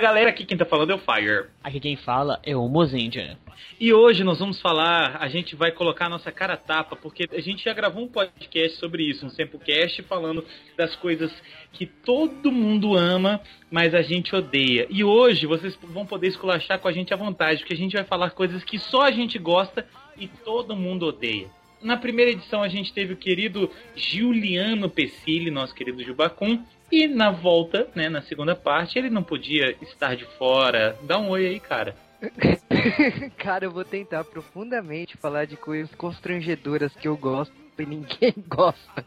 galera, 0.00 0.30
aqui 0.30 0.44
quem 0.44 0.56
tá 0.56 0.64
falando 0.64 0.90
é 0.90 0.94
o 0.94 0.98
Fire. 0.98 1.50
Aqui 1.62 1.78
quem 1.78 1.94
fala 1.94 2.40
é 2.42 2.56
o 2.56 2.66
Mozendia. 2.68 3.38
E 3.78 3.92
hoje 3.92 4.24
nós 4.24 4.38
vamos 4.38 4.60
falar, 4.60 5.18
a 5.20 5.28
gente 5.28 5.54
vai 5.54 5.70
colocar 5.70 6.06
a 6.06 6.08
nossa 6.08 6.32
cara 6.32 6.56
tapa, 6.56 6.96
porque 6.96 7.28
a 7.30 7.40
gente 7.40 7.64
já 7.64 7.74
gravou 7.74 8.04
um 8.04 8.08
podcast 8.08 8.78
sobre 8.78 9.04
isso, 9.04 9.26
um 9.26 9.30
Sempocast, 9.30 10.02
falando 10.02 10.44
das 10.76 10.96
coisas 10.96 11.30
que 11.72 11.86
todo 11.86 12.50
mundo 12.50 12.96
ama, 12.96 13.40
mas 13.70 13.94
a 13.94 14.00
gente 14.00 14.34
odeia. 14.34 14.86
E 14.88 15.04
hoje 15.04 15.46
vocês 15.46 15.78
vão 15.82 16.06
poder 16.06 16.28
esculachar 16.28 16.78
com 16.78 16.88
a 16.88 16.92
gente 16.92 17.12
à 17.12 17.16
vontade, 17.16 17.60
porque 17.60 17.74
a 17.74 17.76
gente 17.76 17.94
vai 17.94 18.04
falar 18.04 18.30
coisas 18.30 18.64
que 18.64 18.78
só 18.78 19.02
a 19.02 19.10
gente 19.10 19.38
gosta 19.38 19.86
e 20.16 20.26
todo 20.26 20.74
mundo 20.74 21.06
odeia. 21.06 21.48
Na 21.82 21.96
primeira 21.96 22.30
edição 22.30 22.62
a 22.62 22.68
gente 22.68 22.92
teve 22.92 23.14
o 23.14 23.16
querido 23.16 23.70
Giuliano 23.96 24.88
Pessilli, 24.88 25.50
nosso 25.50 25.74
querido 25.74 26.02
Jubacum, 26.02 26.62
e 26.90 27.06
na 27.06 27.30
volta, 27.30 27.88
né, 27.94 28.08
na 28.08 28.20
segunda 28.22 28.54
parte, 28.54 28.98
ele 28.98 29.08
não 29.08 29.22
podia 29.22 29.76
estar 29.80 30.16
de 30.16 30.24
fora. 30.36 30.98
Dá 31.02 31.18
um 31.18 31.30
oi 31.30 31.46
aí, 31.46 31.60
cara. 31.60 31.94
cara, 33.38 33.64
eu 33.64 33.70
vou 33.70 33.84
tentar 33.84 34.24
profundamente 34.24 35.16
falar 35.16 35.46
de 35.46 35.56
coisas 35.56 35.94
constrangedoras 35.94 36.94
que 36.94 37.08
eu 37.08 37.16
gosto 37.16 37.59
e 37.80 37.86
ninguém 37.86 38.34
gosta. 38.48 39.04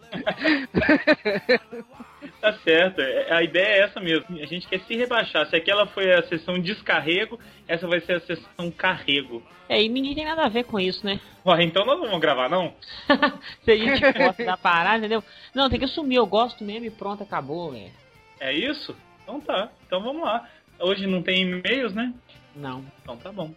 tá 2.42 2.54
certo, 2.64 3.02
é, 3.02 3.34
a 3.34 3.44
ideia 3.44 3.66
é 3.66 3.80
essa 3.82 4.00
mesmo. 4.00 4.26
A 4.40 4.46
gente 4.46 4.68
quer 4.68 4.80
se 4.82 4.96
rebaixar. 4.96 5.48
Se 5.48 5.56
aquela 5.56 5.88
foi 5.88 6.14
a 6.14 6.24
sessão 6.24 6.60
descarrego, 6.60 7.40
essa 7.68 7.88
vai 7.88 8.00
ser 8.02 8.14
a 8.14 8.20
sessão 8.22 8.72
carrego. 8.72 9.44
É, 9.70 9.82
e 9.82 9.90
ninguém 9.90 10.16
tem 10.16 10.26
nada 10.26 10.44
a 10.46 10.50
ver 10.50 10.66
com 10.66 10.80
isso, 10.80 11.06
né? 11.06 11.20
Ué, 11.46 11.64
então 11.64 11.86
nós 11.86 11.98
não 11.98 12.06
vamos 12.06 12.22
gravar, 12.22 12.50
não? 12.50 12.74
Se 13.64 13.72
a 13.72 13.78
gente 13.78 14.00
gosta 14.14 14.44
da 14.44 14.58
parada, 14.58 15.00
entendeu? 15.00 15.24
Não, 15.54 15.70
tem 15.70 15.80
que 15.80 15.86
assumir, 15.86 16.16
eu 16.16 16.26
gosto 16.26 16.64
mesmo 16.64 16.86
e 16.86 16.92
pronto, 16.92 17.24
acabou, 17.24 17.72
velho. 17.72 17.92
É 18.40 18.54
isso? 18.54 18.96
Então 19.24 19.40
tá, 19.40 19.70
então 19.88 20.02
vamos 20.04 20.24
lá. 20.24 20.48
Hoje 20.80 21.08
não 21.08 21.22
tem 21.22 21.44
e-mails, 21.44 21.94
né? 21.94 22.14
Não. 22.56 22.84
Então 23.02 23.18
tá 23.18 23.32
bom. 23.32 23.54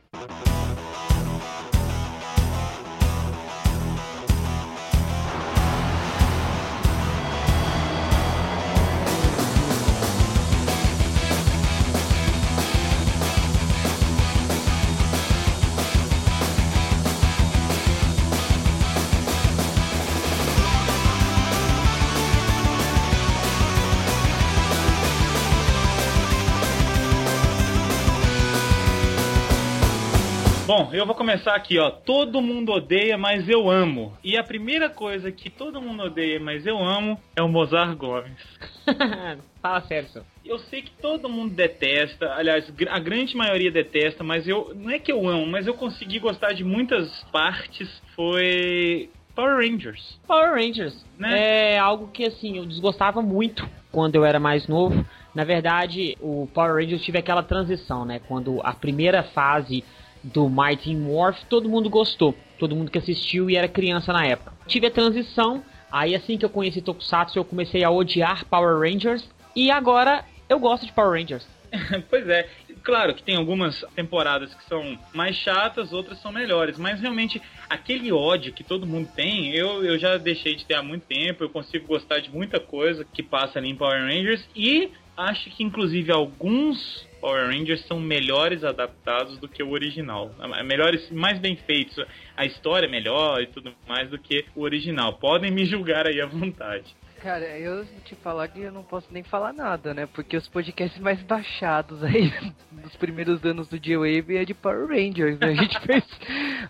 Bom, 30.66 30.90
eu 30.92 31.06
vou 31.06 31.14
começar 31.14 31.54
aqui, 31.54 31.78
ó. 31.78 31.92
Todo 31.92 32.42
mundo 32.42 32.72
odeia, 32.72 33.16
mas 33.16 33.48
eu 33.48 33.70
amo. 33.70 34.18
E 34.24 34.36
a 34.36 34.42
primeira 34.42 34.90
coisa 34.90 35.30
que 35.30 35.48
todo 35.48 35.80
mundo 35.80 36.02
odeia, 36.02 36.40
mas 36.40 36.66
eu 36.66 36.76
amo, 36.76 37.16
é 37.36 37.40
o 37.40 37.48
Mozart 37.48 37.96
Gomes. 37.96 38.36
Fala 39.62 39.80
sério, 39.82 40.08
senhor. 40.08 40.26
Eu 40.44 40.58
sei 40.58 40.82
que 40.82 40.90
todo 41.00 41.28
mundo 41.28 41.54
detesta, 41.54 42.34
aliás, 42.34 42.68
a 42.90 42.98
grande 42.98 43.36
maioria 43.36 43.70
detesta, 43.70 44.24
mas 44.24 44.48
eu. 44.48 44.72
Não 44.74 44.90
é 44.90 44.98
que 44.98 45.12
eu 45.12 45.28
amo, 45.28 45.46
mas 45.46 45.68
eu 45.68 45.74
consegui 45.74 46.18
gostar 46.18 46.52
de 46.52 46.64
muitas 46.64 47.08
partes. 47.30 48.02
Foi. 48.16 49.08
Power 49.36 49.58
Rangers. 49.58 50.18
Power 50.26 50.52
Rangers. 50.52 51.06
Né? 51.16 51.74
É 51.74 51.78
algo 51.78 52.08
que, 52.08 52.24
assim, 52.24 52.58
eu 52.58 52.66
desgostava 52.66 53.22
muito 53.22 53.64
quando 53.92 54.16
eu 54.16 54.24
era 54.24 54.40
mais 54.40 54.66
novo. 54.66 55.06
Na 55.32 55.44
verdade, 55.44 56.16
o 56.20 56.48
Power 56.52 56.74
Rangers 56.74 57.04
tive 57.04 57.18
aquela 57.18 57.44
transição, 57.44 58.04
né? 58.04 58.20
Quando 58.26 58.60
a 58.64 58.72
primeira 58.72 59.22
fase 59.22 59.84
do 60.32 60.48
Mighty 60.48 60.94
Morph, 60.94 61.44
todo 61.48 61.68
mundo 61.68 61.88
gostou. 61.88 62.34
Todo 62.58 62.74
mundo 62.74 62.90
que 62.90 62.98
assistiu 62.98 63.50
e 63.50 63.56
era 63.56 63.68
criança 63.68 64.12
na 64.12 64.24
época. 64.24 64.52
Tive 64.66 64.86
a 64.86 64.90
transição, 64.90 65.62
aí 65.90 66.14
assim 66.14 66.36
que 66.36 66.44
eu 66.44 66.50
conheci 66.50 66.80
Tokusatsu, 66.80 67.38
eu 67.38 67.44
comecei 67.44 67.84
a 67.84 67.90
odiar 67.90 68.44
Power 68.46 68.78
Rangers. 68.78 69.28
E 69.54 69.70
agora 69.70 70.24
eu 70.48 70.58
gosto 70.58 70.86
de 70.86 70.92
Power 70.92 71.20
Rangers. 71.20 71.46
pois 72.08 72.28
é, 72.28 72.48
claro 72.82 73.14
que 73.14 73.22
tem 73.22 73.36
algumas 73.36 73.84
temporadas 73.94 74.54
que 74.54 74.64
são 74.64 74.98
mais 75.12 75.36
chatas, 75.36 75.92
outras 75.92 76.18
são 76.20 76.32
melhores, 76.32 76.78
mas 76.78 77.00
realmente 77.00 77.40
aquele 77.68 78.12
ódio 78.12 78.52
que 78.52 78.64
todo 78.64 78.86
mundo 78.86 79.08
tem, 79.14 79.54
eu, 79.54 79.84
eu 79.84 79.98
já 79.98 80.16
deixei 80.16 80.54
de 80.54 80.64
ter 80.64 80.74
há 80.74 80.82
muito 80.82 81.04
tempo, 81.04 81.44
eu 81.44 81.50
consigo 81.50 81.86
gostar 81.86 82.20
de 82.20 82.30
muita 82.30 82.58
coisa 82.58 83.04
que 83.04 83.22
passa 83.22 83.58
ali 83.58 83.70
em 83.70 83.76
Power 83.76 84.00
Rangers 84.00 84.48
e 84.54 84.90
acho 85.16 85.50
que 85.50 85.64
inclusive 85.64 86.12
alguns 86.12 87.06
Power 87.26 87.48
Rangers 87.48 87.84
são 87.88 87.98
melhores 87.98 88.62
adaptados 88.62 89.36
do 89.38 89.48
que 89.48 89.60
o 89.60 89.72
original. 89.72 90.30
Melhores, 90.64 91.10
mais 91.10 91.40
bem 91.40 91.56
feitos. 91.56 91.98
A 92.36 92.46
história 92.46 92.86
é 92.86 92.88
melhor 92.88 93.42
e 93.42 93.48
tudo 93.48 93.74
mais 93.88 94.08
do 94.08 94.16
que 94.16 94.44
o 94.54 94.62
original. 94.62 95.14
Podem 95.14 95.50
me 95.50 95.66
julgar 95.66 96.06
aí 96.06 96.20
à 96.20 96.26
vontade. 96.26 96.94
Cara, 97.22 97.58
eu 97.58 97.84
te 98.04 98.14
falar 98.16 98.48
que 98.48 98.60
eu 98.60 98.72
não 98.72 98.82
posso 98.82 99.06
nem 99.10 99.22
falar 99.22 99.52
nada, 99.52 99.94
né? 99.94 100.06
Porque 100.06 100.36
os 100.36 100.48
podcasts 100.48 101.00
mais 101.00 101.20
baixados 101.22 102.02
aí 102.04 102.32
dos 102.70 102.94
primeiros 102.96 103.42
anos 103.44 103.68
do 103.68 103.78
J-Wave 103.78 104.36
é 104.36 104.44
de 104.44 104.54
Power 104.54 104.88
Rangers, 104.88 105.38
né? 105.38 105.48
A 105.48 105.54
gente 105.54 105.78
fez 105.80 106.04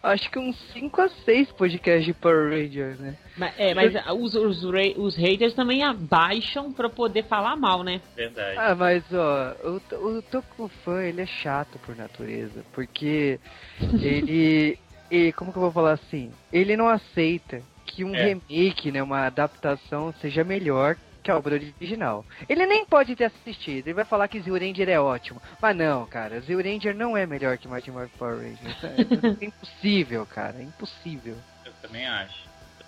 acho 0.02 0.30
que 0.30 0.38
uns 0.38 0.56
5 0.72 1.00
a 1.00 1.08
6 1.08 1.52
podcasts 1.52 2.04
de 2.04 2.14
Power 2.14 2.50
Rangers, 2.50 2.98
né? 2.98 3.16
Mas, 3.36 3.54
é, 3.58 3.74
mas 3.74 3.94
os, 4.14 4.34
os, 4.34 4.64
os 4.96 5.16
haters 5.16 5.54
também 5.54 5.82
abaixam 5.82 6.72
pra 6.72 6.88
poder 6.88 7.24
falar 7.24 7.56
mal, 7.56 7.82
né? 7.82 8.00
Verdade. 8.14 8.58
Ah, 8.58 8.74
mas 8.74 9.04
ó, 9.12 9.56
o, 9.64 10.16
o 10.18 10.22
Toku 10.22 10.68
fã, 10.84 11.02
ele 11.02 11.20
é 11.20 11.26
chato 11.26 11.78
por 11.80 11.96
natureza, 11.96 12.64
porque 12.72 13.38
ele, 14.00 14.78
ele. 15.10 15.32
Como 15.32 15.52
que 15.52 15.58
eu 15.58 15.62
vou 15.62 15.72
falar 15.72 15.92
assim? 15.92 16.30
Ele 16.52 16.76
não 16.76 16.88
aceita 16.88 17.62
que 17.96 18.04
um 18.04 18.14
é. 18.14 18.24
remake, 18.26 18.92
né, 18.92 19.02
uma 19.02 19.26
adaptação 19.26 20.12
seja 20.20 20.44
melhor 20.44 20.98
que 21.22 21.30
a 21.30 21.36
obra 21.36 21.54
original. 21.54 22.24
Ele 22.46 22.66
nem 22.66 22.84
pode 22.84 23.16
ter 23.16 23.24
assistido, 23.24 23.86
ele 23.86 23.94
vai 23.94 24.04
falar 24.04 24.28
que 24.28 24.38
Zio 24.38 24.52
Ranger 24.52 24.88
é 24.90 25.00
ótimo. 25.00 25.40
Mas 25.60 25.74
não, 25.74 26.04
cara, 26.04 26.38
Zio 26.40 26.62
Ranger 26.62 26.94
não 26.94 27.16
é 27.16 27.24
melhor 27.24 27.56
que 27.56 27.66
Mighty 27.66 27.90
Morphin 27.90 28.18
Power 28.18 28.36
Rangers. 28.36 28.84
É, 28.84 29.42
é 29.42 29.46
impossível, 29.48 30.26
cara, 30.26 30.58
é 30.58 30.62
impossível. 30.62 31.36
Eu 31.64 31.72
também 31.80 32.06
acho. 32.06 32.44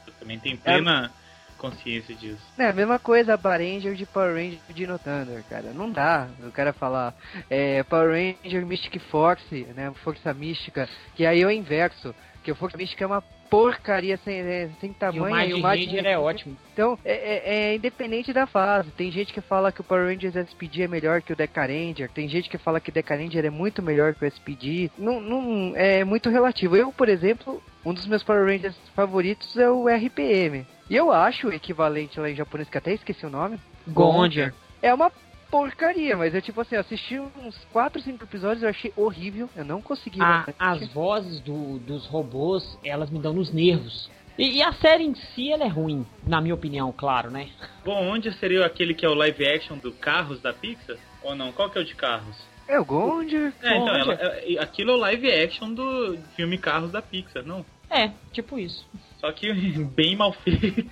Eu 0.06 0.12
também 0.12 0.38
tenho 0.38 0.58
plena 0.58 1.06
é, 1.06 1.58
consciência 1.58 2.14
disso. 2.14 2.42
É 2.58 2.66
a 2.66 2.72
mesma 2.74 2.98
coisa 2.98 3.38
Power 3.38 3.60
Ranger 3.60 3.94
de 3.94 4.04
Power 4.04 4.34
Ranger 4.34 4.60
de 4.68 4.86
No 4.86 4.98
Thunder, 4.98 5.42
cara. 5.48 5.72
Não 5.72 5.90
dá 5.90 6.28
o 6.46 6.52
cara 6.52 6.74
falar 6.74 7.14
é, 7.48 7.82
Power 7.82 8.10
Ranger 8.10 8.66
Mystic 8.66 9.00
Force, 9.10 9.66
né, 9.74 9.90
Força 10.04 10.34
Mística, 10.34 10.86
que 11.16 11.24
aí 11.24 11.40
é 11.40 11.46
o 11.46 11.50
inverso. 11.50 12.14
Que 12.44 12.52
o 12.52 12.54
Força 12.54 12.76
Mística 12.76 13.02
é 13.02 13.06
uma 13.06 13.22
porcaria 13.50 14.16
sem, 14.18 14.40
é, 14.40 14.68
sem 14.80 14.92
tamanho. 14.92 15.50
E 15.50 15.54
o 15.54 15.60
Mad 15.60 15.78
Ranger 15.78 16.06
é 16.06 16.18
ótimo. 16.18 16.56
Então, 16.72 16.98
é, 17.04 17.12
é, 17.12 17.54
é, 17.54 17.74
independente 17.74 18.32
da 18.32 18.46
fase. 18.46 18.90
Tem 18.92 19.10
gente 19.10 19.32
que 19.32 19.40
fala 19.40 19.72
que 19.72 19.80
o 19.80 19.84
Power 19.84 20.06
Rangers 20.06 20.36
SPD 20.36 20.82
é 20.82 20.88
melhor 20.88 21.22
que 21.22 21.32
o 21.32 21.36
Deca 21.36 21.62
Ranger. 21.62 22.10
Tem 22.10 22.28
gente 22.28 22.48
que 22.48 22.58
fala 22.58 22.80
que 22.80 22.90
o 22.90 22.92
Deca 22.92 23.16
Ranger 23.16 23.44
é 23.44 23.50
muito 23.50 23.82
melhor 23.82 24.14
que 24.14 24.24
o 24.24 24.28
SPD. 24.28 24.90
Não, 24.98 25.20
não, 25.20 25.72
é 25.74 26.04
muito 26.04 26.30
relativo. 26.30 26.76
Eu, 26.76 26.92
por 26.92 27.08
exemplo, 27.08 27.62
um 27.84 27.92
dos 27.92 28.06
meus 28.06 28.22
Power 28.22 28.46
Rangers 28.46 28.76
favoritos 28.94 29.56
é 29.56 29.68
o 29.68 29.88
RPM. 29.88 30.66
E 30.88 30.96
eu 30.96 31.12
acho 31.12 31.48
o 31.48 31.52
equivalente 31.52 32.18
lá 32.18 32.30
em 32.30 32.36
japonês, 32.36 32.68
que 32.68 32.78
até 32.78 32.92
esqueci 32.92 33.26
o 33.26 33.30
nome. 33.30 33.58
Gondia. 33.86 34.54
É 34.80 34.92
uma 34.92 35.10
porcaria, 35.50 36.16
mas 36.16 36.34
eu, 36.34 36.42
tipo 36.42 36.60
assim, 36.60 36.76
assisti 36.76 37.18
uns 37.18 37.56
4, 37.72 38.00
5 38.02 38.24
episódios, 38.24 38.62
eu 38.62 38.68
achei 38.68 38.92
horrível, 38.96 39.48
eu 39.56 39.64
não 39.64 39.80
consegui. 39.80 40.20
A, 40.20 40.46
as 40.58 40.86
vozes 40.92 41.40
do, 41.40 41.78
dos 41.78 42.06
robôs, 42.06 42.78
elas 42.84 43.10
me 43.10 43.18
dão 43.18 43.32
nos 43.32 43.52
nervos. 43.52 44.10
E, 44.38 44.58
e, 44.58 44.62
a 44.62 44.72
série 44.74 45.04
em 45.04 45.14
si, 45.14 45.50
ela 45.50 45.64
é 45.64 45.68
ruim, 45.68 46.06
na 46.24 46.40
minha 46.40 46.54
opinião, 46.54 46.92
claro, 46.92 47.28
né? 47.28 47.48
Bom, 47.84 48.08
onde 48.08 48.32
seria 48.38 48.64
aquele 48.64 48.94
que 48.94 49.04
é 49.04 49.08
o 49.08 49.14
live 49.14 49.44
action 49.44 49.76
do 49.76 49.90
Carros 49.90 50.40
da 50.40 50.52
Pixar? 50.52 50.96
Ou 51.22 51.34
não? 51.34 51.50
Qual 51.50 51.68
que 51.68 51.76
é 51.76 51.80
o 51.80 51.84
de 51.84 51.96
Carros? 51.96 52.36
É 52.68 52.78
o 52.78 52.84
Gondia. 52.84 53.52
É, 53.62 53.76
então, 53.76 53.96
ela, 53.96 54.14
é, 54.14 54.58
aquilo 54.60 54.92
é 54.92 54.94
o 54.94 54.98
live 54.98 55.32
action 55.32 55.72
do 55.72 56.16
filme 56.36 56.56
Carros 56.56 56.92
da 56.92 57.02
Pixar, 57.02 57.42
não? 57.44 57.66
É, 57.90 58.12
tipo 58.32 58.58
isso. 58.58 58.86
Só 59.18 59.30
que 59.32 59.52
bem 59.84 60.16
mal 60.16 60.32
feito. 60.32 60.90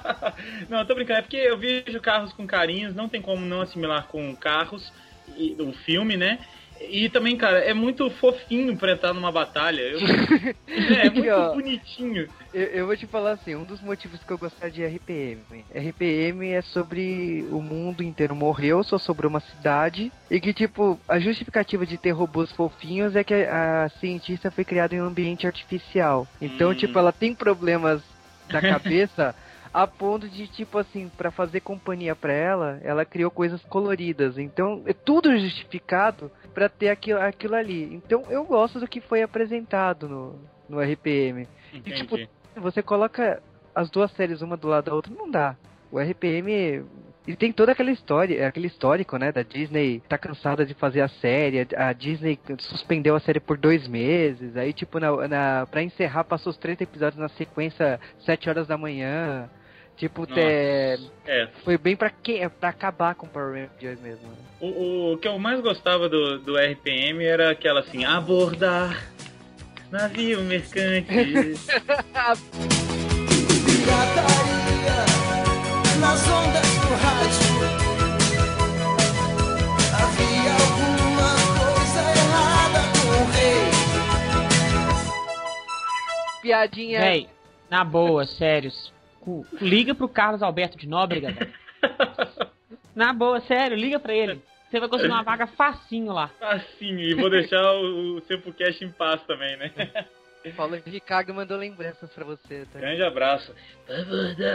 não, 0.68 0.84
tô 0.84 0.94
brincando. 0.94 1.20
É 1.20 1.22
porque 1.22 1.36
eu 1.36 1.58
vejo 1.58 2.00
carros 2.00 2.32
com 2.32 2.46
carinhos, 2.46 2.94
não 2.94 3.08
tem 3.08 3.22
como 3.22 3.44
não 3.44 3.60
assimilar 3.60 4.06
com 4.08 4.34
carros, 4.36 4.92
e, 5.36 5.54
o 5.58 5.72
filme, 5.72 6.16
né? 6.16 6.38
E 6.80 7.08
também, 7.08 7.36
cara, 7.36 7.58
é 7.58 7.74
muito 7.74 8.08
fofinho 8.10 8.76
pra 8.76 8.92
entrar 8.92 9.12
numa 9.12 9.32
batalha. 9.32 9.80
Eu... 9.80 9.98
é, 10.68 11.06
é 11.06 11.10
muito 11.10 11.30
ó, 11.30 11.54
bonitinho. 11.54 12.28
Eu, 12.52 12.62
eu, 12.64 12.86
vou 12.86 12.96
te 12.96 13.06
falar 13.06 13.32
assim, 13.32 13.54
um 13.54 13.64
dos 13.64 13.80
motivos 13.80 14.22
que 14.22 14.32
eu 14.32 14.38
gostava 14.38 14.70
de 14.70 14.84
RPM. 14.84 15.42
RPM 15.74 16.48
é 16.48 16.62
sobre 16.62 17.46
o 17.50 17.60
mundo 17.60 18.02
inteiro 18.02 18.34
morreu, 18.34 18.82
só 18.82 18.98
sobrou 18.98 19.28
uma 19.28 19.40
cidade. 19.40 20.12
E 20.30 20.40
que, 20.40 20.52
tipo, 20.52 20.98
a 21.08 21.18
justificativa 21.18 21.84
de 21.84 21.98
ter 21.98 22.12
robôs 22.12 22.50
fofinhos 22.52 23.16
é 23.16 23.24
que 23.24 23.34
a 23.34 23.88
cientista 24.00 24.50
foi 24.50 24.64
criada 24.64 24.94
em 24.94 25.00
um 25.00 25.06
ambiente 25.06 25.46
artificial. 25.46 26.26
Então, 26.40 26.70
hum. 26.70 26.74
tipo, 26.74 26.98
ela 26.98 27.12
tem 27.12 27.34
problemas 27.34 28.02
da 28.48 28.60
cabeça 28.60 29.34
a 29.72 29.86
ponto 29.86 30.28
de, 30.28 30.46
tipo 30.48 30.78
assim, 30.78 31.08
para 31.16 31.30
fazer 31.30 31.60
companhia 31.60 32.14
para 32.14 32.32
ela, 32.32 32.80
ela 32.82 33.04
criou 33.04 33.30
coisas 33.30 33.62
coloridas. 33.64 34.38
Então, 34.38 34.82
é 34.86 34.92
tudo 34.92 35.36
justificado 35.38 36.30
para 36.54 36.68
ter 36.68 36.88
aquilo, 36.88 37.20
aquilo 37.20 37.54
ali. 37.54 37.94
Então, 37.94 38.24
eu 38.28 38.44
gosto 38.44 38.80
do 38.80 38.88
que 38.88 39.00
foi 39.00 39.22
apresentado 39.22 40.08
no, 40.08 40.38
no 40.68 40.80
RPM. 40.80 41.46
Entendi. 41.72 41.90
E, 41.90 41.94
tipo, 41.94 42.16
você 42.56 42.82
coloca 42.82 43.42
as 43.74 43.90
duas 43.90 44.10
séries 44.12 44.42
uma 44.42 44.56
do 44.56 44.68
lado 44.68 44.86
da 44.86 44.94
outra, 44.94 45.12
não 45.14 45.30
dá. 45.30 45.56
O 45.90 45.98
RPM 45.98 46.84
ele 47.28 47.36
tem 47.36 47.52
toda 47.52 47.72
aquela 47.72 47.90
história, 47.90 48.48
aquele 48.48 48.68
histórico, 48.68 49.18
né, 49.18 49.30
da 49.30 49.42
Disney 49.42 50.00
tá 50.08 50.16
cansada 50.16 50.64
de 50.64 50.72
fazer 50.72 51.02
a 51.02 51.08
série, 51.08 51.68
a 51.76 51.92
Disney 51.92 52.38
suspendeu 52.58 53.14
a 53.14 53.20
série 53.20 53.38
por 53.38 53.58
dois 53.58 53.86
meses, 53.86 54.56
aí 54.56 54.72
tipo, 54.72 54.98
na, 54.98 55.28
na, 55.28 55.66
pra 55.70 55.82
encerrar 55.82 56.24
passou 56.24 56.50
os 56.50 56.56
30 56.56 56.84
episódios 56.84 57.20
na 57.20 57.28
sequência 57.28 58.00
7 58.20 58.48
horas 58.48 58.66
da 58.66 58.78
manhã, 58.78 59.50
tipo, 59.98 60.26
é, 60.36 60.96
é. 61.26 61.48
foi 61.64 61.76
bem 61.76 61.96
pra, 61.96 62.08
que, 62.08 62.48
pra 62.60 62.70
acabar 62.70 63.14
com 63.14 63.26
o 63.26 63.28
Power 63.28 63.68
Rangers 63.68 64.00
mesmo. 64.00 64.28
né? 64.28 64.36
O, 64.60 65.12
o 65.12 65.18
que 65.18 65.28
eu 65.28 65.38
mais 65.38 65.60
gostava 65.60 66.08
do, 66.08 66.38
do 66.38 66.56
RPM 66.56 67.24
era 67.24 67.50
aquela 67.50 67.80
assim, 67.80 68.04
abordar 68.04 69.06
navio 69.90 70.42
mercante. 70.42 71.06
Pirataria 73.64 75.04
nas 76.00 76.28
ondas 76.28 76.62
do 76.62 76.94
rádio. 76.94 77.48
Havia 79.94 80.52
alguma 80.52 81.30
coisa 81.58 82.00
errada 82.18 82.80
com 83.00 83.08
o 83.08 83.24
rei. 83.32 83.70
Piadinha... 86.42 87.00
Véi, 87.00 87.28
na 87.70 87.84
boa, 87.84 88.26
sério. 88.26 88.70
Cu- 89.28 89.46
Liga 89.60 89.94
pro 89.94 90.08
Carlos 90.08 90.42
Alberto 90.42 90.76
de 90.78 90.88
Nóbrega, 90.88 91.30
velho. 91.32 91.52
Na 92.94 93.12
boa, 93.12 93.40
sério, 93.42 93.76
liga 93.76 93.98
pra 94.00 94.14
ele. 94.14 94.40
Você 94.70 94.80
vai 94.80 94.88
conseguir 94.88 95.12
uma 95.12 95.22
vaga 95.22 95.46
facinho 95.46 96.12
lá. 96.12 96.30
assim, 96.40 96.96
e 96.98 97.14
vou 97.14 97.30
deixar 97.30 97.62
o, 97.74 98.16
o 98.16 98.20
Sempocast 98.22 98.84
em 98.84 98.90
paz 98.90 99.22
também, 99.24 99.56
né? 99.56 99.70
Paulo 100.56 100.78
Ricardo 100.84 101.32
mandou 101.34 101.56
lembranças 101.58 102.10
pra 102.12 102.24
você, 102.24 102.66
tá? 102.72 102.78
Grande 102.78 103.02
abraço. 103.02 103.54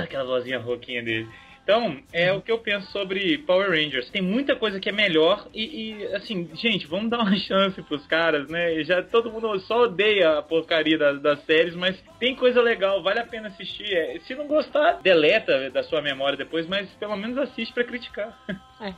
Aquela 0.03 0.23
vozinha 0.25 0.59
rouquinha 0.59 1.03
dele. 1.03 1.27
Então, 1.63 1.97
é 2.11 2.31
o 2.33 2.41
que 2.41 2.51
eu 2.51 2.59
penso 2.59 2.91
sobre 2.91 3.37
Power 3.39 3.69
Rangers. 3.69 4.09
Tem 4.09 4.21
muita 4.21 4.55
coisa 4.55 4.79
que 4.81 4.89
é 4.89 4.91
melhor 4.91 5.47
e, 5.53 5.93
e, 5.93 6.05
assim, 6.15 6.49
gente, 6.55 6.85
vamos 6.87 7.09
dar 7.09 7.19
uma 7.19 7.35
chance 7.39 7.81
pros 7.83 8.05
caras, 8.05 8.49
né? 8.49 8.83
Já 8.83 9.01
todo 9.01 9.31
mundo 9.31 9.57
só 9.61 9.83
odeia 9.83 10.39
a 10.39 10.41
porcaria 10.41 10.97
das, 10.97 11.21
das 11.21 11.39
séries, 11.45 11.75
mas 11.75 11.97
tem 12.19 12.35
coisa 12.35 12.61
legal, 12.61 13.01
vale 13.01 13.19
a 13.19 13.25
pena 13.25 13.47
assistir. 13.47 13.93
É, 13.93 14.19
se 14.19 14.35
não 14.35 14.47
gostar, 14.47 14.99
deleta 15.01 15.69
da 15.69 15.83
sua 15.83 16.01
memória 16.01 16.37
depois, 16.37 16.67
mas 16.67 16.89
pelo 16.95 17.15
menos 17.15 17.37
assiste 17.37 17.73
pra 17.73 17.85
criticar. 17.85 18.37
Eu 18.49 18.93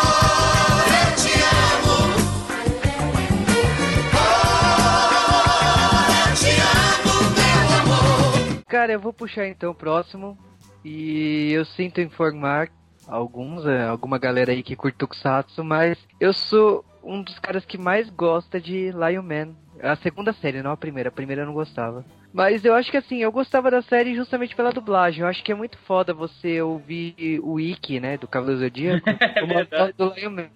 Cara, 8.69 8.93
eu 8.93 9.01
vou 9.01 9.13
puxar 9.13 9.47
então 9.47 9.71
o 9.71 9.75
próximo. 9.75 10.37
E 10.85 11.51
eu 11.53 11.65
sinto 11.65 12.01
informar 12.01 12.69
alguns, 13.07 13.67
é, 13.67 13.85
alguma 13.85 14.19
galera 14.19 14.53
aí 14.53 14.63
que 14.63 14.77
curte 14.77 14.99
Tokusatsu, 14.99 15.65
mas 15.65 15.99
eu 16.21 16.33
sou 16.33 16.85
um 17.03 17.23
dos 17.23 17.39
caras 17.39 17.65
que 17.65 17.79
mais 17.79 18.09
gosta 18.11 18.61
de 18.61 18.93
Lion 18.93 19.23
Man. 19.23 19.55
A 19.83 19.97
segunda 19.97 20.33
série, 20.33 20.63
não 20.63 20.71
a 20.71 20.77
primeira. 20.77 21.09
A 21.09 21.13
primeira 21.13 21.43
eu 21.43 21.47
não 21.47 21.55
gostava. 21.55 22.05
Mas 22.33 22.65
eu 22.65 22.75
acho 22.75 22.91
que 22.91 22.97
assim, 22.97 23.19
eu 23.19 23.33
gostava 23.33 23.71
da 23.71 23.81
série 23.81 24.15
justamente 24.15 24.55
pela 24.55 24.71
dublagem. 24.71 25.23
Eu 25.23 25.27
acho 25.27 25.43
que 25.43 25.51
é 25.51 25.55
muito 25.55 25.79
foda 25.79 26.13
você 26.13 26.61
ouvir 26.61 27.41
o 27.43 27.59
Ikki, 27.59 27.99
né, 28.01 28.19
do 28.19 28.29
Cavaleiro 28.29 28.61
Zodíaco, 28.61 29.09
como 29.41 29.53
a 29.55 29.65
voz 29.65 29.69
verdade. 29.69 29.95
do 29.97 30.15
Lion 30.15 30.31
Man. 30.31 30.51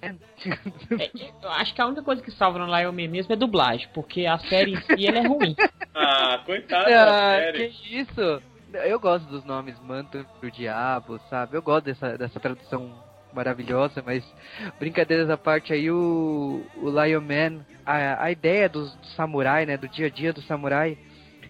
É, 0.99 1.11
eu 1.43 1.51
acho 1.51 1.75
que 1.75 1.81
a 1.81 1.87
única 1.87 2.03
coisa 2.03 2.23
que 2.23 2.31
salva 2.33 2.59
no 2.59 2.67
Lion 2.67 2.93
Man 2.93 3.09
mesmo 3.09 3.33
é 3.33 3.37
dublagem, 3.37 3.89
porque 3.95 4.27
a 4.27 4.39
série 4.39 4.75
em 4.75 4.81
si 4.83 5.07
ela 5.07 5.19
é 5.19 5.23
ruim. 5.27 5.57
Ah, 5.95 6.41
coitado 6.45 6.89
Ah, 6.93 7.39
série. 7.39 7.69
que 7.69 7.99
isso? 7.99 8.43
Eu 8.73 8.99
gosto 8.99 9.27
dos 9.27 9.45
nomes 9.45 9.79
Manto 9.81 10.27
do 10.41 10.51
Diabo, 10.51 11.21
sabe? 11.29 11.57
Eu 11.57 11.63
gosto 11.63 11.85
dessa, 11.85 12.17
dessa 12.17 12.41
tradução 12.41 12.91
maravilhosa, 13.33 14.03
mas 14.05 14.25
brincadeiras 14.79 15.29
à 15.31 15.37
parte 15.37 15.73
aí, 15.73 15.91
o, 15.91 16.65
o 16.77 16.89
Lion 16.91 17.21
Man, 17.21 17.65
a, 17.85 18.25
a 18.25 18.31
ideia 18.31 18.69
do, 18.69 18.85
do 18.85 19.07
samurai, 19.17 19.67
né? 19.67 19.77
Do 19.77 19.89
dia 19.89 20.07
a 20.07 20.11
dia 20.11 20.33
do 20.33 20.43
samurai, 20.43 20.97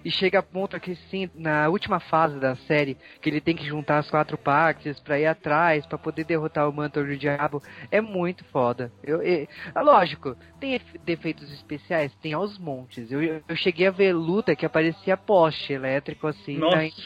e 0.04 0.10
chega 0.10 0.38
a 0.38 0.43
ponto 0.43 0.78
que 0.81 0.94
sim, 1.10 1.31
na 1.34 1.69
última 1.69 2.00
fase 2.00 2.38
da 2.38 2.54
série, 2.56 2.96
que 3.20 3.28
ele 3.31 3.40
tem 3.40 3.54
que 3.56 3.64
juntar 3.66 3.99
as 3.99 4.10
quatro 4.10 4.37
partes 4.38 4.99
pra 5.00 5.19
ir 5.19 5.26
atrás, 5.26 5.84
pra 5.87 5.99
poder 5.99 6.25
derrotar 6.25 6.69
o 6.69 6.72
Manto 6.72 7.02
do 7.04 7.16
Diabo, 7.16 7.62
é 7.90 8.00
muito 8.00 8.44
foda. 8.46 8.93
Eu, 9.02 9.22
eu- 9.22 9.46
ah, 9.75 9.81
lógico, 9.82 10.37
tem 10.60 10.75
efe- 10.75 10.99
defeitos 10.99 11.52
especiais? 11.52 12.12
Tem 12.22 12.32
aos 12.32 12.58
montes. 12.58 13.10
Eu, 13.12 13.22
eu 13.22 13.56
cheguei 13.56 13.87
a 13.87 13.90
ver 13.90 14.12
luta 14.12 14.56
que 14.56 14.66
aparecia 14.66 15.16
poste 15.16 15.72
elétrico 15.72 16.26
assim, 16.26 16.58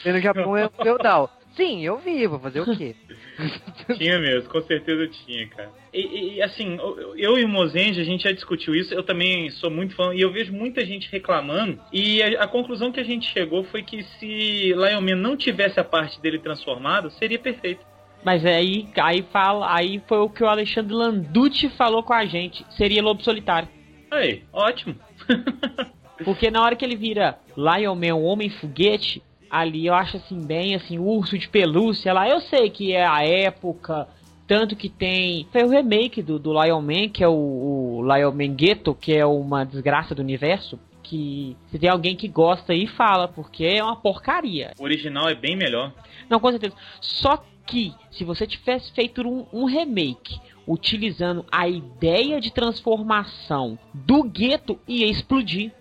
na, 0.05 0.11
no 0.13 0.19
Japão 0.19 0.55
é 0.57 0.69
feudal. 0.69 1.31
Sim, 1.57 1.83
eu 1.83 1.97
vi, 1.97 2.25
vou 2.27 2.39
fazer 2.39 2.61
o 2.61 2.77
quê? 2.77 2.95
Tinha 3.97 4.19
mesmo, 4.19 4.47
com 4.49 4.61
certeza 4.61 5.07
tinha, 5.07 5.47
cara. 5.47 5.71
E, 5.93 6.35
e, 6.35 6.41
assim, 6.41 6.77
eu- 7.15 7.37
e 7.39 7.43
o 7.43 7.47
Mozenge, 7.49 7.99
a 7.99 8.03
gente 8.03 8.23
já 8.23 8.31
discutiu 8.31 8.75
isso, 8.75 8.93
eu 8.93 9.01
também 9.03 9.49
sou 9.49 9.69
muito 9.71 9.95
fã, 9.95 10.13
e 10.13 10.21
eu 10.21 10.31
vejo 10.31 10.53
muita 10.53 10.85
gente 10.85 11.11
reclamando, 11.11 11.79
e 11.91 12.21
a, 12.21 12.43
a 12.43 12.47
conclusão 12.47 12.91
que 12.91 12.99
a 12.99 13.03
gente 13.03 13.27
chegou 13.31 13.63
foi 13.65 13.81
que 13.81 14.03
se 14.03 14.71
Lion 14.73 15.01
Man 15.01 15.15
não 15.15 15.35
tivesse 15.35 15.79
a 15.79 15.83
parte 15.83 16.21
dele 16.21 16.37
transformado, 16.39 17.09
seria 17.11 17.39
perfeito. 17.39 17.83
Mas 18.23 18.45
aí, 18.45 18.87
aí 18.95 19.23
fala, 19.31 19.73
aí 19.75 20.01
foi 20.07 20.19
o 20.19 20.29
que 20.29 20.43
o 20.43 20.47
Alexandre 20.47 20.93
Landucci 20.93 21.69
falou 21.69 22.03
com 22.03 22.13
a 22.13 22.25
gente. 22.25 22.65
Seria 22.71 23.01
Lobo 23.01 23.23
Solitário. 23.23 23.69
Aí, 24.11 24.43
ótimo. 24.53 24.95
Porque 26.25 26.49
na 26.49 26.63
hora 26.63 26.75
que 26.75 26.83
ele 26.83 26.95
vira 26.95 27.37
Lion 27.55 27.95
Man, 27.95 28.15
o 28.15 28.23
Homem 28.23 28.49
Foguete, 28.49 29.21
ali 29.49 29.87
eu 29.87 29.93
acho 29.93 30.17
assim, 30.17 30.39
bem 30.45 30.75
assim, 30.75 30.99
urso 30.99 31.37
de 31.37 31.47
pelúcia 31.47 32.13
lá. 32.13 32.27
Eu 32.27 32.41
sei 32.41 32.69
que 32.69 32.93
é 32.93 33.05
a 33.05 33.23
época, 33.23 34.07
tanto 34.47 34.75
que 34.75 34.89
tem. 34.89 35.47
Foi 35.51 35.63
o 35.63 35.69
remake 35.69 36.21
do, 36.21 36.39
do 36.39 36.51
Lion 36.61 36.81
Man, 36.81 37.09
que 37.09 37.23
é 37.23 37.27
o, 37.27 37.33
o 37.33 38.01
Lion 38.03 38.31
Man 38.31 38.55
Ghetto, 38.55 38.95
que 38.95 39.13
é 39.13 39.25
uma 39.25 39.65
desgraça 39.65 40.15
do 40.15 40.21
universo. 40.21 40.79
Que 41.03 41.55
se 41.71 41.79
tem 41.79 41.89
alguém 41.89 42.15
que 42.15 42.27
gosta 42.27 42.73
aí, 42.73 42.85
fala, 42.85 43.27
porque 43.27 43.65
é 43.65 43.83
uma 43.83 43.95
porcaria. 43.95 44.71
O 44.77 44.83
original 44.83 45.29
é 45.29 45.35
bem 45.35 45.55
melhor. 45.55 45.93
Não, 46.29 46.39
com 46.39 46.49
certeza. 46.49 46.75
Só 46.99 47.41
que, 47.65 47.93
se 48.11 48.23
você 48.23 48.45
tivesse 48.45 48.91
feito 48.91 49.21
um, 49.21 49.45
um 49.53 49.65
remake 49.65 50.39
utilizando 50.67 51.45
a 51.49 51.67
ideia 51.67 52.41
de 52.41 52.51
transformação 52.51 53.79
do 53.93 54.21
gueto, 54.23 54.77
ia 54.87 55.07
explodir. 55.07 55.71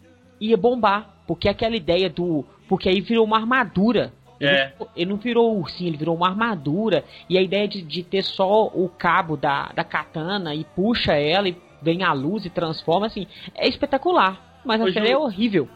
Ia 0.40 0.56
bombar. 0.56 1.22
Porque 1.26 1.48
aquela 1.48 1.76
ideia 1.76 2.08
do. 2.08 2.44
Porque 2.68 2.88
aí 2.88 3.00
virou 3.00 3.24
uma 3.24 3.36
armadura. 3.38 4.12
Ele, 4.38 4.50
É. 4.50 4.74
não- 4.78 4.88
ele 4.94 5.10
não 5.10 5.16
virou 5.16 5.56
ursinho, 5.58 5.88
ele 5.88 5.96
virou 5.96 6.14
uma 6.14 6.28
armadura. 6.28 7.04
E 7.28 7.38
a 7.38 7.42
ideia 7.42 7.66
de, 7.66 7.80
de 7.82 8.02
ter 8.02 8.22
só 8.22 8.66
o 8.66 8.88
cabo 8.88 9.36
da, 9.36 9.70
da 9.74 9.82
katana 9.84 10.54
e 10.54 10.64
puxa 10.64 11.14
ela 11.14 11.48
e 11.48 11.56
vem 11.80 12.02
a 12.02 12.12
luz 12.12 12.44
e 12.44 12.50
transforma, 12.50 13.06
assim, 13.06 13.26
é 13.54 13.66
espetacular. 13.68 14.60
Mas 14.64 14.80
a 14.80 14.84
série 14.92 15.10
é 15.12 15.16
horrível. 15.16 15.68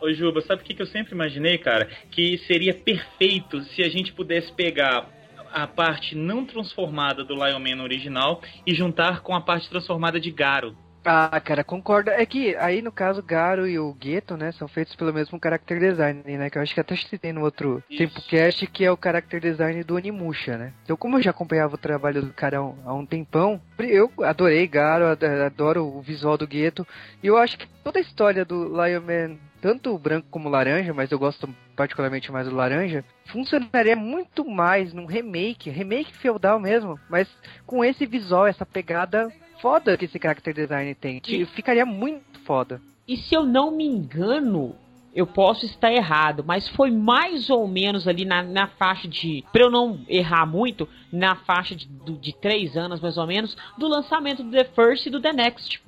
Ô 0.00 0.12
Juba, 0.12 0.40
sabe 0.40 0.62
o 0.62 0.64
que 0.64 0.74
que 0.74 0.82
eu 0.82 0.86
sempre 0.86 1.12
imaginei, 1.14 1.58
cara? 1.58 1.88
Que 2.10 2.38
seria 2.38 2.72
perfeito 2.72 3.60
se 3.62 3.82
a 3.82 3.88
gente 3.88 4.12
pudesse 4.12 4.52
pegar 4.52 5.06
a 5.52 5.66
parte 5.66 6.14
não 6.14 6.44
transformada 6.44 7.24
do 7.24 7.34
Lion 7.34 7.58
Man 7.58 7.82
original 7.82 8.40
e 8.66 8.74
juntar 8.74 9.20
com 9.22 9.34
a 9.34 9.40
parte 9.40 9.68
transformada 9.68 10.20
de 10.20 10.30
Garo. 10.30 10.76
Ah, 11.10 11.40
cara, 11.40 11.64
concordo. 11.64 12.10
É 12.10 12.26
que 12.26 12.54
aí 12.56 12.82
no 12.82 12.92
caso 12.92 13.22
Garo 13.22 13.66
e 13.66 13.78
o 13.78 13.94
Gueto, 13.94 14.36
né, 14.36 14.52
são 14.52 14.68
feitos 14.68 14.94
pelo 14.94 15.10
mesmo 15.10 15.40
character 15.42 15.80
design, 15.80 16.22
né? 16.36 16.50
Que 16.50 16.58
eu 16.58 16.62
acho 16.62 16.74
que 16.74 16.80
até 16.80 16.94
citei 16.96 17.32
no 17.32 17.40
outro 17.40 17.82
Isso. 17.88 17.98
Tempocast, 17.98 18.66
que 18.66 18.84
é 18.84 18.92
o 18.92 18.98
character 19.02 19.40
design 19.40 19.82
do 19.82 19.94
Onimusha, 19.94 20.58
né? 20.58 20.74
Então, 20.84 20.98
como 20.98 21.16
eu 21.16 21.22
já 21.22 21.30
acompanhava 21.30 21.76
o 21.76 21.78
trabalho 21.78 22.20
do 22.20 22.32
cara 22.34 22.58
há 22.58 22.92
um, 22.92 23.06
tempão, 23.06 23.58
eu 23.78 24.12
adorei 24.22 24.66
Garo, 24.66 25.06
ad- 25.06 25.24
adoro 25.24 25.86
o 25.86 26.02
visual 26.02 26.36
do 26.36 26.46
Gueto, 26.46 26.86
e 27.22 27.26
eu 27.26 27.38
acho 27.38 27.56
que 27.56 27.66
toda 27.82 27.98
a 27.98 28.02
história 28.02 28.44
do 28.44 28.64
Lion 28.64 29.00
Man, 29.00 29.38
tanto 29.62 29.94
o 29.94 29.98
branco 29.98 30.28
como 30.30 30.48
o 30.48 30.52
laranja, 30.52 30.92
mas 30.92 31.10
eu 31.10 31.18
gosto 31.18 31.48
particularmente 31.74 32.30
mais 32.30 32.46
do 32.46 32.54
laranja, 32.54 33.02
funcionaria 33.24 33.96
muito 33.96 34.44
mais 34.44 34.92
num 34.92 35.06
remake, 35.06 35.70
remake 35.70 36.14
feudal 36.18 36.60
mesmo, 36.60 37.00
mas 37.08 37.26
com 37.64 37.82
esse 37.82 38.04
visual, 38.04 38.46
essa 38.46 38.66
pegada 38.66 39.32
foda 39.60 39.96
que 39.96 40.04
esse 40.04 40.18
character 40.20 40.54
design 40.54 40.94
tem. 40.94 41.20
E- 41.26 41.44
Ficaria 41.46 41.84
muito 41.86 42.40
foda. 42.40 42.80
E 43.06 43.16
se 43.16 43.34
eu 43.34 43.44
não 43.44 43.70
me 43.70 43.86
engano, 43.86 44.74
eu 45.14 45.26
posso 45.26 45.64
estar 45.64 45.90
errado, 45.92 46.44
mas 46.46 46.68
foi 46.68 46.90
mais 46.90 47.48
ou 47.50 47.66
menos 47.66 48.06
ali 48.06 48.24
na, 48.24 48.42
na 48.42 48.66
faixa 48.68 49.08
de. 49.08 49.44
Pra 49.52 49.62
eu 49.62 49.70
não 49.70 49.98
errar 50.08 50.46
muito, 50.46 50.88
na 51.12 51.34
faixa 51.36 51.74
de, 51.74 51.86
de 51.86 52.32
3 52.34 52.76
anos 52.76 53.00
mais 53.00 53.16
ou 53.16 53.26
menos, 53.26 53.56
do 53.76 53.88
lançamento 53.88 54.42
do 54.42 54.50
The 54.50 54.64
First 54.64 55.06
e 55.06 55.10
do 55.10 55.20
The 55.20 55.32
Next. 55.32 55.80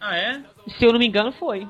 Ah, 0.00 0.16
é? 0.16 0.42
Se 0.78 0.84
eu 0.84 0.92
não 0.92 0.98
me 0.98 1.06
engano, 1.06 1.32
foi. 1.32 1.66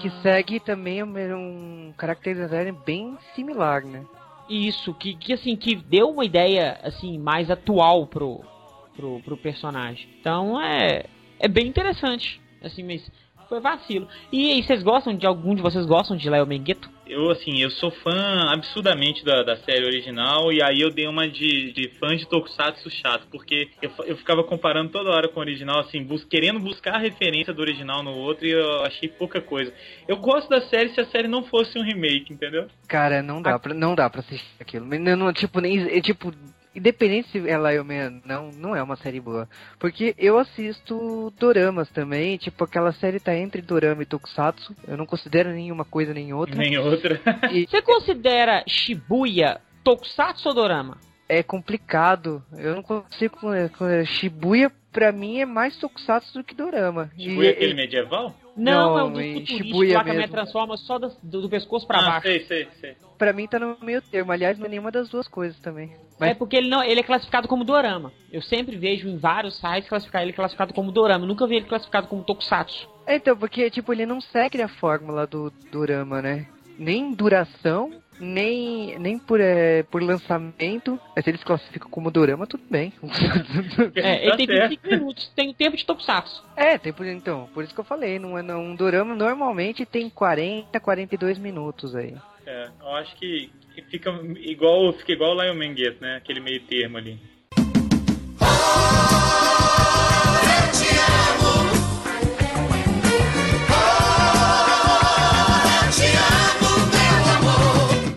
Que 0.00 0.10
segue 0.22 0.58
também 0.58 1.02
um, 1.04 1.06
um 1.36 1.94
character 1.98 2.34
design 2.34 2.72
bem 2.84 3.16
similar, 3.36 3.84
né? 3.84 4.04
Isso, 4.48 4.92
que, 4.94 5.14
que 5.14 5.32
assim, 5.32 5.54
que 5.54 5.76
deu 5.76 6.10
uma 6.10 6.24
ideia 6.24 6.80
assim 6.82 7.16
mais 7.18 7.48
atual 7.52 8.04
pro, 8.08 8.40
pro, 8.96 9.20
pro 9.20 9.36
personagem. 9.36 10.08
Então 10.20 10.60
é, 10.60 11.04
é 11.38 11.48
bem 11.48 11.66
interessante. 11.66 12.40
Assim, 12.62 12.82
mas 12.82 13.10
foi 13.48 13.58
vacilo. 13.58 14.06
E 14.30 14.52
aí, 14.52 14.62
vocês 14.62 14.82
gostam 14.82 15.12
de 15.16 15.26
algum 15.26 15.54
de 15.56 15.62
vocês 15.62 15.84
gostam 15.84 16.16
de 16.16 16.30
Léo 16.30 16.46
Mengueto? 16.46 16.88
Eu, 17.04 17.28
assim, 17.30 17.58
eu 17.58 17.68
sou 17.70 17.90
fã 17.90 18.44
absurdamente 18.52 19.24
da, 19.24 19.42
da 19.42 19.56
série 19.56 19.84
original 19.84 20.52
e 20.52 20.62
aí 20.62 20.80
eu 20.80 20.90
dei 20.90 21.08
uma 21.08 21.26
de, 21.26 21.72
de 21.72 21.88
fã 21.98 22.14
de 22.14 22.28
Tokusatsu 22.28 22.88
chato, 22.88 23.26
porque 23.32 23.68
eu, 23.82 23.90
eu 24.06 24.16
ficava 24.16 24.44
comparando 24.44 24.90
toda 24.90 25.10
hora 25.10 25.26
com 25.28 25.40
o 25.40 25.42
original, 25.42 25.80
assim, 25.80 26.04
bus 26.04 26.22
querendo 26.22 26.60
buscar 26.60 26.94
a 26.94 26.98
referência 27.00 27.52
do 27.52 27.60
original 27.60 28.04
no 28.04 28.12
outro 28.12 28.46
e 28.46 28.52
eu 28.52 28.82
achei 28.84 29.08
pouca 29.08 29.40
coisa. 29.40 29.74
Eu 30.06 30.18
gosto 30.18 30.48
da 30.48 30.60
série 30.60 30.90
se 30.90 31.00
a 31.00 31.06
série 31.06 31.26
não 31.26 31.42
fosse 31.42 31.76
um 31.76 31.82
remake, 31.82 32.32
entendeu? 32.32 32.68
Cara, 32.86 33.20
não 33.20 33.42
dá, 33.42 33.58
pra, 33.58 33.74
não 33.74 33.96
dá 33.96 34.08
pra 34.08 34.20
assistir 34.20 34.46
aquilo. 34.60 34.86
Mas 34.86 35.00
Não, 35.00 35.16
não, 35.16 35.32
tipo, 35.32 35.60
nem. 35.60 35.88
é, 35.88 36.00
Tipo, 36.00 36.32
independente 36.74 37.28
se 37.30 37.48
ela 37.48 37.72
é 37.72 37.82
Man, 37.82 38.20
não, 38.24 38.50
não 38.52 38.76
é 38.76 38.82
uma 38.82 38.96
série 38.96 39.20
boa. 39.20 39.48
Porque 39.78 40.14
eu 40.18 40.38
assisto 40.38 41.32
doramas 41.38 41.88
também, 41.90 42.36
tipo, 42.36 42.62
aquela 42.64 42.92
série 42.92 43.18
tá 43.20 43.34
entre 43.36 43.62
dorama 43.62 44.02
e 44.02 44.06
tokusatsu. 44.06 44.74
Eu 44.86 44.96
não 44.96 45.06
considero 45.06 45.50
nenhuma 45.50 45.84
coisa 45.84 46.12
nem 46.14 46.32
outra. 46.32 46.56
Nem 46.56 46.78
outra. 46.78 47.20
E 47.52 47.66
Você 47.66 47.82
considera 47.82 48.62
Shibuya 48.66 49.60
Tokusatsu 49.84 50.48
ou 50.48 50.54
Dorama? 50.54 50.98
é 51.28 51.42
complicado. 51.44 52.42
Eu 52.58 52.74
não 52.74 52.82
consigo. 52.82 53.36
com- 53.36 53.68
com- 53.78 54.04
Shibuya, 54.04 54.70
pra 54.92 55.12
mim, 55.12 55.38
é 55.40 55.46
mais 55.46 55.76
tokusatsu 55.78 56.34
do 56.38 56.42
que 56.44 56.54
dorama. 56.56 57.08
Tipo, 57.16 57.42
E- 57.44 57.48
aquele 57.48 57.74
medieval? 57.74 58.34
Não, 58.56 58.96
Não, 58.96 58.98
é 58.98 59.04
o 59.04 59.40
do 59.40 59.46
Shibuya 59.46 59.98
lá 59.98 60.04
que 60.04 60.10
a 60.10 60.14
mulher 60.14 60.28
transforma 60.28 60.76
só 60.76 60.98
do, 60.98 61.08
do 61.22 61.48
pescoço 61.48 61.86
pra 61.86 61.98
ah, 61.98 62.02
baixo. 62.02 62.26
sei, 62.26 62.40
sei, 62.44 62.68
sei. 62.80 62.96
Pra 63.16 63.32
mim 63.32 63.46
tá 63.46 63.58
no 63.58 63.76
meio 63.82 64.00
termo. 64.02 64.32
Aliás, 64.32 64.58
não 64.58 64.66
é 64.66 64.68
nenhuma 64.68 64.90
das 64.90 65.08
duas 65.08 65.28
coisas 65.28 65.58
também. 65.60 65.92
Mas 66.18 66.30
É 66.30 66.34
porque 66.34 66.56
ele 66.56 66.68
não, 66.68 66.82
ele 66.82 67.00
é 67.00 67.02
classificado 67.02 67.46
como 67.46 67.64
dorama. 67.64 68.12
Eu 68.32 68.42
sempre 68.42 68.76
vejo 68.76 69.08
em 69.08 69.18
vários 69.18 69.58
sites 69.58 69.88
classificar 69.88 70.22
ele 70.22 70.32
classificado 70.32 70.72
como 70.72 70.90
dorama. 70.90 71.24
Eu 71.24 71.28
nunca 71.28 71.46
vi 71.46 71.56
ele 71.56 71.66
classificado 71.66 72.06
como 72.06 72.22
tokusatsu. 72.22 72.88
É, 73.06 73.16
então, 73.16 73.36
porque, 73.36 73.70
tipo, 73.70 73.92
ele 73.92 74.06
não 74.06 74.20
segue 74.20 74.62
a 74.62 74.68
fórmula 74.68 75.26
do 75.26 75.52
Dorama, 75.72 76.22
né? 76.22 76.46
Nem 76.78 77.12
duração, 77.12 77.92
nem, 78.20 78.98
nem 78.98 79.18
por, 79.18 79.40
é, 79.40 79.82
por 79.84 80.02
lançamento. 80.02 80.98
Mas 81.14 81.24
se 81.24 81.30
eles 81.30 81.42
classificam 81.42 81.90
como 81.90 82.10
Dorama, 82.10 82.46
tudo 82.46 82.62
bem. 82.70 82.92
É, 83.96 84.22
ele 84.22 84.30
Tá 84.30 84.36
tem 84.36 84.46
certo. 84.46 84.68
25 84.70 84.88
minutos, 84.88 85.28
tem 85.34 85.52
tempo 85.54 85.76
de 85.76 85.84
tokusatsu. 85.84 86.42
é, 86.56 86.78
tem 86.78 86.92
por, 86.92 87.06
então, 87.06 87.48
por 87.52 87.64
isso 87.64 87.74
que 87.74 87.80
eu 87.80 87.84
falei. 87.84 88.18
Não 88.18 88.38
é, 88.38 88.42
não, 88.42 88.62
um 88.62 88.74
Dorama 88.76 89.14
normalmente 89.14 89.84
tem 89.84 90.08
40, 90.10 90.78
42 90.78 91.38
minutos 91.38 91.94
aí. 91.96 92.14
É, 92.46 92.68
eu 92.80 92.88
acho 92.96 93.14
que, 93.16 93.50
fica 93.90 94.10
igual 94.40 94.92
fica 94.92 95.12
igual 95.12 95.36
o 95.36 95.42
Lion 95.42 95.54
Mangueto, 95.54 96.00
né? 96.02 96.16
Aquele 96.16 96.40
meio 96.40 96.60
termo 96.62 96.98
ali. 96.98 97.18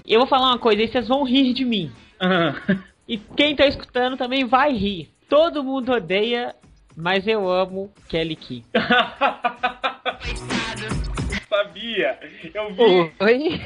Eu 0.05 0.19
vou 0.19 0.27
falar 0.27 0.50
uma 0.50 0.60
coisa 0.60 0.81
e 0.81 0.88
vocês 0.88 1.07
vão 1.07 1.24
rir 1.24 1.53
de 1.53 1.63
mim. 1.63 1.91
Ah, 2.19 2.53
E 3.07 3.17
quem 3.17 3.55
tá 3.55 3.65
escutando 3.67 4.17
também 4.17 4.45
vai 4.45 4.74
rir. 4.74 5.10
Todo 5.29 5.63
mundo 5.63 5.91
odeia, 5.93 6.55
mas 6.95 7.27
eu 7.27 7.50
amo 7.50 7.91
Kelly 8.07 8.36
Key. 8.36 8.63
Sabia! 11.50 12.17
Eu 12.53 12.74
vi, 12.74 13.12
Oi? 13.19 13.62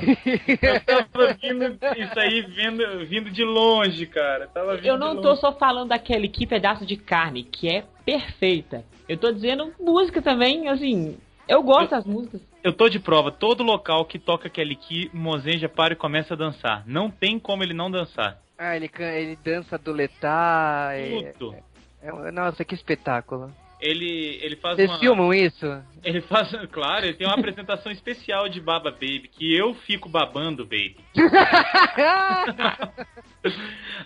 eu 0.62 0.80
tava 0.82 1.34
vindo 1.42 1.78
isso 1.98 2.20
aí 2.20 2.42
vindo, 2.42 3.06
vindo 3.06 3.30
de 3.32 3.44
longe, 3.44 4.06
cara. 4.06 4.48
Tava 4.48 4.76
vindo 4.76 4.86
Eu 4.86 4.98
não 4.98 5.22
tô 5.22 5.36
só 5.36 5.54
falando 5.54 5.90
da 5.90 6.00
Kelly 6.00 6.30
Key 6.30 6.46
pedaço 6.46 6.86
de 6.86 6.98
carne, 6.98 7.44
que 7.44 7.70
é 7.70 7.84
perfeita. 8.06 8.84
Eu 9.08 9.18
tô 9.18 9.32
dizendo 9.32 9.74
música 9.80 10.22
também, 10.22 10.68
assim. 10.68 11.18
Eu 11.48 11.64
gosto 11.64 11.92
das 11.92 12.06
músicas. 12.06 12.42
Eu 12.64 12.74
tô 12.74 12.90
de 12.90 13.00
prova, 13.00 13.32
todo 13.32 13.64
local 13.64 14.04
que 14.06 14.20
toca 14.20 14.50
Kelly 14.50 14.76
Key, 14.76 15.10
Mozenja 15.14 15.70
para 15.70 15.94
e 15.94 15.98
começa 15.98 16.34
a 16.34 16.38
dançar. 16.38 16.84
Não 16.86 17.10
tem 17.10 17.40
como 17.40 17.64
ele 17.64 17.74
não 17.74 17.90
dançar. 17.90 18.40
ah, 18.58 18.76
ele, 18.76 18.90
ele 19.00 19.36
dança 19.38 19.78
duletar. 19.78 20.94
É, 20.96 21.32
Tudo. 21.38 21.56
é- 22.02 22.32
nossa, 22.32 22.66
que 22.66 22.76
espetáculo. 22.76 23.52
Ele, 23.80 24.40
ele 24.42 24.56
faz 24.56 24.76
Vocês 24.76 24.90
uma. 24.90 24.98
filmam 25.00 25.32
isso? 25.32 25.66
Ele 26.04 26.20
faz. 26.22 26.50
Claro, 26.72 27.06
ele 27.06 27.14
tem 27.14 27.28
uma 27.28 27.36
apresentação 27.36 27.92
especial 27.92 28.50
de 28.50 28.60
Baba 28.60 28.90
Baby, 28.90 29.30
que 29.32 29.56
eu 29.56 29.76
fico 29.76 30.10
babando, 30.10 30.66
baby. 30.66 30.98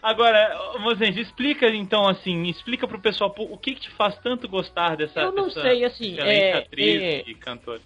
Agora, 0.02 0.74
Mozenja, 0.80 1.22
explica 1.22 1.68
então 1.70 2.08
assim, 2.08 2.44
explica 2.44 2.88
pro 2.88 3.00
pessoal 3.00 3.30
pô, 3.32 3.44
o 3.44 3.58
que, 3.58 3.74
que 3.76 3.82
te 3.82 3.90
faz 3.92 4.18
tanto 4.20 4.48
gostar 4.48 4.98
dessa. 4.98 5.22
Eu 5.22 5.32
não 5.32 5.48
dessa 5.48 5.62
sei, 5.62 5.86
assim, 5.86 6.18
é- 6.20 6.58
atriz 6.58 7.02
é- 7.02 7.24
e 7.28 7.36
cantora. 7.36 7.80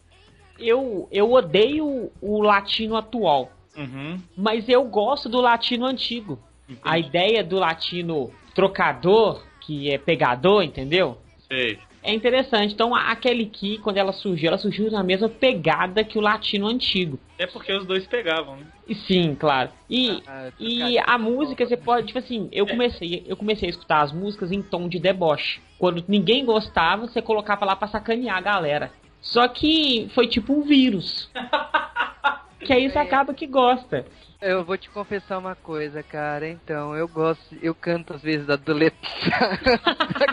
Eu, 0.60 1.08
eu 1.12 1.32
odeio 1.32 2.12
o 2.22 2.42
latino 2.42 2.96
atual, 2.96 3.52
Uhum. 3.78 4.20
mas 4.38 4.68
eu 4.70 4.84
gosto 4.86 5.28
do 5.28 5.42
latino 5.42 5.86
antigo. 5.86 6.40
entendi. 6.64 6.80
A 6.84 6.98
ideia 6.98 7.44
do 7.44 7.58
latino 7.60 8.32
trocador, 8.56 9.44
que 9.62 9.92
é 9.94 9.98
pegador, 9.98 10.64
entendeu? 10.64 11.18
Sei. 11.52 11.78
É 12.02 12.14
interessante. 12.14 12.74
Então 12.74 12.94
a 12.96 13.16
Kelly 13.16 13.48
Key, 13.48 13.80
quando 13.80 13.98
ela 13.98 14.14
surgiu, 14.14 14.48
ela 14.50 14.58
surgiu 14.60 14.90
na 14.92 15.04
mesma 15.04 15.28
pegada 15.28 16.04
que 16.04 16.18
o 16.18 16.22
latino 16.22 16.68
antigo. 16.68 17.20
É 17.38 17.48
porque 17.48 17.74
os 17.74 17.86
dois 17.86 18.06
pegavam, 18.08 18.58
né? 18.58 18.66
E 18.88 18.94
sim, 18.96 19.34
claro. 19.36 19.72
E, 19.90 20.22
Ah, 20.28 20.52
e 20.60 20.98
a 21.00 21.18
música, 21.18 21.66
você 21.66 21.76
pode, 21.76 22.08
tipo 22.08 22.20
assim, 22.20 22.48
É. 22.52 22.62
eu 22.62 22.68
comecei, 22.68 23.24
eu 23.28 23.36
comecei 23.36 23.68
a 23.68 23.72
escutar 23.72 24.02
as 24.02 24.12
músicas 24.12 24.52
em 24.52 24.62
tom 24.62 24.88
de 24.88 25.00
deboche. 25.00 25.60
Quando 25.80 26.04
ninguém 26.08 26.46
gostava, 26.46 27.08
você 27.08 27.22
colocava 27.22 27.66
lá 27.66 27.76
pra 27.76 27.88
sacanear 27.88 28.38
a 28.38 28.42
galera. 28.42 28.92
Só 29.26 29.48
que 29.48 30.08
foi 30.14 30.28
tipo 30.28 30.54
um 30.54 30.62
vírus. 30.62 31.30
que 32.62 32.72
aí 32.72 32.90
você 32.90 32.98
acaba 32.98 33.34
que 33.34 33.48
gosta. 33.48 34.06
Eu 34.42 34.64
vou 34.64 34.78
te 34.78 34.90
confessar 34.90 35.40
uma 35.40 35.56
coisa, 35.56 36.04
cara. 36.04 36.48
Então, 36.48 36.96
eu 36.96 37.08
gosto, 37.08 37.58
eu 37.62 37.74
canto 37.74 38.14
às 38.14 38.22
vezes 38.22 38.46
da 38.46 38.56
duletar. 38.56 39.60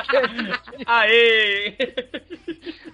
Aê! 0.87 1.75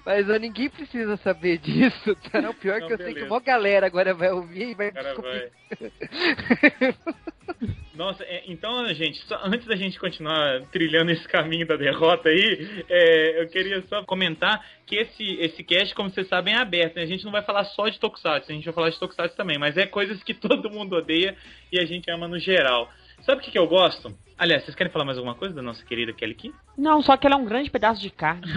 Mas 0.07 0.31
ó, 0.31 0.37
ninguém 0.39 0.71
precisa 0.71 1.17
saber 1.17 1.59
disso, 1.59 2.15
tá? 2.31 2.49
O 2.49 2.55
pior 2.55 2.81
é 2.81 2.87
que 2.87 2.93
eu 2.93 2.97
sei 2.97 3.09
que 3.09 3.15
beleza. 3.15 3.35
uma 3.35 3.41
galera 3.41 3.87
agora 3.87 4.15
vai 4.15 4.31
ouvir 4.31 4.71
e 4.71 4.75
vai 4.75 4.93
cara 4.93 5.09
descobrir. 5.09 5.51
vai. 5.81 6.95
Nossa, 7.99 8.23
é, 8.23 8.45
então, 8.47 8.87
gente, 8.95 9.19
só 9.27 9.41
antes 9.43 9.67
da 9.67 9.75
gente 9.75 9.99
continuar 9.99 10.63
trilhando 10.71 11.11
esse 11.11 11.27
caminho 11.27 11.67
da 11.67 11.75
derrota 11.75 12.29
aí, 12.29 12.85
é, 12.89 13.43
eu 13.43 13.49
queria 13.49 13.83
só 13.89 14.05
comentar 14.05 14.65
que 14.87 14.95
esse, 14.95 15.25
esse 15.41 15.65
cast, 15.65 15.93
como 15.97 16.09
vocês 16.09 16.29
sabem, 16.29 16.55
é 16.55 16.59
aberto. 16.59 16.95
né? 16.95 17.03
A 17.03 17.07
gente 17.07 17.25
não 17.25 17.33
vai 17.33 17.43
falar 17.43 17.65
só 17.65 17.89
de 17.89 17.99
Tokusatsu, 17.99 18.53
a 18.53 18.55
gente 18.55 18.67
vai 18.67 18.73
falar 18.73 18.91
de 18.91 19.01
Tokusatsu 19.01 19.37
também, 19.37 19.59
mas 19.59 19.77
é 19.77 19.85
coisas 19.85 20.23
que 20.23 20.33
todo 20.39 20.71
mundo 20.71 20.95
odeia 20.95 21.37
e 21.73 21.81
a 21.81 21.85
gente 21.85 22.09
ama 22.09 22.29
no 22.29 22.39
geral. 22.39 22.89
Sabe 23.23 23.41
o 23.41 23.45
que, 23.45 23.51
que 23.51 23.59
eu 23.59 23.67
gosto? 23.67 24.17
Aliás, 24.39 24.63
vocês 24.63 24.77
querem 24.77 24.93
falar 24.93 25.05
mais 25.05 25.19
alguma 25.19 25.35
coisa 25.35 25.53
da 25.53 25.61
nossa 25.61 25.85
querida 25.85 26.13
Kelly 26.13 26.37
Key? 26.37 26.55
Não, 26.77 27.03
só 27.03 27.17
que 27.17 27.27
ela 27.27 27.35
é 27.35 27.39
um 27.39 27.47
grande 27.47 27.69
pedaço 27.69 28.01
de 28.01 28.11
carne. 28.11 28.47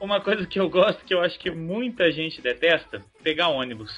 Uma 0.00 0.22
coisa 0.22 0.46
que 0.46 0.58
eu 0.58 0.70
gosto, 0.70 1.04
que 1.04 1.12
eu 1.12 1.20
acho 1.20 1.38
que 1.38 1.50
muita 1.50 2.10
gente 2.10 2.40
detesta, 2.40 3.04
pegar 3.22 3.48
ônibus. 3.48 3.92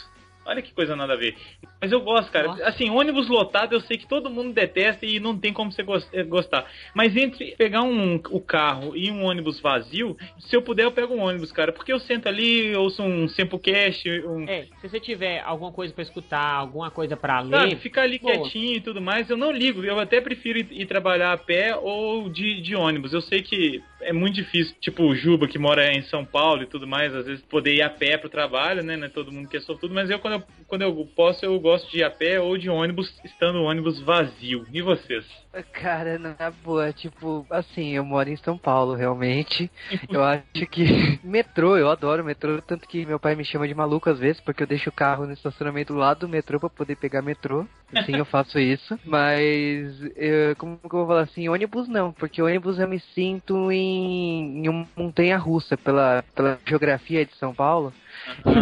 Olha 0.44 0.62
que 0.62 0.73
coisa 0.73 0.97
nada 0.97 1.12
a 1.12 1.16
ver. 1.16 1.37
Mas 1.80 1.92
eu 1.92 2.00
gosto, 2.00 2.32
cara. 2.32 2.49
Nossa. 2.49 2.64
Assim, 2.64 2.90
ônibus 2.90 3.28
lotado 3.28 3.75
eu 3.75 3.80
sei 3.80 3.97
que 3.97 4.06
todo 4.06 4.30
mundo 4.30 4.52
detesta 4.52 5.04
e 5.06 5.20
não 5.20 5.37
tem 5.37 5.52
como 5.52 5.70
você 5.70 5.85
eh, 6.12 6.23
gostar. 6.25 6.66
Mas 6.94 7.16
entre 7.16 7.54
pegar 7.56 7.82
um, 7.82 8.16
o 8.30 8.40
carro 8.40 8.97
e 8.97 9.11
um 9.11 9.25
ônibus 9.25 9.61
vazio, 9.61 10.16
se 10.38 10.56
eu 10.56 10.62
puder 10.62 10.85
eu 10.85 10.92
pego 10.92 11.14
um 11.14 11.20
ônibus, 11.20 11.52
cara. 11.52 11.73
Porque 11.73 11.92
eu 11.92 12.00
sento 12.00 12.26
ali, 12.26 12.75
ouço 12.75 13.02
um 13.02 13.28
Sempocast, 13.28 14.09
um... 14.26 14.49
É, 14.49 14.66
se 14.80 14.88
você 14.88 14.99
tiver 14.99 15.40
alguma 15.40 15.73
coisa 15.73 15.92
pra 15.92 16.02
escutar, 16.02 16.54
alguma 16.54 16.90
coisa 16.90 17.16
pra 17.16 17.44
Sabe, 17.44 17.70
ler, 17.70 17.76
ficar 17.76 18.02
ali 18.02 18.18
boa. 18.18 18.32
quietinho 18.32 18.76
e 18.76 18.80
tudo 18.80 19.00
mais, 19.00 19.28
eu 19.28 19.37
não 19.37 19.52
ligo. 19.52 19.85
Eu 19.85 20.00
até 20.00 20.20
prefiro 20.20 20.59
ir, 20.59 20.68
ir 20.70 20.87
trabalhar 20.87 21.32
a 21.32 21.38
pé 21.38 21.76
ou 21.76 22.28
de, 22.28 22.61
de 22.61 22.75
ônibus. 22.75 23.12
Eu 23.12 23.20
sei 23.20 23.42
que 23.42 23.82
é 24.02 24.12
muito 24.12 24.35
difícil, 24.35 24.75
tipo 24.80 25.02
o 25.04 25.14
Juba, 25.14 25.47
que 25.47 25.59
mora 25.59 25.92
em 25.92 26.02
São 26.02 26.25
Paulo 26.25 26.62
e 26.62 26.66
tudo 26.66 26.87
mais, 26.87 27.14
às 27.14 27.26
vezes 27.26 27.42
poder 27.44 27.75
ir 27.75 27.82
a 27.82 27.90
pé 27.90 28.16
pro 28.16 28.28
trabalho, 28.28 28.82
né? 28.82 28.97
Não 28.97 29.06
é 29.06 29.09
todo 29.09 29.32
mundo 29.32 29.49
que 29.49 29.56
é 29.56 29.61
sortudo, 29.61 29.94
mas 29.94 30.11
eu 30.11 30.18
quando, 30.30 30.32
eu, 30.32 30.42
quando 30.66 30.82
eu 30.82 31.06
posso, 31.16 31.44
eu 31.44 31.58
gosto 31.58 31.90
de 31.90 31.99
ir 31.99 32.04
a 32.04 32.10
pé 32.10 32.40
ou 32.40 32.56
de 32.56 32.70
ônibus, 32.70 33.20
estando 33.25 33.56
o 33.58 33.64
ônibus 33.64 34.00
vazio. 34.00 34.66
E 34.72 34.80
vocês? 34.80 35.25
Cara, 35.72 36.18
na 36.18 36.50
boa, 36.62 36.92
tipo, 36.92 37.44
assim, 37.50 37.90
eu 37.90 38.04
moro 38.04 38.28
em 38.28 38.37
São 38.37 38.56
Paulo, 38.56 38.94
realmente. 38.94 39.70
Eu 40.08 40.22
acho 40.22 40.66
que. 40.70 40.84
metrô, 41.25 41.76
eu 41.76 41.90
adoro 41.90 42.25
metrô, 42.25 42.60
tanto 42.62 42.87
que 42.87 43.04
meu 43.04 43.18
pai 43.18 43.34
me 43.34 43.44
chama 43.44 43.66
de 43.66 43.75
maluco 43.75 44.08
às 44.08 44.18
vezes, 44.18 44.40
porque 44.40 44.62
eu 44.62 44.66
deixo 44.66 44.90
o 44.90 44.92
carro 44.92 45.26
no 45.26 45.32
estacionamento 45.32 45.92
lado 45.94 46.20
do 46.20 46.28
metrô 46.28 46.60
pra 46.60 46.70
poder 46.70 46.96
pegar 46.96 47.22
metrô. 47.22 47.66
Sim, 48.06 48.16
eu 48.16 48.25
faço 48.25 48.58
isso. 48.58 48.99
Mas, 49.04 50.00
eu- 50.16 50.54
como 50.56 50.78
que 50.78 50.87
eu 50.87 50.90
vou 51.00 51.06
falar 51.08 51.22
assim? 51.22 51.49
Ônibus 51.49 51.88
não, 51.88 52.12
porque 52.12 52.40
ônibus 52.40 52.78
eu 52.78 52.88
me 52.88 53.00
sinto 53.00 53.70
em 53.72 53.80
em, 53.80 54.64
em 54.64 54.68
uma 54.68 54.87
montanha 54.96 55.37
russa 55.38 55.76
pela, 55.76 56.22
pela 56.34 56.58
geografia 56.66 57.25
de 57.25 57.34
São 57.37 57.54
Paulo. 57.54 57.92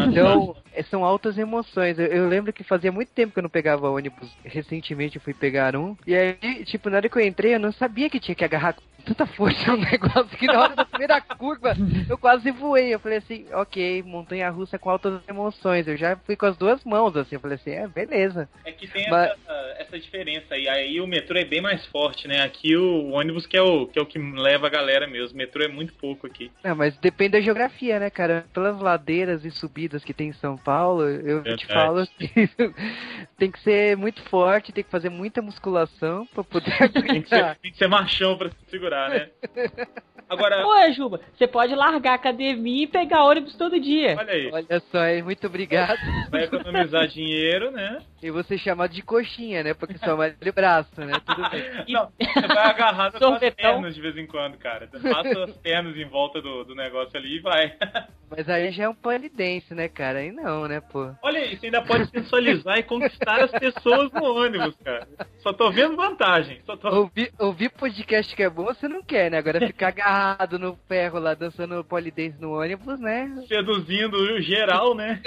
Então, 0.08 0.56
são 0.90 1.04
altas 1.04 1.36
emoções. 1.38 1.98
Eu, 1.98 2.06
eu 2.06 2.28
lembro 2.28 2.52
que 2.52 2.64
fazia 2.64 2.92
muito 2.92 3.12
tempo 3.12 3.32
que 3.32 3.38
eu 3.38 3.42
não 3.42 3.50
pegava 3.50 3.90
ônibus. 3.90 4.30
Recentemente 4.44 5.16
eu 5.16 5.22
fui 5.22 5.34
pegar 5.34 5.76
um. 5.76 5.96
E 6.06 6.14
aí, 6.14 6.64
tipo, 6.64 6.88
na 6.90 6.96
hora 6.96 7.08
que 7.08 7.16
eu 7.16 7.26
entrei, 7.26 7.54
eu 7.54 7.60
não 7.60 7.72
sabia 7.72 8.10
que 8.10 8.20
tinha 8.20 8.34
que 8.34 8.44
agarrar 8.44 8.76
tanta 9.04 9.26
força 9.26 9.72
um 9.72 9.76
negócio 9.80 10.36
que 10.36 10.46
na 10.46 10.60
hora 10.60 10.76
da 10.76 10.84
primeira 10.84 11.20
curva 11.20 11.74
eu 12.08 12.18
quase 12.18 12.50
voei. 12.50 12.94
Eu 12.94 12.98
falei 13.00 13.18
assim, 13.18 13.46
ok, 13.52 14.02
montanha 14.02 14.50
russa 14.50 14.78
com 14.78 14.90
altas 14.90 15.20
emoções. 15.28 15.86
Eu 15.88 15.96
já 15.96 16.16
fui 16.16 16.36
com 16.36 16.46
as 16.46 16.56
duas 16.56 16.84
mãos, 16.84 17.16
assim. 17.16 17.36
Eu 17.36 17.40
falei 17.40 17.56
assim, 17.56 17.70
é, 17.70 17.86
beleza. 17.88 18.48
É 18.64 18.72
que 18.72 18.86
tem 18.86 19.08
Mas- 19.10 19.30
essa, 19.30 19.74
essa 19.78 19.98
diferença 19.98 20.54
aí. 20.54 20.68
Aí 20.68 21.00
o 21.00 21.06
metrô 21.06 21.38
é 21.38 21.44
bem 21.44 21.60
mais 21.60 21.84
forte, 21.86 22.28
né? 22.28 22.42
Aqui 22.42 22.76
o 22.76 23.10
ônibus 23.10 23.46
que 23.46 23.56
é 23.56 23.62
o 23.62 23.86
que, 23.86 23.98
é 23.98 24.02
o 24.02 24.06
que 24.06 24.18
leva 24.18 24.66
a 24.66 24.70
galera 24.70 25.06
mesmo. 25.06 25.34
O 25.34 25.38
metrô 25.38 25.62
é 25.64 25.68
muito 25.68 25.92
pouco 25.94 26.26
aqui. 26.26 26.50
Não, 26.62 26.74
mas 26.76 26.96
depende 26.98 27.32
da 27.32 27.40
geografia, 27.40 27.98
né, 27.98 28.10
cara? 28.10 28.44
Pelas 28.52 28.78
ladeiras 28.80 29.44
e 29.44 29.50
subidas 29.50 30.04
que 30.04 30.12
tem 30.14 30.28
em 30.28 30.32
São 30.34 30.56
Paulo, 30.56 31.04
eu 31.08 31.42
te 31.42 31.66
Verdade. 31.66 31.66
falo 31.66 32.06
que 32.06 32.28
tem 33.38 33.50
que 33.50 33.60
ser 33.60 33.96
muito 33.96 34.22
forte, 34.24 34.72
tem 34.72 34.84
que 34.84 34.90
fazer 34.90 35.08
muita 35.08 35.40
musculação 35.42 36.26
pra 36.26 36.44
poder 36.44 36.68
Tem 37.08 37.22
que 37.22 37.28
ser, 37.28 37.56
tem 37.62 37.70
que 37.72 37.78
ser 37.78 37.88
machão 37.88 38.36
pra 38.36 38.50
se 38.68 38.78
segurar, 38.88 39.10
né? 39.10 39.30
Agora, 40.28 40.66
Ué, 40.66 40.92
Juba, 40.92 41.20
você 41.36 41.46
pode 41.46 41.74
largar 41.74 42.12
a 42.12 42.14
academia 42.14 42.84
e 42.84 42.86
pegar 42.86 43.24
ônibus 43.24 43.56
todo 43.56 43.80
dia. 43.80 44.16
olha 44.18 44.32
aí. 44.32 44.50
Olha 44.52 44.80
só, 44.90 44.98
aí, 44.98 45.22
muito 45.22 45.46
obrigado. 45.46 45.98
Vai 46.30 46.44
economizar 46.44 47.06
dinheiro, 47.08 47.70
né? 47.70 47.98
E 48.22 48.30
você 48.30 48.58
chamado 48.58 48.92
de 48.92 49.00
coxinha, 49.00 49.62
né? 49.62 49.74
Porque 49.74 49.96
só 49.98 50.16
mais 50.16 50.36
de 50.38 50.52
braço, 50.52 51.00
né? 51.00 51.14
Tudo 51.24 51.48
bem. 51.50 51.62
Não, 51.88 52.10
você 52.18 52.46
vai 52.46 52.66
agarrar 52.66 53.12
nas 53.12 53.18
suas 53.18 53.54
pernas 53.54 53.94
de 53.94 54.00
vez 54.00 54.16
em 54.16 54.26
quando, 54.26 54.58
cara. 54.58 54.88
Passa 54.88 55.44
as 55.44 55.56
pernas 55.58 55.96
em 55.96 56.04
volta 56.04 56.42
do, 56.42 56.64
do 56.64 56.74
negócio 56.74 57.16
ali 57.16 57.36
e 57.36 57.40
vai. 57.40 57.72
Mas 58.30 58.48
aí 58.48 58.70
já 58.72 58.84
é 58.84 58.88
um 58.88 58.94
polidense, 58.94 59.72
né, 59.74 59.88
cara? 59.88 60.18
Aí 60.18 60.30
não, 60.30 60.68
né, 60.68 60.80
pô? 60.80 61.10
Olha 61.22 61.40
aí, 61.40 61.56
você 61.56 61.66
ainda 61.66 61.80
pode 61.80 62.10
sensualizar 62.10 62.76
e 62.78 62.82
conquistar 62.82 63.40
as 63.44 63.50
pessoas 63.52 64.12
no 64.12 64.24
ônibus, 64.24 64.76
cara. 64.84 65.08
Só 65.38 65.52
tô 65.52 65.70
vendo 65.70 65.96
vantagem. 65.96 66.60
Só 66.66 66.76
tô... 66.76 66.88
Ouvir, 66.88 67.32
ouvir 67.38 67.70
podcast 67.70 68.36
que 68.36 68.42
é 68.42 68.50
bom, 68.50 68.64
você 68.64 68.86
não 68.86 69.02
quer, 69.02 69.30
né? 69.30 69.38
Agora 69.38 69.66
ficar 69.66 69.88
agarrado 69.88 70.17
no 70.58 70.76
ferro 70.88 71.18
lá, 71.18 71.34
dançando 71.34 71.84
polidense 71.84 72.40
no 72.40 72.58
ônibus, 72.58 72.98
né? 73.00 73.44
Seduzindo 73.46 74.16
o 74.16 74.40
geral, 74.40 74.94
né? 74.94 75.20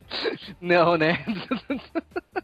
Não, 0.60 0.96
né? 0.96 1.24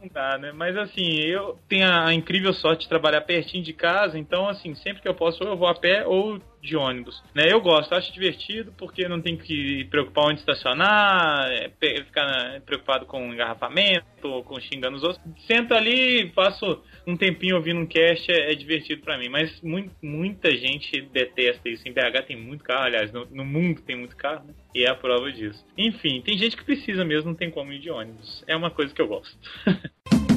Não 0.00 0.08
dá, 0.12 0.38
né? 0.38 0.52
Mas 0.52 0.76
assim, 0.76 1.18
eu 1.20 1.58
tenho 1.68 1.86
a 1.90 2.12
incrível 2.14 2.52
sorte 2.52 2.82
de 2.82 2.88
trabalhar 2.88 3.20
pertinho 3.22 3.62
de 3.62 3.72
casa, 3.72 4.18
então 4.18 4.48
assim, 4.48 4.74
sempre 4.76 5.02
que 5.02 5.08
eu 5.08 5.14
posso, 5.14 5.42
ou 5.44 5.50
eu 5.50 5.56
vou 5.56 5.68
a 5.68 5.74
pé 5.74 6.06
ou 6.06 6.40
de 6.60 6.76
ônibus. 6.76 7.22
Né? 7.34 7.44
Eu 7.50 7.60
gosto, 7.60 7.94
acho 7.94 8.12
divertido, 8.12 8.72
porque 8.76 9.08
não 9.08 9.20
tem 9.20 9.36
que 9.36 9.84
preocupar 9.86 10.26
onde 10.26 10.40
estacionar, 10.40 11.50
é, 11.50 11.70
ficar 12.04 12.26
né, 12.26 12.62
preocupado 12.64 13.06
com 13.06 13.32
engarrafamento, 13.32 14.42
com 14.44 14.60
xingando 14.60 14.96
os 14.96 15.02
outros. 15.02 15.20
Sento 15.46 15.74
ali, 15.74 16.30
passo 16.30 16.82
um 17.06 17.16
tempinho 17.16 17.56
ouvindo 17.56 17.80
um 17.80 17.86
cast, 17.86 18.30
é, 18.30 18.52
é 18.52 18.54
divertido 18.54 19.02
pra 19.02 19.18
mim. 19.18 19.28
Mas 19.28 19.60
mui- 19.62 19.90
muita 20.02 20.50
gente 20.56 21.00
detesta 21.12 21.68
isso. 21.68 21.86
Em 21.88 21.92
BH 21.92 22.26
tem 22.26 22.36
muito 22.36 22.62
carro, 22.64 22.84
aliás, 22.84 23.12
no, 23.12 23.26
no 23.26 23.44
mundo 23.44 23.80
tem 23.82 23.96
muito 23.96 24.16
carro, 24.16 24.44
né? 24.46 24.54
E 24.74 24.84
é 24.84 24.90
a 24.90 24.94
prova 24.94 25.30
disso. 25.32 25.64
Enfim, 25.76 26.20
tem 26.20 26.38
gente 26.38 26.56
que 26.56 26.64
precisa 26.64 27.04
mesmo, 27.04 27.30
não 27.30 27.36
tem 27.36 27.50
como 27.50 27.72
ir 27.72 27.80
de 27.80 27.90
ônibus. 27.90 28.44
É 28.46 28.54
uma 28.54 28.70
coisa 28.70 28.94
que 28.94 29.02
eu 29.02 29.08
gosto. 29.08 29.36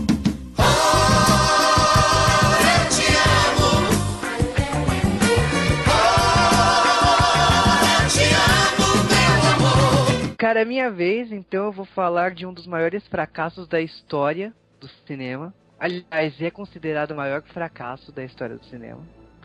Cara, 10.44 10.60
é 10.62 10.66
minha 10.66 10.92
vez, 10.92 11.32
então 11.32 11.64
eu 11.68 11.72
vou 11.72 11.86
falar 11.86 12.32
de 12.32 12.46
um 12.46 12.54
dos 12.54 12.68
maiores 12.68 13.08
fracassos 13.08 13.66
da 13.66 13.80
história 13.80 14.52
do 14.78 14.90
cinema. 15.08 15.54
Aliás, 15.80 16.42
é 16.42 16.52
considerado 16.52 17.12
o 17.12 17.16
maior 17.16 17.42
fracasso 17.44 18.12
da 18.12 18.26
história 18.26 18.58
do 18.58 18.66
cinema. 18.66 19.00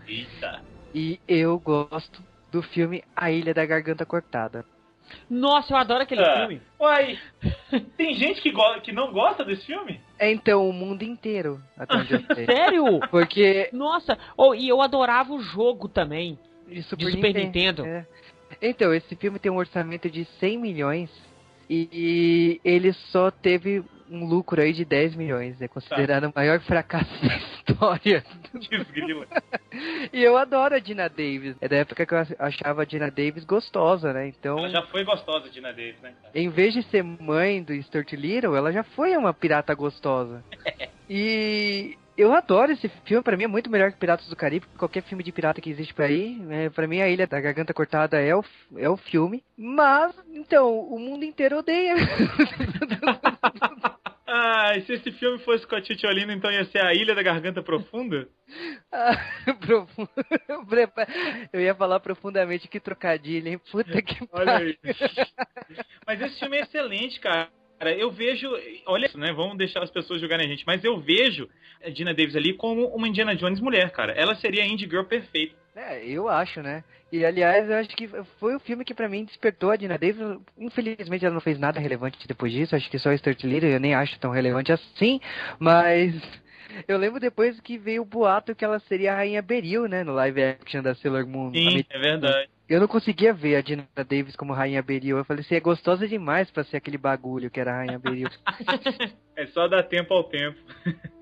Eita. 0.08 0.60
E 0.92 1.20
eu 1.28 1.56
gosto 1.60 2.20
do 2.50 2.60
filme 2.64 3.04
A 3.14 3.30
Ilha 3.30 3.54
da 3.54 3.64
Garganta 3.64 4.04
Cortada. 4.04 4.64
Nossa, 5.30 5.72
eu 5.72 5.76
adoro 5.76 6.02
aquele 6.02 6.20
Ah. 6.20 6.40
filme. 6.40 6.60
Uai, 6.80 7.16
tem 7.96 8.14
gente 8.14 8.42
que, 8.42 8.50
go- 8.50 8.80
que 8.82 8.90
não 8.90 9.12
gosta 9.12 9.44
desse 9.44 9.66
filme? 9.66 10.00
É 10.18 10.32
então 10.32 10.68
o 10.68 10.72
mundo 10.72 11.04
inteiro, 11.04 11.62
até 11.78 11.96
onde 11.96 12.12
eu 12.14 12.24
sei. 12.34 12.42
Sério? 12.50 12.98
Porque 13.08 13.70
Nossa, 13.72 14.18
oh, 14.36 14.52
e 14.52 14.68
eu 14.68 14.82
adorava 14.82 15.32
o 15.32 15.40
jogo 15.40 15.88
também. 15.88 16.36
de 16.66 16.74
De 16.74 16.82
Super 16.82 17.32
Nintendo. 17.32 17.86
É. 17.86 18.04
Então, 18.60 18.92
esse 18.94 19.14
filme 19.16 19.38
tem 19.38 19.50
um 19.50 19.56
orçamento 19.56 20.10
de 20.10 20.24
100 20.40 20.58
milhões 20.58 21.10
e, 21.68 22.60
ele 22.64 22.92
só 22.92 23.30
teve 23.30 23.84
um 24.10 24.24
lucro 24.24 24.60
aí 24.60 24.72
de 24.72 24.84
10 24.84 25.14
milhões. 25.14 25.60
É 25.60 25.68
considerado 25.68 26.24
o 26.24 26.32
maior 26.34 26.60
fracasso 26.60 27.12
da 27.22 27.36
história. 27.68 28.24
Desgrila. 28.54 29.26
E 30.10 30.24
eu 30.24 30.38
adoro 30.38 30.74
a 30.74 30.78
Dina 30.78 31.08
Davis. 31.08 31.54
É 31.60 31.68
da 31.68 31.76
época 31.76 32.06
que 32.06 32.14
eu 32.14 32.18
achava 32.38 32.82
a 32.82 32.84
Dina 32.86 33.10
Davis 33.10 33.44
gostosa, 33.44 34.12
né? 34.12 34.26
Então, 34.26 34.58
Ela 34.58 34.70
já 34.70 34.82
foi 34.86 35.04
gostosa, 35.04 35.50
Dina 35.50 35.70
Davis, 35.72 36.00
né? 36.00 36.14
em 36.34 36.48
vez 36.48 36.72
de 36.72 36.82
ser 36.84 37.04
mãe 37.04 37.62
do 37.62 37.74
Stuart 37.82 38.10
Little, 38.14 38.56
ela 38.56 38.72
já 38.72 38.82
foi 38.82 39.14
uma 39.16 39.34
pirata 39.34 39.74
gostosa. 39.74 40.42
E 41.08 41.96
eu 42.18 42.34
adoro 42.34 42.72
esse 42.72 42.88
filme, 43.04 43.22
pra 43.22 43.36
mim 43.36 43.44
é 43.44 43.48
muito 43.48 43.70
melhor 43.70 43.92
que 43.92 43.98
Piratas 43.98 44.28
do 44.28 44.36
Caribe, 44.36 44.66
que 44.66 44.76
qualquer 44.76 45.02
filme 45.04 45.22
de 45.22 45.32
pirata 45.32 45.60
que 45.60 45.70
existe 45.70 45.94
por 45.94 46.04
aí. 46.04 46.38
É, 46.50 46.68
pra 46.68 46.86
mim, 46.86 47.00
A 47.00 47.08
Ilha 47.08 47.26
da 47.26 47.40
Garganta 47.40 47.72
Cortada 47.72 48.20
é 48.20 48.34
o, 48.34 48.44
é 48.76 48.88
o 48.88 48.96
filme. 48.96 49.42
Mas, 49.56 50.14
então, 50.32 50.80
o 50.80 50.98
mundo 50.98 51.24
inteiro 51.24 51.58
odeia. 51.58 51.94
Ah, 54.30 54.76
e 54.76 54.82
se 54.82 54.92
esse 54.92 55.10
filme 55.12 55.38
fosse 55.38 55.66
com 55.66 55.74
a 55.74 55.80
Titi 55.80 56.06
Olina, 56.06 56.34
então 56.34 56.50
ia 56.52 56.66
ser 56.66 56.84
A 56.84 56.92
Ilha 56.92 57.14
da 57.14 57.22
Garganta 57.22 57.62
Profunda? 57.62 58.28
Ah, 58.92 59.16
profundo. 59.58 60.10
Eu 61.50 61.60
ia 61.62 61.74
falar 61.74 61.98
profundamente 62.00 62.68
que 62.68 62.78
trocadilho, 62.78 63.48
hein? 63.48 63.60
Puta 63.70 64.02
que 64.02 64.18
Olha 64.30 64.44
pariu. 64.52 64.68
aí. 64.68 64.96
Mas 66.06 66.20
esse 66.20 66.38
filme 66.38 66.58
é 66.58 66.60
excelente, 66.60 67.18
cara. 67.20 67.48
Eu 67.80 68.10
vejo, 68.10 68.48
olha 68.86 69.06
isso, 69.06 69.18
né? 69.18 69.32
Vamos 69.32 69.56
deixar 69.56 69.82
as 69.82 69.90
pessoas 69.90 70.20
julgarem 70.20 70.46
a 70.46 70.48
gente, 70.50 70.64
mas 70.66 70.82
eu 70.82 70.98
vejo 70.98 71.48
a 71.84 71.88
Dina 71.88 72.12
Davis 72.12 72.34
ali 72.34 72.52
como 72.52 72.86
uma 72.88 73.06
Indiana 73.06 73.36
Jones 73.36 73.60
mulher, 73.60 73.90
cara. 73.90 74.12
Ela 74.12 74.34
seria 74.34 74.64
a 74.64 74.66
Indie 74.66 74.88
Girl 74.88 75.04
perfeita. 75.04 75.54
É, 75.76 76.04
eu 76.04 76.28
acho, 76.28 76.60
né? 76.60 76.82
E 77.12 77.24
aliás, 77.24 77.70
eu 77.70 77.76
acho 77.76 77.90
que 77.90 78.08
foi 78.40 78.56
o 78.56 78.60
filme 78.60 78.84
que 78.84 78.92
pra 78.92 79.08
mim 79.08 79.24
despertou 79.24 79.70
a 79.70 79.76
Dina 79.76 79.96
Davis. 79.96 80.38
Infelizmente 80.58 81.24
ela 81.24 81.34
não 81.34 81.40
fez 81.40 81.58
nada 81.58 81.78
relevante 81.78 82.26
depois 82.26 82.52
disso, 82.52 82.74
acho 82.74 82.90
que 82.90 82.98
só 82.98 83.16
Stuart 83.16 83.42
Little, 83.44 83.70
eu 83.70 83.80
nem 83.80 83.94
acho 83.94 84.18
tão 84.18 84.30
relevante 84.30 84.72
assim, 84.72 85.20
mas 85.58 86.14
eu 86.86 86.98
lembro 86.98 87.20
depois 87.20 87.58
que 87.60 87.78
veio 87.78 88.02
o 88.02 88.04
boato 88.04 88.54
que 88.54 88.64
ela 88.64 88.78
seria 88.80 89.12
a 89.12 89.16
Rainha 89.16 89.40
Beril, 89.40 89.86
né, 89.86 90.04
no 90.04 90.12
live 90.12 90.42
action 90.42 90.82
da 90.82 90.94
Sailor 90.96 91.26
Moon. 91.26 91.52
Sim, 91.54 91.84
é 91.88 91.98
verdade. 91.98 92.50
Eu 92.68 92.80
não 92.80 92.86
conseguia 92.86 93.32
ver 93.32 93.56
a 93.56 93.62
Dina 93.62 93.88
Davis 93.96 94.36
como 94.36 94.52
Rainha 94.52 94.82
Beril. 94.82 95.16
Eu 95.16 95.24
falei 95.24 95.42
assim, 95.42 95.54
é 95.54 95.60
gostosa 95.60 96.06
demais 96.06 96.50
pra 96.50 96.64
ser 96.64 96.76
aquele 96.76 96.98
bagulho 96.98 97.50
que 97.50 97.58
era 97.58 97.72
a 97.72 97.76
Rainha 97.76 97.98
Beril. 97.98 98.28
É 99.38 99.46
só 99.46 99.68
dar 99.68 99.84
tempo 99.84 100.12
ao 100.12 100.24
tempo. 100.24 100.58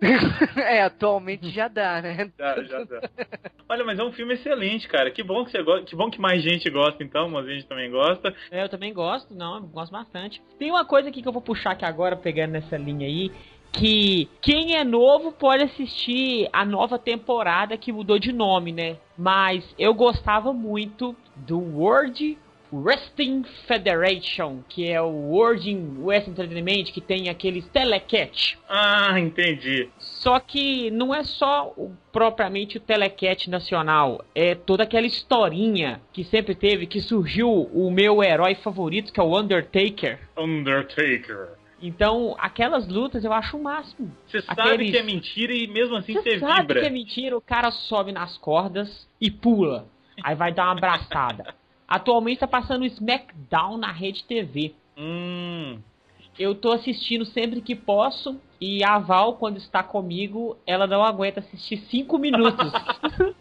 é, 0.56 0.80
atualmente 0.80 1.50
já 1.50 1.68
dá, 1.68 2.00
né? 2.00 2.32
Já, 2.38 2.62
já 2.62 2.84
dá. 2.84 3.10
Olha, 3.68 3.84
mas 3.84 3.98
é 3.98 4.02
um 4.02 4.10
filme 4.10 4.32
excelente, 4.32 4.88
cara. 4.88 5.10
Que 5.10 5.22
bom 5.22 5.44
que 5.44 5.50
você 5.50 5.62
gosta. 5.62 5.84
Que 5.84 5.94
bom 5.94 6.10
que 6.10 6.18
mais 6.18 6.42
gente 6.42 6.70
gosta, 6.70 7.04
então, 7.04 7.28
mas 7.28 7.46
a 7.46 7.50
gente 7.50 7.66
também 7.66 7.90
gosta. 7.90 8.34
É, 8.50 8.62
eu 8.64 8.70
também 8.70 8.90
gosto, 8.94 9.34
não, 9.34 9.56
eu 9.56 9.62
gosto 9.64 9.92
bastante. 9.92 10.42
Tem 10.58 10.70
uma 10.70 10.86
coisa 10.86 11.10
aqui 11.10 11.20
que 11.20 11.28
eu 11.28 11.32
vou 11.32 11.42
puxar 11.42 11.72
aqui 11.72 11.84
agora, 11.84 12.16
pegando 12.16 12.52
nessa 12.52 12.78
linha 12.78 13.06
aí, 13.06 13.30
que 13.76 14.28
quem 14.40 14.76
é 14.76 14.82
novo 14.84 15.32
pode 15.32 15.62
assistir 15.64 16.48
a 16.52 16.64
nova 16.64 16.98
temporada 16.98 17.76
que 17.76 17.92
mudou 17.92 18.18
de 18.18 18.32
nome, 18.32 18.72
né? 18.72 18.96
Mas 19.16 19.64
eu 19.78 19.92
gostava 19.94 20.52
muito 20.52 21.14
do 21.36 21.58
World 21.58 22.38
Wrestling 22.72 23.44
Federation, 23.68 24.58
que 24.68 24.90
é 24.90 25.00
o 25.00 25.06
World 25.08 25.72
Wrestling 26.00 26.32
Entertainment, 26.32 26.84
que 26.92 27.00
tem 27.00 27.28
aqueles 27.28 27.64
telecat. 27.68 28.58
Ah, 28.68 29.18
entendi. 29.20 29.88
Só 29.98 30.40
que 30.40 30.90
não 30.90 31.14
é 31.14 31.22
só 31.22 31.72
o- 31.76 31.92
propriamente 32.10 32.76
o 32.76 32.80
telecat 32.80 33.48
nacional, 33.48 34.24
é 34.34 34.54
toda 34.56 34.82
aquela 34.82 35.06
historinha 35.06 36.00
que 36.12 36.24
sempre 36.24 36.54
teve, 36.56 36.86
que 36.86 37.00
surgiu 37.00 37.48
o 37.50 37.90
meu 37.90 38.22
herói 38.22 38.56
favorito, 38.56 39.12
que 39.12 39.20
é 39.20 39.22
o 39.22 39.38
Undertaker. 39.38 40.18
Undertaker. 40.36 41.50
Então, 41.80 42.34
aquelas 42.38 42.88
lutas 42.88 43.24
eu 43.24 43.32
acho 43.32 43.56
o 43.56 43.62
máximo. 43.62 44.10
Você 44.26 44.40
sabe 44.42 44.60
Aqueles- 44.62 44.90
que 44.90 44.96
é 44.96 45.02
mentira 45.02 45.52
e 45.52 45.66
mesmo 45.66 45.96
assim 45.96 46.14
Você 46.14 46.22
você 46.22 46.38
sabe 46.40 46.60
vibra. 46.62 46.80
que 46.80 46.86
é 46.86 46.90
mentira, 46.90 47.36
o 47.36 47.40
cara 47.40 47.70
sobe 47.70 48.12
nas 48.12 48.38
cordas 48.38 49.06
e 49.20 49.30
pula. 49.30 49.86
Aí 50.22 50.34
vai 50.34 50.52
dar 50.52 50.64
uma 50.64 50.72
abraçada. 50.72 51.54
Atualmente 51.86 52.38
tá 52.40 52.48
passando 52.48 52.82
o 52.82 52.86
SmackDown 52.86 53.76
na 53.76 53.92
Rede 53.92 54.24
TV. 54.24 54.74
Hum. 54.96 55.78
Eu 56.38 56.54
tô 56.54 56.72
assistindo 56.72 57.24
sempre 57.26 57.60
que 57.60 57.74
posso. 57.74 58.40
E 58.60 58.82
a 58.82 58.98
Val, 58.98 59.34
quando 59.36 59.58
está 59.58 59.82
comigo, 59.82 60.56
ela 60.66 60.86
não 60.86 61.04
aguenta 61.04 61.40
assistir 61.40 61.76
cinco 61.90 62.18
minutos. 62.18 62.72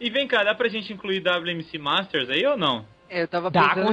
E 0.00 0.10
vem 0.10 0.26
cá, 0.26 0.42
dá 0.42 0.52
pra 0.52 0.68
gente 0.68 0.92
incluir 0.92 1.20
WMC 1.22 1.78
Masters 1.78 2.28
aí 2.28 2.44
ou 2.44 2.56
não? 2.56 2.84
Eu 3.08 3.28
tava 3.28 3.48
Dá, 3.52 3.72
com 3.74 3.92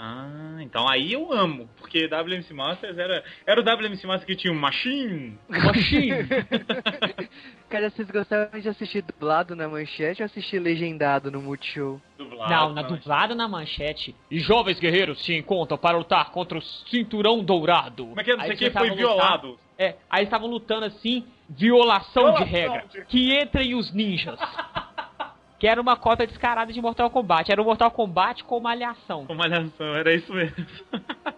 Ah, 0.00 0.58
então 0.60 0.88
aí 0.88 1.12
eu 1.12 1.32
amo, 1.32 1.68
porque 1.76 2.06
WMC 2.06 2.54
Masters 2.54 2.96
era, 2.96 3.24
era 3.44 3.60
o 3.60 3.64
WMC 3.64 4.06
Masters 4.06 4.24
que 4.26 4.36
tinha 4.36 4.52
um 4.52 4.56
Machine. 4.56 5.36
Machine. 5.48 6.12
Cara, 7.68 7.90
vocês 7.90 8.08
gostavam 8.08 8.60
de 8.60 8.68
assistir 8.68 9.02
dublado 9.02 9.56
na 9.56 9.68
manchete 9.68 10.22
ou 10.22 10.26
assistir 10.26 10.60
legendado 10.60 11.30
no 11.32 11.42
Multishow? 11.42 12.00
Dublado, 12.16 12.50
Não, 12.52 12.72
na 12.72 12.82
dublada 12.82 13.34
na 13.34 13.48
manchete. 13.48 14.14
E 14.30 14.38
jovens 14.38 14.78
guerreiros 14.78 15.22
se 15.24 15.34
encontram 15.34 15.76
para 15.76 15.98
lutar 15.98 16.30
contra 16.30 16.56
o 16.58 16.62
cinturão 16.62 17.42
dourado. 17.42 18.06
Como 18.06 18.20
é 18.20 18.24
que 18.24 18.30
é? 18.30 18.36
Não 18.36 18.44
sei 18.44 18.52
eles 18.52 18.72
foi 18.72 18.90
violado. 18.92 19.58
É, 19.76 19.96
aí 20.08 20.24
estavam 20.24 20.48
lutando 20.48 20.84
assim, 20.86 21.24
violação, 21.48 22.22
Violação 22.22 22.44
de 22.46 22.50
regra. 22.50 22.84
de- 22.88 23.04
Que 23.06 23.38
entrem 23.40 23.74
os 23.74 23.92
ninjas. 23.92 24.38
que 25.58 25.66
era 25.66 25.80
uma 25.80 25.96
cópia 25.96 26.26
descarada 26.26 26.72
de 26.72 26.80
Mortal 26.80 27.10
Kombat. 27.10 27.50
Era 27.50 27.60
o 27.60 27.64
Mortal 27.64 27.90
Kombat 27.90 28.44
com 28.44 28.60
malhação. 28.60 29.26
Com 29.26 29.34
malhação, 29.34 29.94
era 29.94 30.14
isso 30.14 30.32
mesmo. 30.32 30.56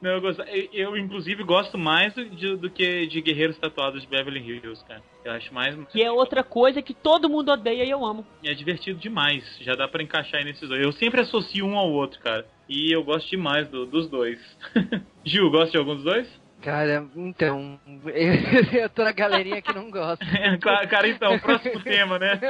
Não, 0.00 0.10
eu, 0.10 0.20
gosto, 0.20 0.42
eu, 0.42 0.68
eu, 0.72 0.96
inclusive 0.96 1.42
gosto 1.42 1.78
mais 1.78 2.12
do, 2.12 2.28
de- 2.28 2.56
do 2.56 2.68
que 2.70 3.06
de 3.06 3.20
Guerreiros 3.22 3.56
Tatuados 3.58 4.02
de 4.02 4.06
Beverly 4.08 4.40
Hills, 4.40 4.84
cara. 4.84 5.02
Eu 5.24 5.32
acho 5.32 5.52
mais. 5.54 5.74
Que 5.88 6.02
é 6.02 6.12
outra 6.12 6.44
coisa 6.44 6.82
que 6.82 6.92
todo 6.92 7.30
mundo 7.30 7.50
odeia 7.50 7.82
e 7.82 7.90
eu 7.90 8.04
amo. 8.04 8.24
É 8.44 8.52
divertido 8.52 8.98
demais. 9.00 9.42
Já 9.62 9.72
dá 9.72 9.88
pra 9.88 10.02
encaixar 10.02 10.40
aí 10.40 10.44
nesses 10.44 10.68
dois. 10.68 10.84
Eu 10.84 10.92
sempre 10.92 11.22
associo 11.22 11.64
um 11.64 11.78
ao 11.78 11.90
outro, 11.90 12.20
cara. 12.20 12.46
E 12.68 12.94
eu 12.94 13.02
gosto 13.02 13.30
demais 13.30 13.68
do- 13.68 13.86
dos 13.86 14.06
dois. 14.10 14.38
Gil, 15.24 15.50
gosta 15.50 15.70
de 15.70 15.78
algum 15.78 15.94
dos 15.94 16.04
dois? 16.04 16.45
Cara, 16.66 17.06
então, 17.14 17.78
eu, 18.06 18.34
eu 18.82 18.90
tô 18.90 19.04
na 19.04 19.12
galerinha 19.12 19.62
que 19.62 19.72
não 19.72 19.88
gosta. 19.88 20.24
Cara, 20.60 20.84
cara, 20.88 21.08
então, 21.08 21.38
próximo 21.38 21.78
tema, 21.84 22.18
né? 22.18 22.40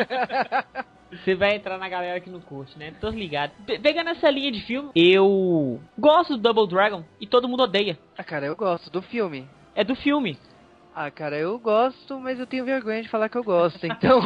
Você 1.12 1.34
vai 1.34 1.56
entrar 1.56 1.76
na 1.76 1.86
galera 1.86 2.18
que 2.18 2.30
não 2.30 2.40
curte, 2.40 2.78
né? 2.78 2.94
Tô 2.98 3.10
ligado. 3.10 3.52
Pe- 3.66 3.78
Pegando 3.78 4.08
essa 4.08 4.30
linha 4.30 4.50
de 4.50 4.62
filme, 4.62 4.90
eu 4.94 5.78
gosto 5.98 6.34
do 6.34 6.42
Double 6.42 6.66
Dragon 6.66 7.04
e 7.20 7.26
todo 7.26 7.46
mundo 7.46 7.64
odeia. 7.64 7.98
Ah, 8.16 8.24
cara, 8.24 8.46
eu 8.46 8.56
gosto 8.56 8.88
do 8.88 9.02
filme. 9.02 9.46
É 9.74 9.84
do 9.84 9.94
filme. 9.94 10.38
Ah, 10.94 11.10
cara, 11.10 11.36
eu 11.36 11.58
gosto, 11.58 12.18
mas 12.18 12.40
eu 12.40 12.46
tenho 12.46 12.64
vergonha 12.64 13.02
de 13.02 13.10
falar 13.10 13.28
que 13.28 13.36
eu 13.36 13.44
gosto, 13.44 13.84
então... 13.86 14.18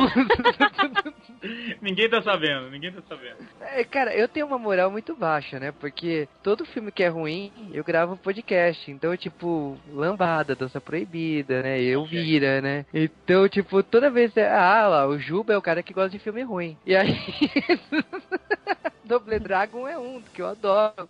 ninguém 1.81 2.09
tá 2.09 2.22
sabendo, 2.22 2.70
ninguém 2.70 2.92
tá 2.92 3.03
sabendo. 3.09 3.37
É, 3.61 3.85
cara, 3.85 4.14
eu 4.14 4.29
tenho 4.29 4.46
uma 4.46 4.59
moral 4.59 4.90
muito 4.90 5.14
baixa, 5.14 5.59
né? 5.59 5.72
Porque 5.72 6.29
todo 6.42 6.66
filme 6.66 6.92
que 6.92 7.03
é 7.03 7.09
ruim, 7.09 7.53
eu 7.72 7.83
gravo 7.85 8.14
um 8.14 8.16
podcast. 8.16 8.90
Então, 8.90 9.16
tipo, 9.16 9.79
lambada, 9.92 10.55
dança 10.55 10.81
proibida, 10.81 11.62
né? 11.62 11.81
Eu 11.81 12.05
vira, 12.05 12.61
né? 12.61 12.85
Então, 12.92 13.48
tipo, 13.48 13.83
toda 13.83 14.11
vez. 14.11 14.37
Ah, 14.37 14.87
lá, 14.88 15.07
o 15.07 15.18
Juba 15.18 15.55
é 15.55 15.57
o 15.57 15.62
cara 15.62 15.83
que 15.83 15.94
gosta 15.94 16.11
de 16.11 16.18
filme 16.18 16.42
ruim. 16.42 16.76
E 16.87 16.94
aí. 16.94 17.16
Double 19.11 19.40
Dragon 19.40 19.88
é 19.88 19.99
um 19.99 20.23
que 20.23 20.40
eu 20.40 20.46
adoro. 20.46 21.09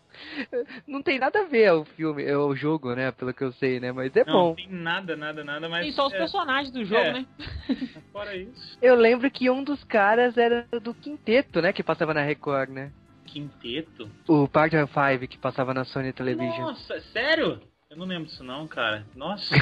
Não 0.87 1.03
tem 1.03 1.19
nada 1.19 1.41
a 1.43 1.45
ver 1.45 1.71
o 1.73 1.85
filme, 1.85 2.25
é 2.25 2.37
o 2.37 2.55
jogo, 2.57 2.95
né? 2.95 3.13
Pelo 3.13 3.35
que 3.35 3.45
eu 3.45 3.53
sei, 3.53 3.79
né? 3.79 3.93
Mas 3.93 4.17
é 4.17 4.25
Não, 4.25 4.33
bom. 4.33 4.49
não 4.49 4.55
tem 4.55 4.69
nada, 4.71 5.15
nada, 5.17 5.45
nada, 5.45 5.69
mas. 5.69 5.83
Tem 5.85 5.93
só 5.93 6.07
os 6.07 6.15
é, 6.15 6.19
personagens 6.19 6.73
do 6.73 6.83
jogo, 6.83 7.01
É. 7.03 7.13
né? 7.13 7.27
Fora 8.11 8.35
isso. 8.35 8.79
Eu 8.81 8.95
lembro 8.95 9.31
que 9.31 9.51
um 9.51 9.63
dos 9.63 9.85
caras 9.85 10.39
era 10.39 10.67
do 10.83 10.95
Quinteto, 10.95 11.61
né? 11.61 11.73
Que 11.75 11.83
passava 11.83 12.15
na 12.15 12.23
Record, 12.23 12.71
né? 12.71 12.91
Quinteto? 13.27 14.11
O 14.27 14.49
Partner 14.49 14.87
5 14.89 15.29
que 15.29 15.39
passava 15.39 15.73
na 15.75 15.85
Sony 15.85 16.13
Television. 16.13 16.63
Nossa, 16.63 17.01
sério? 17.13 17.61
Eu 17.91 17.97
não 17.97 18.07
lembro 18.07 18.27
disso 18.27 18.45
não, 18.45 18.69
cara. 18.69 19.05
Nossa. 19.17 19.53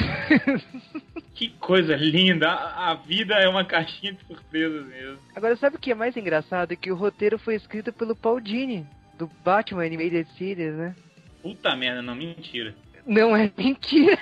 que 1.33 1.49
coisa 1.59 1.95
linda. 1.95 2.47
A, 2.47 2.91
a 2.91 2.93
vida 2.93 3.33
é 3.33 3.49
uma 3.49 3.65
caixinha 3.65 4.13
de 4.13 4.23
surpresas 4.23 4.85
mesmo. 4.85 5.17
Agora, 5.35 5.55
sabe 5.55 5.77
o 5.77 5.79
que 5.79 5.91
é 5.91 5.95
mais 5.95 6.15
engraçado? 6.15 6.71
É 6.71 6.75
que 6.75 6.91
o 6.91 6.95
roteiro 6.95 7.39
foi 7.39 7.55
escrito 7.55 7.91
pelo 7.91 8.15
Paul 8.15 8.39
Dini, 8.39 8.85
do 9.17 9.25
Batman 9.43 9.83
Animated 9.83 10.29
Series, 10.37 10.75
né? 10.75 10.95
Puta 11.41 11.75
merda, 11.75 12.03
não, 12.03 12.13
mentira. 12.13 12.75
Não 13.03 13.35
é 13.35 13.51
mentira. 13.57 14.19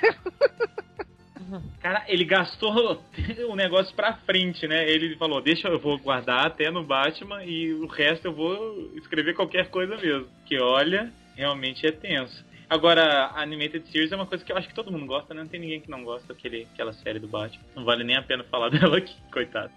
Cara, 1.81 2.05
ele 2.07 2.23
gastou 2.23 3.03
o 3.49 3.55
negócio 3.57 3.93
pra 3.93 4.13
frente, 4.25 4.65
né? 4.69 4.89
Ele 4.89 5.17
falou, 5.17 5.41
deixa 5.41 5.67
eu 5.67 5.79
vou 5.79 5.99
guardar 5.99 6.47
até 6.47 6.71
no 6.71 6.81
Batman 6.81 7.43
e 7.43 7.73
o 7.73 7.87
resto 7.87 8.27
eu 8.27 8.33
vou 8.33 8.89
escrever 8.95 9.33
qualquer 9.33 9.69
coisa 9.69 9.97
mesmo. 9.97 10.27
Que 10.45 10.57
olha, 10.61 11.11
realmente 11.35 11.85
é 11.85 11.91
tenso. 11.91 12.46
Agora, 12.69 13.31
Animated 13.35 13.87
Series 13.89 14.11
é 14.11 14.15
uma 14.17 14.25
coisa 14.25 14.43
que 14.43 14.51
eu 14.51 14.57
acho 14.57 14.67
que 14.67 14.73
todo 14.73 14.91
mundo 14.91 15.05
gosta, 15.05 15.33
né? 15.33 15.41
Não 15.41 15.47
tem 15.47 15.57
ninguém 15.57 15.79
que 15.79 15.89
não 15.89 16.03
gosta 16.03 16.27
daquele, 16.33 16.67
aquela 16.73 16.91
série 16.91 17.17
do 17.17 17.25
Batman. 17.27 17.63
Não 17.73 17.85
vale 17.85 18.03
nem 18.03 18.17
a 18.17 18.21
pena 18.21 18.43
falar 18.43 18.67
dela 18.69 18.97
aqui, 18.97 19.15
coitado. 19.31 19.71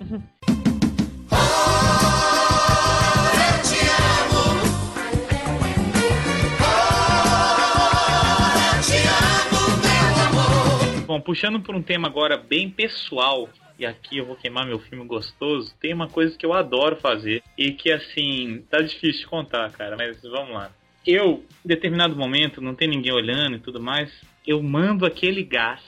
Bom, 11.06 11.20
puxando 11.20 11.60
por 11.60 11.76
um 11.76 11.82
tema 11.82 12.08
agora 12.08 12.36
bem 12.36 12.68
pessoal, 12.68 13.48
e 13.78 13.86
aqui 13.86 14.18
eu 14.18 14.26
vou 14.26 14.34
queimar 14.34 14.66
meu 14.66 14.80
filme 14.80 15.04
gostoso, 15.06 15.72
tem 15.80 15.94
uma 15.94 16.08
coisa 16.08 16.36
que 16.36 16.44
eu 16.44 16.52
adoro 16.52 16.96
fazer 16.96 17.40
e 17.56 17.70
que 17.70 17.92
assim, 17.92 18.64
tá 18.68 18.80
difícil 18.80 19.22
de 19.22 19.26
contar, 19.28 19.70
cara, 19.70 19.96
mas 19.96 20.20
vamos 20.22 20.54
lá. 20.54 20.72
Eu, 21.06 21.44
em 21.64 21.68
determinado 21.68 22.14
momento, 22.14 22.60
não 22.60 22.74
tem 22.74 22.88
ninguém 22.88 23.12
olhando 23.12 23.56
e 23.56 23.60
tudo 23.60 23.80
mais, 23.80 24.10
eu 24.46 24.62
mando 24.62 25.06
aquele 25.06 25.42
gás, 25.42 25.80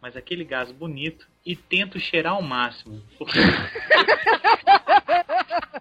mas 0.00 0.16
aquele 0.16 0.44
gás 0.44 0.70
bonito, 0.70 1.26
e 1.44 1.56
tento 1.56 1.98
cheirar 1.98 2.34
ao 2.34 2.42
máximo. 2.42 3.02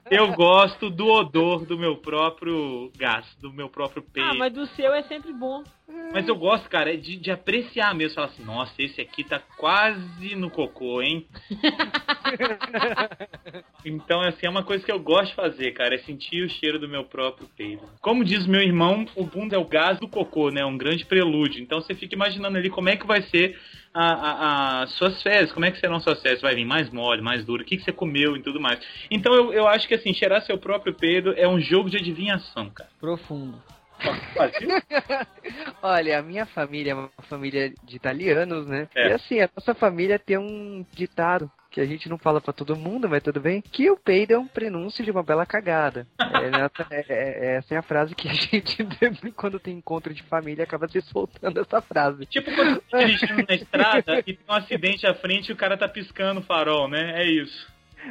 eu 0.10 0.34
gosto 0.34 0.90
do 0.90 1.08
odor 1.08 1.66
do 1.66 1.78
meu 1.78 1.98
próprio 1.98 2.92
gás, 2.98 3.26
do 3.42 3.52
meu 3.52 3.70
próprio 3.70 4.02
peito. 4.02 4.30
Ah, 4.30 4.34
mas 4.34 4.54
do 4.54 4.66
seu 4.68 4.94
é 4.94 5.04
sempre 5.04 5.34
bom. 5.34 5.64
Mas 6.12 6.28
eu 6.28 6.36
gosto, 6.36 6.70
cara, 6.70 6.98
de, 6.98 7.18
de 7.18 7.32
apreciar 7.32 7.96
mesmo. 7.96 8.16
Falar 8.16 8.28
assim, 8.28 8.44
nossa, 8.44 8.74
esse 8.78 9.00
aqui 9.00 9.24
tá 9.24 9.42
quase 9.58 10.36
no 10.36 10.50
cocô, 10.50 11.02
hein? 11.02 11.26
então, 13.86 14.20
assim, 14.22 14.46
é 14.46 14.50
uma 14.50 14.64
coisa 14.64 14.84
que 14.84 14.92
eu 14.92 15.00
gosto 15.00 15.30
de 15.30 15.36
fazer, 15.36 15.72
cara, 15.72 15.96
é 15.96 16.00
sentir 16.00 16.44
o 16.44 16.50
cheiro 16.50 16.78
do 16.78 16.90
meu 16.90 17.06
próprio 17.06 17.48
peido. 17.56 17.84
Como 18.02 18.24
diz 18.24 18.46
meu 18.46 18.62
irmão, 18.62 19.06
o 19.16 19.24
bunda 19.24 19.56
é 19.56 19.60
o 19.60 19.68
gás 19.68 20.00
do 20.00 20.08
cocô, 20.08 20.50
né? 20.50 20.66
Um 20.66 20.78
grande 20.78 21.06
prelúdio. 21.06 21.62
Então 21.62 21.80
você 21.80 21.96
fica 21.96 22.16
imaginando 22.16 22.58
ali 22.58 22.70
como 22.70 22.90
é 22.90 22.98
que 22.98 23.08
vai 23.08 23.22
ser 23.24 23.58
a, 24.00 24.14
a- 24.14 24.82
a 24.84 24.88
suas 24.88 25.22
fezes, 25.24 25.52
como 25.52 25.66
é 25.66 25.72
que 25.72 25.80
serão 25.80 26.00
suas 26.00 26.22
fezes? 26.22 26.42
Vai 26.42 26.54
vir 26.56 26.66
mais 26.66 26.90
mole, 26.92 27.22
mais 27.22 27.44
duro, 27.46 27.64
o 27.64 27.66
que, 27.66 27.78
que 27.78 27.84
você 27.84 27.92
comeu 27.92 28.36
e 28.38 28.42
tudo 28.44 28.60
mais. 28.60 28.80
Então 29.10 29.34
eu, 29.34 29.54
eu 29.54 29.68
acho 29.68 29.88
que 29.88 29.96
assim, 29.96 30.14
cheirar 30.14 30.42
seu 30.44 30.58
próprio 30.58 30.94
peido 30.94 31.34
é 31.36 31.48
um 31.48 31.60
jogo 31.60 31.90
de 31.90 31.98
adivinhação, 31.98 32.70
cara. 32.70 32.90
Profundo. 33.00 33.62
Olha, 35.82 36.20
a 36.20 36.22
minha 36.22 36.46
família 36.46 36.92
é 36.92 36.96
uma 36.96 37.10
família 37.30 37.74
de 37.84 37.96
italianos, 37.96 38.68
né? 38.68 38.88
É. 38.96 39.10
E 39.10 39.14
assim, 39.14 39.40
a 39.42 39.50
nossa 39.56 39.74
família 39.74 40.20
tem 40.20 40.38
um 40.38 40.86
ditado 40.94 41.50
que 41.78 41.82
a 41.82 41.86
gente 41.86 42.10
não 42.10 42.18
fala 42.18 42.42
pra 42.42 42.52
todo 42.52 42.76
mundo, 42.76 43.08
mas 43.08 43.22
tudo 43.22 43.40
bem, 43.40 43.62
que 43.62 43.88
o 43.92 43.96
peido 43.96 44.34
é 44.34 44.38
um 44.40 44.48
prenúncio 44.48 45.06
de 45.06 45.12
uma 45.12 45.22
bela 45.22 45.46
cagada. 45.46 46.08
É, 46.20 46.50
nessa- 46.50 46.88
é- 46.90 47.06
é- 47.08 47.56
essa 47.58 47.76
é 47.76 47.78
a 47.78 47.84
frase 47.84 48.16
que 48.16 48.28
a 48.28 48.34
gente, 48.34 48.84
quando 49.36 49.60
tem 49.60 49.78
encontro 49.78 50.12
de 50.12 50.24
família, 50.24 50.64
acaba 50.64 50.88
se 50.88 51.00
soltando 51.02 51.60
essa 51.62 51.80
frase. 51.80 52.26
Tipo 52.26 52.50
quando 52.56 52.74
você 52.82 52.82
tá 52.90 52.98
dirigindo 52.98 53.46
na 53.48 53.54
estrada 53.56 54.18
e 54.20 54.24
tem 54.24 54.40
um 54.50 54.54
acidente 54.54 55.06
à 55.06 55.14
frente 55.14 55.50
e 55.50 55.54
o 55.54 55.56
cara 55.56 55.78
tá 55.78 55.88
piscando 55.88 56.40
o 56.40 56.44
farol, 56.44 56.88
né? 56.88 57.22
É 57.22 57.26
isso. 57.30 57.68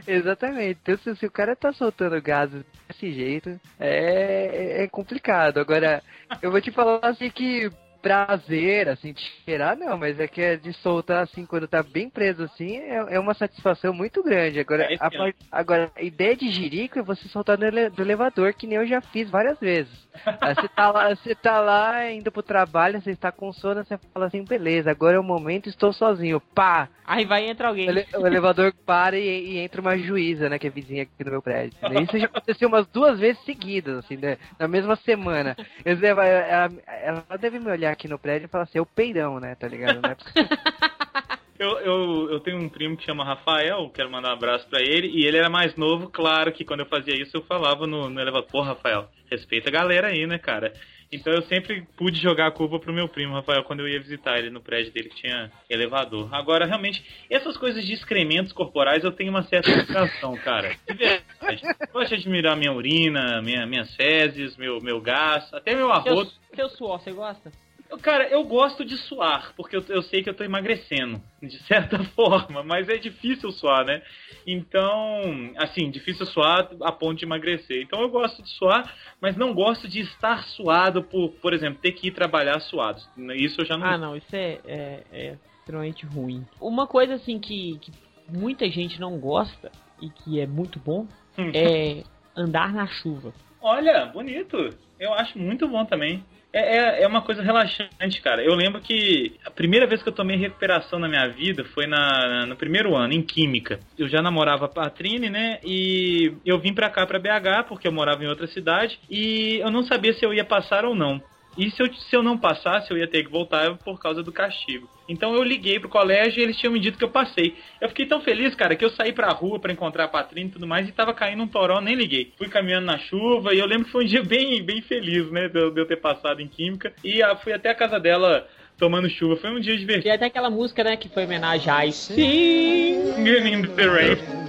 Exatamente. 0.07 0.79
Então, 0.83 0.97
se, 0.99 1.17
se 1.17 1.27
o 1.27 1.31
cara 1.31 1.57
tá 1.57 1.73
soltando 1.73 2.23
gases 2.23 2.63
desse 2.87 3.13
jeito, 3.13 3.59
é, 3.81 4.85
é 4.85 4.89
complicado. 4.89 5.59
Agora, 5.59 6.05
eu 6.41 6.53
vou 6.53 6.61
te 6.61 6.71
falar 6.71 7.01
assim 7.03 7.31
que 7.31 7.69
prazer, 8.07 8.89
assim, 8.89 9.15
cheirar, 9.45 9.77
não, 9.77 9.97
mas 9.99 10.19
é 10.21 10.29
que 10.29 10.41
é 10.41 10.57
de 10.57 10.73
soltar, 10.75 11.23
assim, 11.25 11.45
quando 11.45 11.67
tá 11.67 11.83
bem 11.83 12.09
preso, 12.09 12.45
assim, 12.45 12.77
é, 12.79 13.15
é 13.17 13.19
uma 13.21 13.35
satisfação 13.35 13.93
muito 13.93 14.23
grande. 14.23 14.61
Agora, 14.61 14.85
É, 14.85 14.97
a, 15.01 15.11
agora, 15.51 15.91
a 15.97 16.03
ideia 16.03 16.37
de 16.37 16.49
jirico 16.51 16.99
é 16.99 17.03
você 17.03 17.27
soltar 17.29 17.59
no 17.59 17.65
ele- 17.67 17.91
do 17.91 18.03
elevador, 18.03 18.53
que 18.55 18.67
nem 18.67 18.79
eu 18.79 18.87
já 18.87 19.01
fiz 19.01 19.29
várias 19.29 19.59
vezes. 19.59 20.07
Você 20.55 20.69
tá 20.69 20.91
lá, 20.91 21.09
você 21.15 21.35
tá 21.35 21.61
lá 21.61 22.11
indo 22.11 22.31
pro 22.33 22.43
trabalho, 22.43 23.01
você 23.03 23.11
está 23.11 23.31
com 23.31 23.53
sono, 23.53 23.85
você 23.85 23.99
fala 24.15 24.27
assim, 24.27 24.43
beleza, 24.45 24.91
agora 24.91 25.17
é 25.17 25.21
o 25.21 25.25
momento, 25.25 25.69
estou 25.69 25.93
sozinho. 25.93 26.41
Pá! 26.55 26.89
Aí 27.05 27.25
vai 27.25 27.49
entrar 27.49 27.69
alguém. 27.69 27.89
O, 28.15 28.23
o 28.23 28.27
elevador 28.27 28.73
para 28.85 29.19
e, 29.19 29.53
e 29.53 29.59
entra 29.59 29.81
uma 29.81 29.97
juíza, 29.97 30.49
né, 30.49 30.59
que 30.59 30.67
é 30.67 30.71
vizinha 30.71 31.03
aqui 31.03 31.23
do 31.23 31.31
meu 31.31 31.43
prédio. 31.43 31.79
Isso 32.03 32.19
já 32.19 32.27
aconteceu 32.27 32.69
umas 32.69 32.87
duas 32.89 33.19
vezes 33.19 33.43
seguidas, 33.45 33.99
assim, 33.99 34.17
né, 34.17 34.39
na 34.59 34.67
mesma 34.67 34.97
semana. 34.97 35.57
Eu 35.85 35.97
ela- 36.05 36.71
ela 37.03 37.39
deve 37.39 37.59
me 37.59 37.71
olhar 37.71 37.91
aqui 37.97 38.09
no 38.09 38.19
prédio 38.19 38.47
e 38.47 38.49
falar 38.49 38.65
assim, 38.65 38.79
é 38.79 38.83
o 38.83 38.87
peidão, 38.87 39.41
né, 39.41 39.55
tá 39.55 39.67
ligado? 39.67 40.01
Né? 40.01 40.17
Eu, 41.59 41.79
eu, 41.79 42.31
eu 42.33 42.41
tenho 42.41 42.59
um 42.59 42.69
primo 42.69 42.99
que 42.99 43.05
chama 43.05 43.25
Rafael, 43.25 43.89
quero 43.89 44.11
mandar 44.11 44.29
um 44.29 44.35
abraço 44.35 44.69
pra 44.69 44.83
ele, 44.83 45.09
e 45.09 45.25
ele 45.25 45.39
era 45.39 45.49
mais 45.49 45.75
novo, 45.75 46.11
claro 46.11 46.53
que 46.53 46.67
quando 46.67 46.81
eu 46.81 46.87
fazia 46.87 47.15
isso 47.15 47.35
eu 47.35 47.43
falava 47.45 47.87
no, 47.87 48.11
no 48.11 48.21
elevador, 48.21 48.47
pô, 48.51 48.61
Rafael, 48.61 49.09
respeita 49.31 49.71
a 49.71 49.73
galera 49.73 50.09
aí, 50.09 50.27
né, 50.27 50.39
cara? 50.39 50.75
Então 51.11 51.33
eu 51.33 51.43
sempre 51.43 51.87
pude 51.97 52.21
jogar 52.21 52.49
a 52.49 52.51
culpa 52.51 52.79
pro 52.79 52.93
meu 52.93 53.09
primo, 53.09 53.35
Rafael, 53.35 53.63
quando 53.65 53.81
eu 53.81 53.89
ia 53.89 54.01
visitar 54.01 54.39
ele 54.39 54.51
no 54.51 54.61
prédio 54.61 54.93
dele 54.93 55.09
que 55.09 55.23
tinha 55.23 55.51
elevador. 55.71 56.29
Agora, 56.35 56.67
realmente, 56.67 57.03
essas 57.31 57.57
coisas 57.57 57.87
de 57.87 57.95
excrementos 57.95 58.53
corporais 58.53 59.05
eu 59.05 59.13
tenho 59.13 59.31
uma 59.31 59.45
certa 59.45 59.71
educação, 59.71 60.37
cara. 60.39 60.77
De 60.87 60.95
verdade. 60.95 61.63
Eu 61.81 61.93
gosto 61.93 62.09
de 62.09 62.15
admirar 62.17 62.57
minha 62.57 62.73
urina, 62.73 63.41
minha, 63.41 63.65
minhas 63.67 63.95
fezes, 63.95 64.57
meu, 64.57 64.81
meu 64.83 65.01
gás, 65.01 65.53
até 65.55 65.75
meu 65.75 65.93
arroto. 65.93 66.33
Seu, 66.55 66.69
seu 66.69 66.69
suor, 66.71 67.01
você 67.01 67.13
gosta? 67.13 67.53
Eu- 67.89 67.99
Cara, 67.99 68.29
eu 68.29 68.43
gosto 68.45 68.85
de 68.85 68.97
suar, 68.97 69.53
porque 69.57 69.77
eu, 69.77 69.85
eu 69.89 70.03
sei 70.03 70.23
que 70.23 70.29
eu 70.31 70.35
tô 70.35 70.43
emagrecendo, 70.45 71.21
de 71.43 71.59
certa 71.65 71.99
forma, 72.15 72.63
mas 72.63 72.89
é 72.89 72.97
difícil 72.97 73.51
suar, 73.53 73.85
né? 73.85 74.03
Então, 74.47 75.53
assim, 75.59 75.91
difícil 75.91 76.25
suar 76.27 76.69
a 76.83 76.93
ponto 76.93 77.19
de 77.19 77.25
emagrecer. 77.25 77.83
Então 77.83 78.01
eu 78.01 78.09
gosto 78.09 78.43
de 78.43 78.49
suar, 78.51 78.95
mas 79.21 79.37
não 79.37 79.53
gosto 79.55 79.89
de 79.89 80.01
estar 80.01 80.45
suado 80.45 81.03
por, 81.03 81.31
por 81.41 81.53
exemplo, 81.53 81.81
ter 81.81 81.93
que 81.93 82.09
ir 82.09 82.13
trabalhar 82.13 82.61
suado. 82.61 83.01
Isso 83.37 83.61
eu 83.61 83.65
já 83.67 83.77
não. 83.77 83.87
Ah, 83.87 83.99
não, 83.99 84.17
isso 84.17 84.35
é, 84.35 84.61
é, 84.65 85.03
é 85.11 85.39
extremamente 85.59 86.07
ruim. 86.07 86.47
Uma 86.61 86.87
coisa 86.87 87.15
assim 87.15 87.39
que, 87.39 87.79
que 87.81 87.93
muita 88.29 88.69
gente 88.71 89.01
não 89.01 89.19
gosta 89.19 89.71
e 90.01 90.11
que 90.11 90.41
é 90.41 90.47
muito 90.47 90.79
bom 90.79 91.07
Hum. 91.39 91.51
é 91.53 92.03
andar 92.35 92.73
na 92.73 92.87
chuva. 92.87 93.33
Olha, 93.61 94.07
bonito. 94.07 94.75
Eu 94.99 95.13
acho 95.13 95.39
muito 95.39 95.69
bom 95.69 95.85
também. 95.85 96.25
É, 96.57 96.79
é, 96.79 97.03
é 97.03 97.07
uma 97.07 97.21
coisa 97.21 97.43
relaxante, 97.43 98.23
cara. 98.23 98.43
Eu 98.43 98.55
lembro 98.55 98.81
que 98.81 99.35
a 99.45 99.51
primeira 99.51 99.87
vez 99.87 100.03
que 100.03 100.09
eu 100.09 100.13
tomei 100.15 100.39
recuperação 100.39 100.99
na 100.99 101.07
minha 101.07 101.29
vida 101.29 101.67
foi 101.75 101.87
na, 101.87 102.47
no 102.47 102.57
primeiro 102.57 102.97
ano, 102.97 103.13
em 103.13 103.21
Química. 103.21 103.79
Eu 103.99 104.09
já 104.09 104.23
namorava 104.23 104.65
a 104.65 104.69
Patrine, 104.69 105.29
né? 105.29 105.59
E 105.63 106.33
eu 106.47 106.59
vim 106.59 106.73
pra 106.73 106.89
cá, 106.89 107.07
pra 107.07 107.19
BH, 107.19 107.69
porque 107.69 107.87
eu 107.87 107.93
morava 107.93 108.25
em 108.25 108.27
outra 108.27 108.47
cidade. 108.47 108.99
E 109.11 109.59
eu 109.59 109.71
não 109.71 109.83
sabia 109.83 110.15
se 110.15 110.25
eu 110.25 110.33
ia 110.33 110.47
passar 110.47 110.87
ou 110.87 110.95
não. 110.95 111.21
E 111.57 111.71
se 111.71 111.83
eu, 111.83 111.93
se 111.93 112.15
eu 112.15 112.23
não 112.23 112.37
passasse, 112.37 112.91
eu 112.91 112.99
ia 112.99 113.09
ter 113.09 113.25
que 113.25 113.31
voltar 113.31 113.77
por 113.79 113.99
causa 113.99 114.23
do 114.23 114.33
castigo. 114.33 114.89
Então 115.09 115.35
eu 115.35 115.43
liguei 115.43 115.79
pro 115.79 115.89
colégio 115.89 116.41
e 116.41 116.43
eles 116.43 116.57
tinham 116.57 116.73
me 116.73 116.81
dito 116.81 116.99
que 116.99 117.05
eu 117.05 117.11
passei. 117.11 117.55
Eu 117.81 117.89
fiquei 117.89 118.07
tão 118.07 118.21
feliz, 118.21 118.55
cara, 118.55 118.77
que 118.77 118.85
eu 118.85 118.91
saí 118.91 119.13
pra 119.13 119.29
rua 119.29 119.59
pra 119.59 119.73
encontrar 119.73 120.05
a 120.05 120.09
Patrine 120.09 120.49
e 120.51 120.53
tudo 120.53 120.67
mais 120.67 120.89
e 120.89 120.93
tava 120.93 121.15
caindo 121.15 121.43
um 121.43 121.49
toró, 121.49 121.81
nem 121.81 121.95
liguei. 121.95 122.33
Fui 122.37 122.49
caminhando 122.49 122.87
na 122.87 122.99
chuva 122.99 123.55
e 123.55 123.59
eu 123.59 123.67
lembro 123.67 123.87
que 123.87 123.93
foi 123.93 124.05
um 124.05 124.09
dia 124.09 124.23
bem, 124.25 124.63
bem 124.63 124.83
feliz, 124.83 125.31
né, 125.31 125.49
de 125.49 125.59
eu, 125.59 125.87
ter 125.87 125.97
passado 125.97 126.41
em 126.41 126.49
Química. 126.49 126.93
E 127.03 127.23
ah, 127.23 127.37
fui 127.37 127.53
até 127.53 127.71
a 127.71 127.75
casa 127.75 127.99
dela 127.99 128.47
tomando 128.77 129.09
chuva. 129.09 129.37
Foi 129.37 129.51
um 129.51 129.61
dia 129.61 129.77
divertido. 129.77 130.09
E 130.09 130.11
até 130.11 130.27
aquela 130.27 130.51
música, 130.51 130.85
né, 130.85 130.97
que 130.97 131.09
foi 131.09 131.23
em 131.23 131.27
homenagem 131.27 131.71
a 131.71 131.93
Sim. 131.93 132.97
In 133.19 133.63
the 133.75 133.87
rain. 133.87 134.46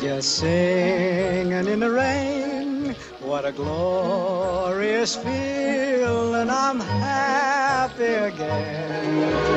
Just 0.00 0.38
singing 0.40 1.66
in 1.68 1.80
the 1.80 1.90
rain. 1.90 2.94
What 3.20 3.44
a 3.46 3.52
glorious 3.52 5.16
feeling. 5.16 6.50
I'm 6.50 6.80
happy 6.80 8.04
again. 8.04 9.54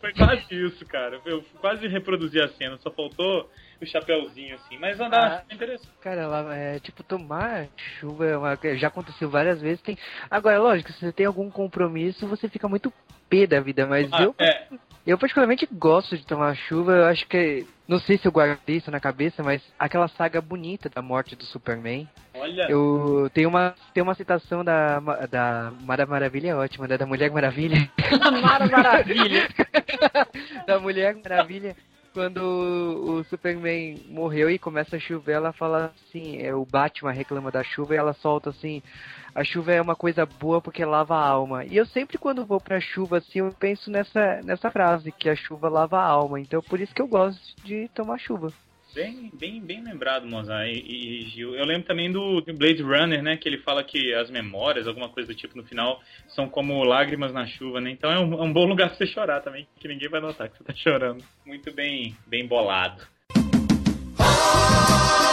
Foi 0.00 0.12
quase 0.14 0.42
isso, 0.54 0.84
cara. 0.86 1.20
Eu 1.26 1.42
quase 1.60 1.86
reproduzi 1.86 2.40
a 2.40 2.48
cena, 2.48 2.78
só 2.78 2.90
faltou 2.90 3.50
o 3.80 3.86
chapéuzinho 3.86 4.54
assim. 4.56 4.78
Mas 4.78 4.98
andar 4.98 5.44
Ah. 5.48 5.54
interessante. 5.54 5.90
Cara, 6.00 6.26
lá, 6.26 6.54
é, 6.56 6.78
tipo, 6.80 7.02
tomar 7.02 7.66
chuva 8.00 8.26
é 8.26 8.36
uma- 8.36 8.58
já 8.76 8.88
aconteceu 8.88 9.28
várias 9.28 9.60
vezes. 9.60 9.80
Tem... 9.82 9.98
Agora, 10.30 10.58
lógico, 10.58 10.90
se 10.92 11.00
você 11.00 11.12
tem 11.12 11.26
algum 11.26 11.50
compromisso, 11.50 12.26
você 12.26 12.48
fica 12.48 12.66
muito 12.66 12.90
pé 13.28 13.46
da 13.46 13.60
vida, 13.60 13.86
mas 13.86 14.08
Ah, 14.12 14.22
eu, 14.22 14.34
é. 14.38 14.66
Eu 15.06 15.18
particularmente 15.18 15.68
gosto 15.70 16.16
de 16.16 16.26
tomar 16.26 16.54
chuva. 16.54 16.92
Eu 16.92 17.04
acho 17.06 17.26
que. 17.26 17.66
Não 17.88 17.98
sei 17.98 18.16
se 18.18 18.26
eu 18.26 18.30
guardei 18.30 18.76
isso 18.76 18.90
na 18.90 19.00
cabeça, 19.00 19.42
mas 19.42 19.60
aquela 19.76 20.06
saga 20.06 20.40
bonita 20.40 20.88
da 20.88 21.02
morte 21.02 21.34
do 21.34 21.44
Superman. 21.44 22.08
Olha. 22.34 22.70
Eu 22.70 23.28
tenho 23.34 23.48
uma, 23.48 23.74
tem 23.92 24.02
uma 24.02 24.14
citação 24.14 24.64
da, 24.64 25.00
da 25.26 25.72
Mara 25.80 26.06
Maravilha, 26.06 26.56
ótima, 26.56 26.86
né? 26.86 26.96
Da 26.96 27.06
Mulher 27.06 27.30
Maravilha. 27.32 27.90
Mara 28.42 28.66
Maravilha. 28.68 29.48
da 30.66 30.78
Mulher 30.78 31.16
Maravilha. 31.16 31.76
Quando 32.12 32.40
o 32.42 33.24
Superman 33.24 34.02
morreu 34.08 34.50
e 34.50 34.58
começa 34.58 34.96
a 34.96 35.00
chover, 35.00 35.34
ela 35.34 35.52
fala 35.52 35.92
assim, 35.94 36.42
é, 36.42 36.52
o 36.52 36.64
Batman 36.64 37.12
reclama 37.12 37.52
da 37.52 37.62
chuva 37.62 37.94
e 37.94 37.98
ela 37.98 38.12
solta 38.14 38.50
assim, 38.50 38.82
a 39.32 39.44
chuva 39.44 39.72
é 39.72 39.80
uma 39.80 39.94
coisa 39.94 40.26
boa 40.26 40.60
porque 40.60 40.84
lava 40.84 41.14
a 41.14 41.24
alma. 41.24 41.64
E 41.64 41.76
eu 41.76 41.86
sempre 41.86 42.18
quando 42.18 42.44
vou 42.44 42.60
pra 42.60 42.80
chuva 42.80 43.18
assim, 43.18 43.38
eu 43.38 43.52
penso 43.52 43.90
nessa, 43.92 44.40
nessa 44.42 44.72
frase, 44.72 45.12
que 45.12 45.28
a 45.28 45.36
chuva 45.36 45.68
lava 45.68 45.98
a 45.98 46.04
alma. 46.04 46.40
Então 46.40 46.60
por 46.60 46.80
isso 46.80 46.92
que 46.92 47.00
eu 47.00 47.06
gosto 47.06 47.40
de 47.62 47.88
tomar 47.94 48.18
chuva. 48.18 48.52
Bem, 48.92 49.30
bem, 49.32 49.60
bem 49.60 49.84
lembrado, 49.84 50.26
Mozart 50.26 50.68
e, 50.68 51.22
e 51.22 51.28
Gil. 51.28 51.54
Eu 51.54 51.64
lembro 51.64 51.86
também 51.86 52.10
do, 52.10 52.40
do 52.40 52.52
Blade 52.52 52.82
Runner, 52.82 53.22
né? 53.22 53.36
Que 53.36 53.48
ele 53.48 53.58
fala 53.58 53.84
que 53.84 54.12
as 54.14 54.28
memórias, 54.30 54.88
alguma 54.88 55.08
coisa 55.08 55.28
do 55.28 55.34
tipo 55.34 55.56
no 55.56 55.64
final, 55.64 56.00
são 56.28 56.48
como 56.48 56.82
lágrimas 56.82 57.32
na 57.32 57.46
chuva, 57.46 57.80
né? 57.80 57.90
Então 57.90 58.10
é 58.10 58.18
um, 58.18 58.34
é 58.34 58.42
um 58.42 58.52
bom 58.52 58.66
lugar 58.66 58.88
pra 58.88 58.96
você 58.96 59.06
chorar 59.06 59.42
também, 59.42 59.68
que 59.78 59.86
ninguém 59.86 60.08
vai 60.08 60.20
notar 60.20 60.48
que 60.48 60.58
você 60.58 60.64
tá 60.64 60.74
chorando. 60.76 61.22
Muito 61.46 61.72
bem, 61.72 62.16
bem 62.26 62.46
bolado. 62.46 63.00
Eu 64.18 65.29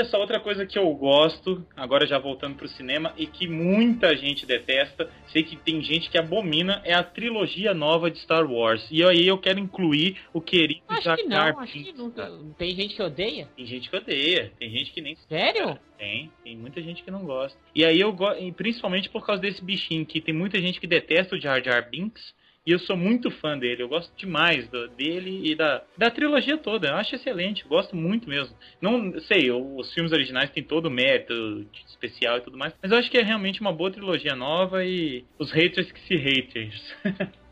Olha 0.00 0.08
só, 0.08 0.18
outra 0.18 0.40
coisa 0.40 0.64
que 0.64 0.78
eu 0.78 0.90
gosto, 0.94 1.62
agora 1.76 2.06
já 2.06 2.18
voltando 2.18 2.56
pro 2.56 2.66
cinema, 2.66 3.12
e 3.18 3.26
que 3.26 3.46
muita 3.46 4.16
gente 4.16 4.46
detesta, 4.46 5.10
sei 5.30 5.42
que 5.42 5.56
tem 5.56 5.82
gente 5.82 6.08
que 6.08 6.16
abomina, 6.16 6.80
é 6.86 6.94
a 6.94 7.02
trilogia 7.02 7.74
nova 7.74 8.10
de 8.10 8.18
Star 8.18 8.50
Wars. 8.50 8.88
E 8.90 9.04
aí 9.04 9.28
eu 9.28 9.36
quero 9.36 9.58
incluir 9.58 10.16
o 10.32 10.40
querido 10.40 10.80
Acho 10.88 11.02
Jar 11.02 11.16
que 11.18 11.24
não, 11.24 11.60
acho 11.60 11.72
que 11.74 12.10
cara. 12.12 12.32
Tem 12.56 12.74
gente 12.74 12.96
que 12.96 13.02
odeia? 13.02 13.48
Tem 13.54 13.66
gente 13.66 13.90
que 13.90 13.96
odeia, 13.96 14.52
tem 14.58 14.70
gente 14.70 14.90
que 14.90 15.02
nem 15.02 15.14
Sério? 15.28 15.78
Tem, 15.98 16.32
tem 16.42 16.56
muita 16.56 16.80
gente 16.80 17.02
que 17.02 17.10
não 17.10 17.26
gosta. 17.26 17.58
E 17.74 17.84
aí 17.84 18.00
eu 18.00 18.10
gosto, 18.10 18.40
principalmente 18.54 19.10
por 19.10 19.26
causa 19.26 19.42
desse 19.42 19.62
bichinho, 19.62 20.06
que 20.06 20.18
tem 20.18 20.32
muita 20.32 20.58
gente 20.58 20.80
que 20.80 20.86
detesta 20.86 21.36
o 21.36 21.38
Jar 21.38 21.62
Jar 21.62 21.90
Binks, 21.90 22.34
e 22.66 22.72
eu 22.72 22.78
sou 22.78 22.96
muito 22.96 23.30
fã 23.30 23.58
dele, 23.58 23.82
eu 23.82 23.88
gosto 23.88 24.14
demais 24.16 24.68
do- 24.68 24.88
dele 24.88 25.40
e 25.50 25.54
da, 25.54 25.82
da 25.96 26.10
trilogia 26.10 26.58
toda, 26.58 26.88
eu 26.88 26.96
acho 26.96 27.14
excelente, 27.14 27.66
gosto 27.66 27.96
muito 27.96 28.28
mesmo. 28.28 28.54
Não 28.80 29.18
sei, 29.20 29.48
eu- 29.50 29.76
os 29.76 29.92
filmes 29.94 30.12
originais 30.12 30.50
têm 30.50 30.62
todo 30.62 30.86
o 30.86 30.90
mérito 30.90 31.66
especial 31.88 32.38
e 32.38 32.42
tudo 32.42 32.58
mais, 32.58 32.74
mas 32.82 32.92
eu 32.92 32.98
acho 32.98 33.10
que 33.10 33.18
é 33.18 33.22
realmente 33.22 33.60
uma 33.60 33.72
boa 33.72 33.90
trilogia 33.90 34.34
nova 34.36 34.84
e 34.84 35.24
os 35.38 35.50
haters 35.52 35.90
que 35.90 36.00
se 36.00 36.16
haters. 36.16 36.94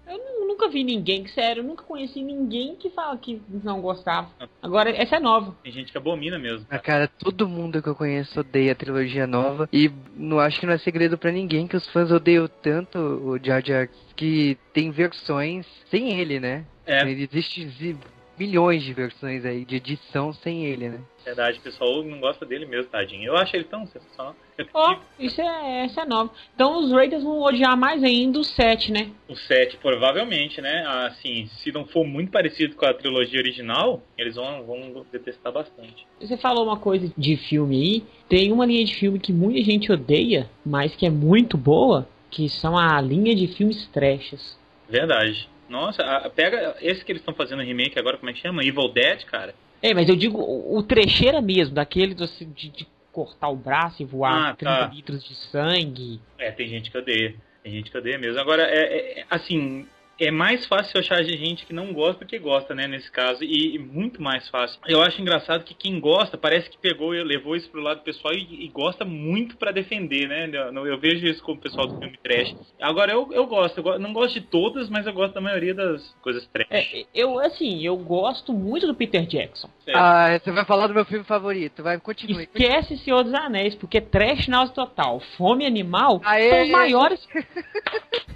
Nunca 0.58 0.72
vi 0.72 0.82
ninguém, 0.82 1.24
sério, 1.28 1.60
eu 1.60 1.64
nunca 1.64 1.84
conheci 1.84 2.20
ninguém 2.20 2.74
que 2.74 2.90
fala 2.90 3.16
que 3.16 3.40
não 3.62 3.80
gostava. 3.80 4.28
Agora, 4.60 4.90
essa 4.90 5.14
é 5.14 5.20
nova. 5.20 5.54
tem 5.62 5.70
gente 5.70 5.92
que 5.92 5.96
abomina 5.96 6.36
mesmo. 6.36 6.66
Ah, 6.68 6.80
cara, 6.80 7.06
todo 7.06 7.48
mundo 7.48 7.80
que 7.80 7.88
eu 7.88 7.94
conheço 7.94 8.40
odeia 8.40 8.72
a 8.72 8.74
trilogia 8.74 9.24
nova. 9.24 9.68
E 9.72 9.88
não 10.16 10.40
acho 10.40 10.58
que 10.58 10.66
não 10.66 10.72
é 10.72 10.78
segredo 10.78 11.16
pra 11.16 11.30
ninguém 11.30 11.68
que 11.68 11.76
os 11.76 11.86
fãs 11.90 12.10
odeiam 12.10 12.48
tanto 12.60 12.98
o 12.98 13.38
Jar 13.40 13.64
Jar 13.64 13.88
que 14.16 14.58
tem 14.72 14.90
versões 14.90 15.64
sem 15.92 16.18
ele, 16.18 16.40
né? 16.40 16.64
É. 16.84 17.08
Existem 17.08 17.68
zi- 17.68 17.96
milhões 18.38 18.82
de 18.82 18.92
versões 18.92 19.44
aí 19.44 19.64
de 19.64 19.76
edição 19.76 20.32
sem 20.32 20.64
ele, 20.64 20.88
né? 20.88 21.00
Verdade, 21.24 21.58
o 21.58 21.62
pessoal 21.62 22.02
não 22.02 22.20
gosta 22.20 22.46
dele 22.46 22.64
mesmo, 22.64 22.90
tadinho. 22.90 23.24
Eu 23.24 23.36
acho 23.36 23.54
ele 23.54 23.64
tão 23.64 23.86
sensacional. 23.86 24.34
Eu 24.56 24.66
Ó, 24.72 24.96
isso 25.18 25.40
é, 25.40 25.84
essa 25.84 26.02
é 26.02 26.04
nova. 26.06 26.30
Então 26.54 26.78
os 26.78 26.90
Raiders 26.90 27.22
vão 27.22 27.42
odiar 27.42 27.76
mais 27.76 28.02
ainda 28.02 28.38
o 28.38 28.44
7, 28.44 28.92
né? 28.92 29.10
O 29.28 29.36
7, 29.36 29.76
provavelmente, 29.76 30.60
né? 30.62 30.84
Assim, 31.06 31.46
se 31.46 31.70
não 31.70 31.84
for 31.84 32.06
muito 32.06 32.32
parecido 32.32 32.74
com 32.76 32.86
a 32.86 32.94
trilogia 32.94 33.40
original, 33.40 34.02
eles 34.16 34.36
vão, 34.36 34.64
vão 34.64 35.06
detestar 35.12 35.52
bastante. 35.52 36.06
Você 36.20 36.36
falou 36.36 36.64
uma 36.64 36.78
coisa 36.78 37.12
de 37.16 37.36
filme 37.36 37.76
aí. 37.76 38.04
Tem 38.28 38.50
uma 38.52 38.64
linha 38.64 38.84
de 38.84 38.94
filme 38.94 39.18
que 39.18 39.32
muita 39.32 39.62
gente 39.62 39.92
odeia, 39.92 40.48
mas 40.64 40.94
que 40.96 41.04
é 41.04 41.10
muito 41.10 41.58
boa, 41.58 42.08
que 42.30 42.48
são 42.48 42.76
a 42.76 43.00
linha 43.00 43.34
de 43.34 43.48
filmes 43.48 43.86
trashs. 43.88 44.58
Verdade. 44.88 45.48
Nossa, 45.68 46.02
a- 46.02 46.30
pega 46.30 46.76
esse 46.80 47.04
que 47.04 47.12
eles 47.12 47.20
estão 47.22 47.34
fazendo 47.34 47.62
remake 47.62 47.98
agora, 47.98 48.16
como 48.16 48.30
é 48.30 48.32
que 48.32 48.40
chama? 48.40 48.64
Evil 48.64 48.88
Dead, 48.88 49.24
cara. 49.24 49.54
É, 49.82 49.92
mas 49.94 50.08
eu 50.08 50.16
digo 50.16 50.38
o, 50.38 50.78
o 50.78 50.82
trecheira 50.82 51.40
mesmo, 51.40 51.74
daquele 51.74 52.14
do- 52.14 52.26
de, 52.26 52.68
de 52.70 52.86
cortar 53.12 53.48
o 53.48 53.56
braço 53.56 54.02
e 54.02 54.04
voar 54.04 54.50
Ah, 54.50 54.54
30 54.54 54.78
tá. 54.78 54.86
litros 54.94 55.22
de 55.24 55.34
sangue. 55.34 56.20
É, 56.38 56.50
tem 56.50 56.68
gente 56.68 56.90
que 56.90 56.98
odeia. 56.98 57.34
Tem 57.62 57.72
gente 57.72 57.90
que 57.90 57.98
odeia 57.98 58.18
mesmo. 58.18 58.40
Agora, 58.40 58.62
é, 58.62 58.78
é- 58.78 59.20
é- 59.20 59.24
assim, 59.30 59.86
é 60.18 60.30
mais 60.30 60.66
fácil 60.66 60.98
achar 60.98 61.22
gente 61.22 61.64
que 61.64 61.72
não 61.72 61.92
gosta 61.92 62.24
do 62.24 62.28
que 62.28 62.38
gosta, 62.38 62.74
né, 62.74 62.86
nesse 62.86 63.10
caso, 63.10 63.44
e, 63.44 63.76
e 63.76 63.78
muito 63.78 64.20
mais 64.20 64.48
fácil. 64.48 64.80
Eu 64.86 65.00
acho 65.02 65.20
engraçado 65.20 65.64
que 65.64 65.74
quem 65.74 66.00
gosta 66.00 66.36
parece 66.36 66.68
que 66.68 66.78
pegou 66.78 67.14
e 67.14 67.22
levou 67.22 67.54
isso 67.54 67.70
pro 67.70 67.80
lado 67.80 68.02
pessoal 68.02 68.34
e, 68.34 68.64
e 68.64 68.68
gosta 68.68 69.04
muito 69.04 69.56
para 69.56 69.70
defender, 69.70 70.28
né? 70.28 70.50
Eu, 70.52 70.86
eu, 70.86 70.98
vejo 70.98 71.24
isso 71.26 71.42
com 71.42 71.52
o 71.52 71.58
pessoal 71.58 71.86
do 71.86 71.98
filme 71.98 72.18
trash. 72.22 72.54
Agora 72.80 73.12
eu, 73.12 73.28
eu 73.32 73.46
gosto, 73.46 73.80
eu 73.80 73.98
não 73.98 74.12
gosto 74.12 74.34
de 74.34 74.46
todas, 74.46 74.88
mas 74.88 75.06
eu 75.06 75.12
gosto 75.12 75.34
da 75.34 75.40
maioria 75.40 75.74
das 75.74 76.02
coisas 76.22 76.46
trash. 76.48 76.68
É, 76.70 77.04
eu 77.14 77.38
assim, 77.38 77.84
eu 77.84 77.96
gosto 77.96 78.52
muito 78.52 78.86
do 78.86 78.94
Peter 78.94 79.24
Jackson. 79.26 79.68
Certo. 79.84 79.96
Ah, 79.96 80.38
você 80.38 80.50
vai 80.50 80.64
falar 80.64 80.86
do 80.88 80.94
meu 80.94 81.04
filme 81.04 81.24
favorito, 81.24 81.82
vai 81.82 81.98
continuar. 81.98 82.42
Esquece 82.42 82.98
Senhor 82.98 83.22
dos 83.22 83.34
Anéis, 83.34 83.74
porque 83.74 84.00
trash 84.00 84.48
na 84.48 84.66
total, 84.68 85.20
fome 85.36 85.64
animal 85.64 86.20
Aê. 86.24 86.50
são 86.50 86.62
os 86.62 86.70
maiores. 86.70 87.28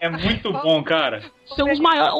É 0.00 0.08
muito 0.08 0.52
bom, 0.52 0.82
cara. 0.82 1.22
São 1.56 1.70
os 1.70 1.78
maiores. 1.78 2.14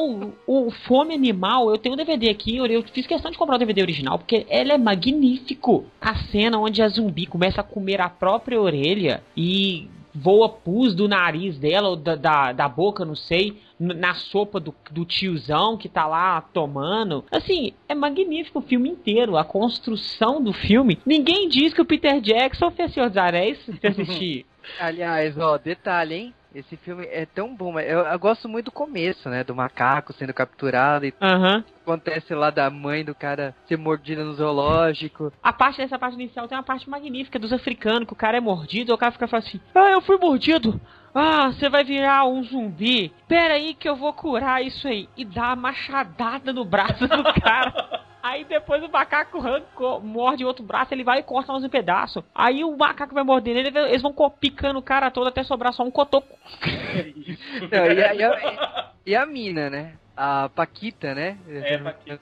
O, 0.47 0.67
o 0.67 0.71
Fome 0.71 1.13
Animal, 1.13 1.69
eu 1.69 1.77
tenho 1.77 1.93
um 1.93 1.97
DVD 1.97 2.29
aqui, 2.29 2.57
eu 2.57 2.83
fiz 2.83 3.05
questão 3.07 3.31
de 3.31 3.37
comprar 3.37 3.55
o 3.55 3.59
DVD 3.59 3.81
original, 3.81 4.17
porque 4.17 4.45
ele 4.49 4.71
é 4.71 4.77
magnífico. 4.77 5.85
A 5.99 6.15
cena 6.15 6.57
onde 6.57 6.81
a 6.81 6.87
zumbi 6.87 7.25
começa 7.25 7.61
a 7.61 7.63
comer 7.63 8.01
a 8.01 8.09
própria 8.09 8.59
orelha 8.59 9.23
e 9.35 9.89
voa 10.15 10.47
pus 10.47 10.95
do 10.95 11.07
nariz 11.07 11.57
dela, 11.57 11.89
ou 11.89 11.95
da, 11.95 12.15
da, 12.15 12.53
da 12.53 12.69
boca, 12.69 13.03
não 13.03 13.15
sei, 13.15 13.59
na 13.77 14.15
sopa 14.15 14.59
do, 14.59 14.73
do 14.89 15.03
tiozão 15.03 15.75
que 15.75 15.89
tá 15.89 16.07
lá 16.07 16.39
tomando. 16.41 17.25
Assim, 17.29 17.73
é 17.89 17.93
magnífico 17.93 18.59
o 18.59 18.61
filme 18.61 18.89
inteiro, 18.89 19.37
a 19.37 19.43
construção 19.43 20.41
do 20.41 20.53
filme. 20.53 20.97
Ninguém 21.05 21.49
diz 21.49 21.73
que 21.73 21.81
o 21.81 21.85
Peter 21.85 22.21
Jackson 22.21 22.71
fez 22.71 22.93
Senhor 22.93 23.09
dos 23.09 23.17
Anéis 23.17 23.59
se 23.59 23.87
assistir. 23.87 24.45
Aliás, 24.79 25.37
ó, 25.37 25.57
detalhe, 25.57 26.15
hein? 26.15 26.33
Esse 26.55 26.77
filme 26.77 27.05
é 27.11 27.25
tão 27.25 27.53
bom, 27.53 27.77
eu, 27.77 27.99
eu, 27.99 28.17
gosto 28.17 28.47
muito 28.47 28.65
do 28.65 28.71
começo, 28.71 29.29
né? 29.29 29.43
Do 29.43 29.53
macaco 29.53 30.13
sendo 30.13 30.33
capturado 30.33 31.05
e 31.05 31.13
uhum. 31.21 31.61
acontece 31.81 32.33
lá 32.33 32.49
da 32.49 32.69
mãe 32.69 33.03
do 33.03 33.13
cara 33.13 33.53
ser 33.67 33.77
mordida 33.77 34.23
no 34.23 34.33
zoológico. 34.33 35.33
A 35.43 35.51
parte 35.51 35.79
dessa 35.79 35.99
parte 35.99 36.13
inicial 36.13 36.47
tem 36.47 36.57
uma 36.57 36.63
parte 36.63 36.89
magnífica 36.89 37.37
dos 37.37 37.51
africanos, 37.51 38.07
que 38.07 38.13
o 38.13 38.15
cara 38.15 38.37
é 38.37 38.39
mordido, 38.39 38.93
o 38.93 38.97
cara 38.97 39.11
fica 39.11 39.27
falando 39.27 39.45
assim, 39.45 39.59
ah, 39.75 39.91
eu 39.91 40.01
fui 40.01 40.17
mordido. 40.17 40.79
Ah, 41.13 41.47
você 41.47 41.67
vai 41.67 41.83
virar 41.83 42.25
um 42.25 42.41
zumbi. 42.41 43.11
Pera 43.27 43.55
aí 43.55 43.73
que 43.73 43.89
eu 43.89 43.95
vou 43.97 44.13
curar 44.13 44.63
isso 44.63 44.87
aí. 44.87 45.09
E 45.17 45.25
dá 45.25 45.47
uma 45.47 45.55
machadada 45.57 46.53
no 46.53 46.63
braço 46.63 47.05
do 47.05 47.23
cara. 47.41 48.05
Aí 48.25 48.43
depois 48.43 48.81
o 48.81 48.89
macaco 48.89 49.37
arranca, 49.37 49.99
morde 50.01 50.43
o 50.43 50.47
outro 50.47 50.63
braço, 50.63 50.91
ele 50.91 51.03
vai 51.03 51.19
e 51.19 51.23
corta 51.23 51.53
uns 51.53 51.63
em 51.63 51.69
pedaço. 51.69 52.25
Aí 52.33 52.63
o 52.63 52.75
macaco 52.75 53.13
vai 53.13 53.23
morder 53.23 53.55
ele, 53.55 53.77
eles 53.77 54.01
vão 54.01 54.15
picando 54.31 54.79
o 54.79 54.81
cara 54.81 55.11
todo 55.11 55.27
até 55.27 55.43
sobrar 55.43 55.71
só 55.73 55.83
um 55.83 55.91
cotoco. 55.91 56.35
Não, 57.71 57.85
e, 57.85 58.03
a, 58.03 58.15
e, 58.15 58.23
a, 58.23 58.91
e, 59.05 59.15
a, 59.15 59.25
mina, 59.27 59.69
né? 59.69 59.93
A 60.17 60.49
Paquita, 60.49 61.13
né? 61.13 61.37
É, 61.47 61.77
Paquita. 61.77 62.19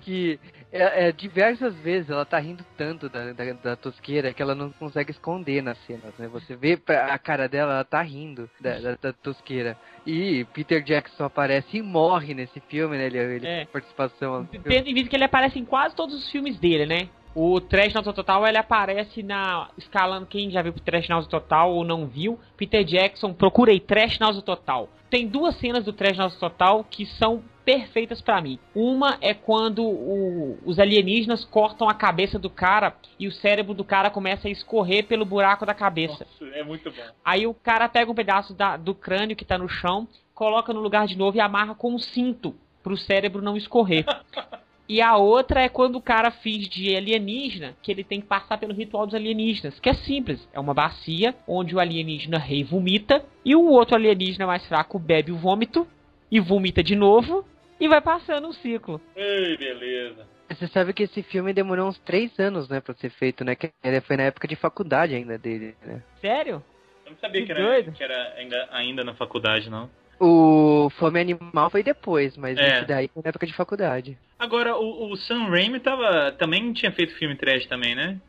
Que 0.00 0.40
é, 0.74 1.08
é, 1.08 1.12
diversas 1.12 1.72
vezes 1.76 2.10
ela 2.10 2.24
tá 2.24 2.36
rindo 2.38 2.64
tanto 2.76 3.08
da, 3.08 3.32
da, 3.32 3.52
da, 3.52 3.76
tosqueira 3.76 4.34
que 4.34 4.42
ela 4.42 4.56
não 4.56 4.72
consegue 4.72 5.12
esconder 5.12 5.62
nas 5.62 5.78
cenas, 5.86 6.12
né? 6.18 6.26
Você 6.26 6.56
vê 6.56 6.76
a 6.88 7.16
cara 7.16 7.48
dela, 7.48 7.74
ela 7.74 7.84
tá 7.84 8.02
rindo 8.02 8.50
da, 8.60 8.80
da, 8.80 8.98
da 9.00 9.12
tosqueira. 9.12 9.76
E 10.04 10.44
Peter 10.52 10.82
Jackson 10.82 11.24
aparece 11.24 11.78
e 11.78 11.82
morre 11.82 12.34
nesse 12.34 12.58
filme, 12.58 12.96
né? 12.96 13.06
Ele, 13.06 13.18
ele 13.18 13.46
é. 13.46 13.64
participação. 13.66 14.46
Tendo 14.46 14.88
em 14.88 14.94
vista 14.94 15.08
que 15.08 15.16
ele 15.16 15.24
aparece 15.24 15.60
em 15.60 15.64
quase 15.64 15.94
todos 15.94 16.12
os 16.12 16.28
filmes 16.30 16.58
dele, 16.58 16.86
né? 16.86 17.08
O 17.36 17.60
Trash 17.60 17.94
Nauta 17.94 18.12
Total 18.12 18.46
ele 18.46 18.58
aparece 18.58 19.22
na 19.22 19.68
escalando 19.76 20.26
quem 20.26 20.50
já 20.50 20.62
viu 20.62 20.72
Trash 20.72 21.08
Nauta 21.08 21.28
Total 21.28 21.72
ou 21.72 21.84
não 21.84 22.06
viu. 22.06 22.38
Peter 22.56 22.84
Jackson, 22.84 23.32
procurei 23.32 23.78
Trash 23.78 24.18
Nauta 24.18 24.42
Total. 24.42 24.88
Tem 25.08 25.26
duas 25.26 25.56
cenas 25.58 25.84
do 25.84 25.92
Trash 25.92 26.16
Nauta 26.16 26.36
Total 26.36 26.84
que 26.84 27.06
são 27.06 27.42
perfeitas 27.64 28.20
para 28.20 28.40
mim. 28.40 28.58
Uma 28.74 29.16
é 29.20 29.32
quando 29.32 29.84
o, 29.84 30.58
os 30.64 30.78
alienígenas 30.78 31.44
cortam 31.44 31.88
a 31.88 31.94
cabeça 31.94 32.38
do 32.38 32.50
cara 32.50 32.94
e 33.18 33.26
o 33.26 33.32
cérebro 33.32 33.74
do 33.74 33.84
cara 33.84 34.10
começa 34.10 34.48
a 34.48 34.50
escorrer 34.50 35.06
pelo 35.06 35.24
buraco 35.24 35.64
da 35.64 35.74
cabeça. 35.74 36.26
Nossa, 36.40 36.56
é 36.56 36.62
muito 36.62 36.90
bom. 36.90 37.02
Aí 37.24 37.46
o 37.46 37.54
cara 37.54 37.88
pega 37.88 38.10
um 38.10 38.14
pedaço 38.14 38.54
da, 38.54 38.76
do 38.76 38.94
crânio 38.94 39.36
que 39.36 39.44
tá 39.44 39.56
no 39.56 39.68
chão, 39.68 40.06
coloca 40.34 40.72
no 40.72 40.80
lugar 40.80 41.06
de 41.06 41.16
novo 41.16 41.36
e 41.36 41.40
amarra 41.40 41.74
com 41.74 41.94
um 41.94 41.98
cinto 41.98 42.54
pro 42.82 42.96
cérebro 42.96 43.42
não 43.42 43.56
escorrer. 43.56 44.04
E 44.86 45.00
a 45.00 45.16
outra 45.16 45.62
é 45.62 45.68
quando 45.68 45.96
o 45.96 46.02
cara 46.02 46.30
finge 46.30 46.68
de 46.68 46.94
alienígena, 46.94 47.74
que 47.80 47.90
ele 47.90 48.04
tem 48.04 48.20
que 48.20 48.26
passar 48.26 48.58
pelo 48.58 48.74
ritual 48.74 49.06
dos 49.06 49.14
alienígenas, 49.14 49.80
que 49.80 49.88
é 49.88 49.94
simples. 49.94 50.46
É 50.52 50.60
uma 50.60 50.74
bacia 50.74 51.34
onde 51.48 51.74
o 51.74 51.80
alienígena 51.80 52.36
rei 52.36 52.62
vomita 52.62 53.24
e 53.42 53.56
o 53.56 53.64
outro 53.64 53.96
alienígena 53.96 54.46
mais 54.46 54.66
fraco 54.66 54.98
bebe 54.98 55.32
o 55.32 55.38
vômito 55.38 55.86
e 56.30 56.38
vomita 56.38 56.82
de 56.82 56.94
novo 56.94 57.46
e 57.78 57.88
vai 57.88 58.00
passando 58.00 58.48
um 58.48 58.52
ciclo. 58.52 59.00
Ei, 59.16 59.56
beleza. 59.56 60.26
Você 60.48 60.68
sabe 60.68 60.92
que 60.92 61.04
esse 61.04 61.22
filme 61.22 61.52
demorou 61.52 61.88
uns 61.88 61.98
três 62.00 62.38
anos, 62.38 62.68
né, 62.68 62.80
pra 62.80 62.94
ser 62.94 63.10
feito, 63.10 63.44
né? 63.44 63.54
Que 63.54 63.70
ele 63.82 64.00
foi 64.02 64.16
na 64.16 64.24
época 64.24 64.46
de 64.46 64.56
faculdade 64.56 65.14
ainda 65.14 65.38
dele, 65.38 65.74
né? 65.82 66.02
Sério? 66.20 66.62
Eu 67.04 67.12
não 67.12 67.18
sabia 67.18 67.40
que, 67.40 67.46
que 67.46 67.52
era, 67.52 67.82
que 67.82 68.02
era 68.02 68.34
ainda, 68.36 68.68
ainda 68.70 69.04
na 69.04 69.14
faculdade, 69.14 69.68
não. 69.68 69.90
O 70.20 70.88
Fome 70.98 71.20
Animal 71.20 71.70
foi 71.70 71.82
depois, 71.82 72.36
mas 72.36 72.56
é. 72.56 72.78
esse 72.78 72.86
daí 72.86 73.10
foi 73.12 73.22
na 73.22 73.30
época 73.30 73.46
de 73.46 73.52
faculdade. 73.52 74.18
Agora, 74.38 74.76
o, 74.76 75.10
o 75.10 75.16
Sam 75.16 75.48
Raimi 75.48 75.80
tava, 75.80 76.32
também 76.32 76.72
tinha 76.72 76.92
feito 76.92 77.14
filme 77.14 77.36
trash 77.36 77.66
também, 77.66 77.94
né? 77.94 78.20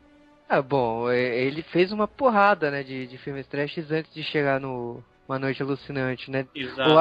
Ah, 0.48 0.62
bom, 0.62 1.10
ele 1.10 1.62
fez 1.62 1.90
uma 1.92 2.06
porrada, 2.06 2.70
né, 2.70 2.82
de, 2.82 3.06
de 3.06 3.18
filmes 3.18 3.46
trash 3.46 3.78
antes 3.90 4.12
de 4.14 4.22
chegar 4.22 4.60
no 4.60 5.02
Uma 5.28 5.38
Noite 5.38 5.62
Alucinante, 5.62 6.30
né? 6.30 6.46
Exato. 6.54 6.92
O, 6.92 6.98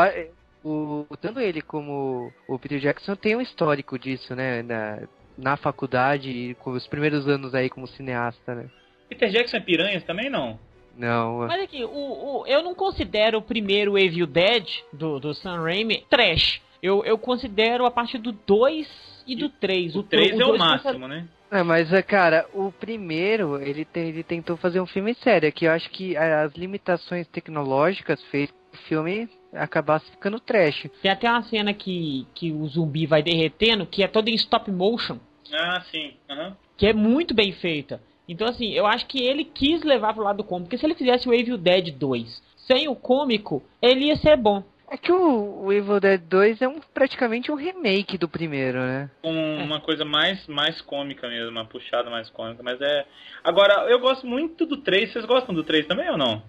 o, 0.65 1.17
tanto 1.17 1.39
ele 1.39 1.61
como 1.61 2.33
o 2.47 2.57
Peter 2.57 2.79
Jackson 2.79 3.15
tem 3.15 3.35
um 3.35 3.41
histórico 3.41 3.99
disso, 3.99 4.35
né? 4.35 4.63
Na, 4.63 5.07
na 5.37 5.57
faculdade 5.57 6.29
e 6.29 6.55
com 6.55 6.71
os 6.71 6.87
primeiros 6.87 7.27
anos 7.27 7.53
aí 7.53 7.69
como 7.69 7.87
cineasta, 7.87 8.55
né? 8.55 8.69
Peter 9.07 9.29
Jackson 9.29 9.57
é 9.57 9.59
piranhas 9.59 10.03
também, 10.03 10.29
não? 10.29 10.59
Não. 10.97 11.39
Mas 11.39 11.61
aqui, 11.61 11.83
o, 11.83 11.89
o, 11.89 12.47
eu 12.47 12.63
não 12.63 12.73
considero 12.73 13.37
o 13.37 13.41
primeiro 13.41 13.97
Evil 13.97 14.25
Dead 14.25 14.65
do, 14.91 15.19
do 15.19 15.33
Sam 15.35 15.61
Raimi 15.61 16.03
trash. 16.09 16.61
Eu, 16.81 17.03
eu 17.05 17.17
considero 17.17 17.85
a 17.85 17.91
partir 17.91 18.17
do 18.17 18.31
2 18.31 19.23
e 19.27 19.35
do 19.35 19.49
3. 19.49 19.95
O 19.95 20.03
3 20.03 20.39
é 20.39 20.45
o 20.45 20.57
máximo, 20.57 21.07
né? 21.07 21.27
É, 21.51 21.61
mas, 21.63 21.89
cara, 22.05 22.47
o 22.53 22.71
primeiro, 22.71 23.61
ele, 23.61 23.85
te, 23.85 23.99
ele 23.99 24.23
tentou 24.23 24.57
fazer 24.57 24.79
um 24.79 24.85
filme 24.85 25.13
sério, 25.15 25.51
que 25.51 25.65
eu 25.65 25.71
acho 25.71 25.89
que 25.91 26.17
as 26.17 26.53
limitações 26.53 27.27
tecnológicas 27.27 28.21
fez 28.25 28.49
o 28.73 28.77
filme 28.87 29.29
acabasse 29.55 30.09
ficando 30.11 30.39
trash. 30.39 30.87
Tem 31.01 31.11
até 31.11 31.29
uma 31.29 31.43
cena 31.43 31.73
que, 31.73 32.27
que 32.33 32.51
o 32.51 32.67
zumbi 32.67 33.05
vai 33.05 33.21
derretendo, 33.21 33.85
que 33.85 34.03
é 34.03 34.07
toda 34.07 34.29
em 34.29 34.35
stop 34.35 34.71
motion. 34.71 35.17
Ah, 35.53 35.81
sim. 35.91 36.13
Uhum. 36.29 36.53
Que 36.77 36.87
é 36.87 36.93
muito 36.93 37.33
bem 37.33 37.51
feita. 37.53 38.01
Então, 38.27 38.47
assim, 38.47 38.71
eu 38.71 38.85
acho 38.85 39.05
que 39.05 39.23
ele 39.23 39.45
quis 39.45 39.83
levar 39.83 40.13
pro 40.13 40.23
lado 40.23 40.43
cômico. 40.43 40.67
Porque 40.67 40.77
se 40.77 40.85
ele 40.85 40.95
fizesse 40.95 41.29
o 41.29 41.33
Evil 41.33 41.57
Dead 41.57 41.91
2 41.91 42.43
sem 42.67 42.87
o 42.87 42.95
cômico, 42.95 43.63
ele 43.81 44.05
ia 44.05 44.15
ser 44.17 44.35
bom. 44.37 44.63
É 44.89 44.97
que 44.97 45.11
o, 45.11 45.65
o 45.65 45.73
Evil 45.73 45.99
Dead 45.99 46.21
2 46.21 46.61
é 46.61 46.67
um, 46.67 46.79
praticamente 46.93 47.51
um 47.51 47.55
remake 47.55 48.17
do 48.17 48.29
primeiro, 48.29 48.79
né? 48.79 49.09
Com 49.21 49.31
uma 49.31 49.81
coisa 49.81 50.05
mais, 50.05 50.45
mais 50.47 50.79
cômica 50.81 51.27
mesmo, 51.27 51.51
uma 51.51 51.65
puxada 51.65 52.09
mais 52.09 52.29
cômica. 52.29 52.61
Mas 52.61 52.79
é. 52.81 53.05
Agora, 53.43 53.89
eu 53.89 53.99
gosto 53.99 54.27
muito 54.27 54.65
do 54.65 54.77
3. 54.77 55.11
Vocês 55.11 55.25
gostam 55.25 55.55
do 55.55 55.63
3 55.63 55.87
também 55.87 56.09
ou 56.09 56.17
não? 56.17 56.43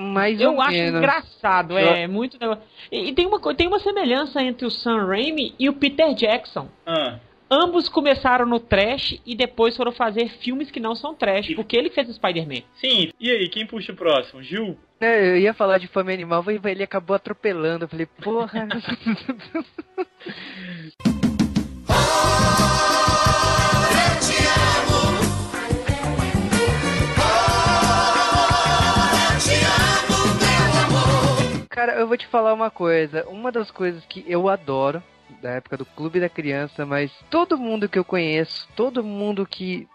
Mais 0.00 0.40
eu 0.40 0.58
acho 0.60 0.72
menos. 0.72 0.98
engraçado, 0.98 1.76
é 1.76 2.06
muito. 2.06 2.38
E, 2.90 3.10
e, 3.10 3.12
tem, 3.12 3.26
uma, 3.26 3.54
tem 3.54 3.68
uma 3.68 3.78
semelhança 3.78 4.42
entre 4.42 4.66
o 4.66 4.70
Sam 4.70 5.06
Raimi 5.06 5.54
e 5.58 5.68
o 5.68 5.74
Peter 5.74 6.14
Jackson. 6.14 6.68
Ah. 6.86 7.18
Ambos 7.50 7.88
começaram 7.88 8.46
no 8.46 8.58
trash 8.58 9.20
e 9.26 9.34
depois 9.34 9.76
foram 9.76 9.92
fazer 9.92 10.28
filmes 10.38 10.70
que 10.70 10.80
não 10.80 10.94
são 10.94 11.14
trash, 11.14 11.50
e... 11.50 11.54
porque 11.54 11.76
ele 11.76 11.90
fez 11.90 12.08
o 12.08 12.14
Spider-Man. 12.14 12.62
Sim, 12.74 13.12
e 13.20 13.30
aí, 13.30 13.48
quem 13.48 13.66
puxa 13.66 13.92
o 13.92 13.96
próximo? 13.96 14.42
Gil? 14.42 14.78
É, 15.00 15.30
eu 15.32 15.36
ia 15.36 15.52
falar 15.52 15.78
de 15.78 15.88
Fome 15.88 16.14
Animal, 16.14 16.42
mas 16.46 16.64
ele 16.64 16.82
acabou 16.82 17.16
atropelando. 17.16 17.84
Eu 17.84 17.88
falei, 17.88 18.06
porra. 18.06 18.68
te 32.20 32.26
falar 32.28 32.52
uma 32.52 32.70
coisa. 32.70 33.26
Uma 33.28 33.50
das 33.50 33.70
coisas 33.70 34.04
que 34.06 34.24
eu 34.26 34.48
adoro 34.48 35.02
da 35.40 35.50
época 35.50 35.76
do 35.76 35.84
Clube 35.84 36.20
da 36.20 36.28
Criança, 36.28 36.84
mas 36.84 37.12
todo 37.30 37.58
mundo 37.58 37.88
que 37.88 37.98
eu 37.98 38.04
conheço, 38.04 38.68
todo 38.76 39.02
mundo 39.02 39.46
que. 39.46 39.88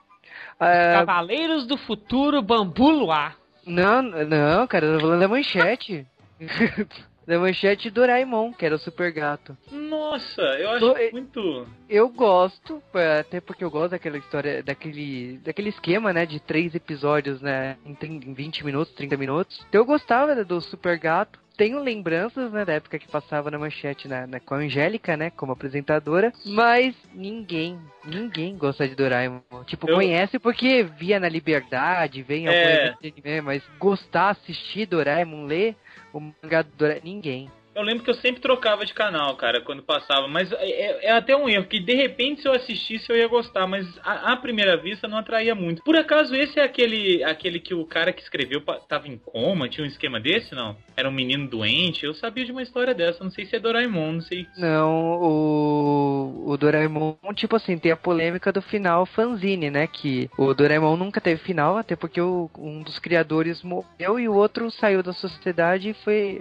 Uh... 0.56 1.00
Cavaleiros 1.00 1.68
do 1.68 1.78
Futuro 1.78 2.42
Bambu 2.42 2.90
Luar. 2.90 3.38
Não, 3.66 4.02
não, 4.02 4.68
cara, 4.68 4.86
eu 4.86 4.94
tô 4.94 5.00
falando 5.02 5.20
da 5.20 5.28
manchete. 5.28 6.06
da 7.26 7.40
manchete 7.40 7.90
Doraemon, 7.90 8.54
que 8.54 8.66
era 8.66 8.76
o 8.76 8.80
super 8.80 9.12
gato. 9.12 9.58
Nossa, 9.72 10.42
eu 10.42 10.70
acho 10.70 10.80
Do, 10.80 10.96
muito. 11.12 11.68
Eu 11.90 12.08
gosto, 12.10 12.82
até 13.20 13.42
porque 13.42 13.64
eu 13.64 13.72
gosto 13.72 13.92
daquela 13.92 14.18
história, 14.18 14.62
daquele, 14.62 15.40
daquele 15.44 15.70
esquema, 15.70 16.14
né, 16.14 16.26
de 16.26 16.40
três 16.40 16.76
episódios, 16.76 17.42
né, 17.42 17.78
em, 17.86 17.96
30, 17.96 18.30
em 18.30 18.34
20 18.34 18.66
minutos, 18.66 18.94
30 18.94 19.18
minutos. 19.18 19.66
Então 19.68 19.82
eu 19.82 19.86
gostava 19.86 20.44
do 20.44 20.62
super 20.62 21.00
gato. 21.00 21.40
Tenho 21.56 21.80
lembranças, 21.80 22.52
né, 22.52 22.66
da 22.66 22.74
época 22.74 23.00
que 23.00 23.08
passava 23.08 23.50
na 23.50 23.58
manchete 23.58 24.08
na, 24.08 24.28
na- 24.28 24.40
com 24.40 24.54
a 24.56 24.58
Angélica, 24.58 25.16
né, 25.18 25.30
como 25.32 25.52
apresentadora, 25.52 26.32
mas 26.46 26.96
ninguém, 27.14 27.80
ninguém 28.04 28.58
gosta 28.58 28.88
de 28.88 28.96
Doraemon. 28.96 29.40
Tipo, 29.66 29.90
Eu- 29.90 29.96
conhece 29.96 30.38
porque 30.40 30.84
via 30.84 31.20
na 31.20 31.30
Liberdade, 31.30 32.22
vem 32.22 32.44
em 32.46 32.48
algum 32.48 32.60
É. 32.60 32.96
anime, 33.02 33.42
mas 33.42 33.64
gostar, 33.80 34.30
assistir 34.32 34.86
Doraemon, 34.86 35.46
ler 35.46 35.76
o 36.14 36.20
mangá 36.20 36.62
do 36.62 36.70
Doraemon, 36.78 37.02
ninguém. 37.04 37.50
Eu 37.76 37.82
lembro 37.84 38.04
que 38.04 38.10
eu 38.10 38.14
sempre 38.16 38.42
trocava 38.42 38.86
de 38.86 38.94
canal, 38.94 39.36
cara, 39.36 39.60
quando 39.62 39.84
passava. 39.84 40.28
Mas 40.28 40.52
é, 40.54 40.56
é- 40.66 41.06
é 41.08 41.12
até 41.12 41.36
um 41.36 41.50
erro, 41.50 41.66
que 41.66 41.80
de 41.80 41.94
repente 41.94 42.42
se 42.42 42.48
eu 42.48 42.54
assistisse 42.54 43.10
eu 43.10 43.18
ia 43.18 43.28
gostar, 43.28 43.68
mas 43.68 43.86
à, 44.04 44.36
primeira 44.38 44.78
vista 44.78 45.08
não 45.08 45.18
atraía 45.18 45.54
muito. 45.54 45.84
Por 45.84 45.96
acaso 45.98 46.34
esse 46.36 46.60
é 46.60 46.64
aquele, 46.64 47.24
aquele 47.24 47.60
que 47.60 47.74
o 47.74 47.86
cara 47.86 48.14
que 48.14 48.22
escreveu 48.22 48.62
tava 48.88 49.08
em 49.08 49.18
coma, 49.18 49.68
tinha 49.68 49.84
um 49.84 49.88
esquema 49.88 50.20
desse, 50.20 50.56
não? 50.56 50.78
Era 50.96 51.10
um 51.10 51.12
menino 51.12 51.48
doente? 51.50 52.06
Eu 52.06 52.14
sabia 52.14 52.46
de 52.46 52.52
uma 52.52 52.62
história 52.64 52.94
dessa, 52.94 53.24
não 53.24 53.32
sei 53.32 53.46
se 53.46 53.56
é 53.56 53.60
Doraemon, 53.60 54.14
não 54.14 54.22
sei. 54.22 54.48
Não, 54.58 55.20
o, 55.22 56.44
o 56.52 56.58
Doraemon, 56.58 57.16
tipo 57.36 57.56
assim, 57.56 57.78
tem 57.78 57.92
a 57.92 57.98
polêmica 57.98 58.52
do 58.52 58.62
final 58.62 59.06
fanzine, 59.06 59.70
né? 59.70 59.88
Que 59.88 60.30
o 60.38 60.54
Doraemon 60.54 60.96
nunca 60.96 61.20
teve 61.20 61.42
final, 61.42 61.78
até 61.78 61.96
porque 61.96 62.22
o- 62.22 62.50
um 62.58 62.82
dos 62.84 63.00
criadores 63.00 63.62
morreu 63.64 64.20
e 64.20 64.28
o 64.30 64.34
outro 64.34 64.70
saiu 64.72 65.04
da 65.04 65.14
sociedade 65.14 65.90
e 65.90 65.94
foi, 65.94 66.40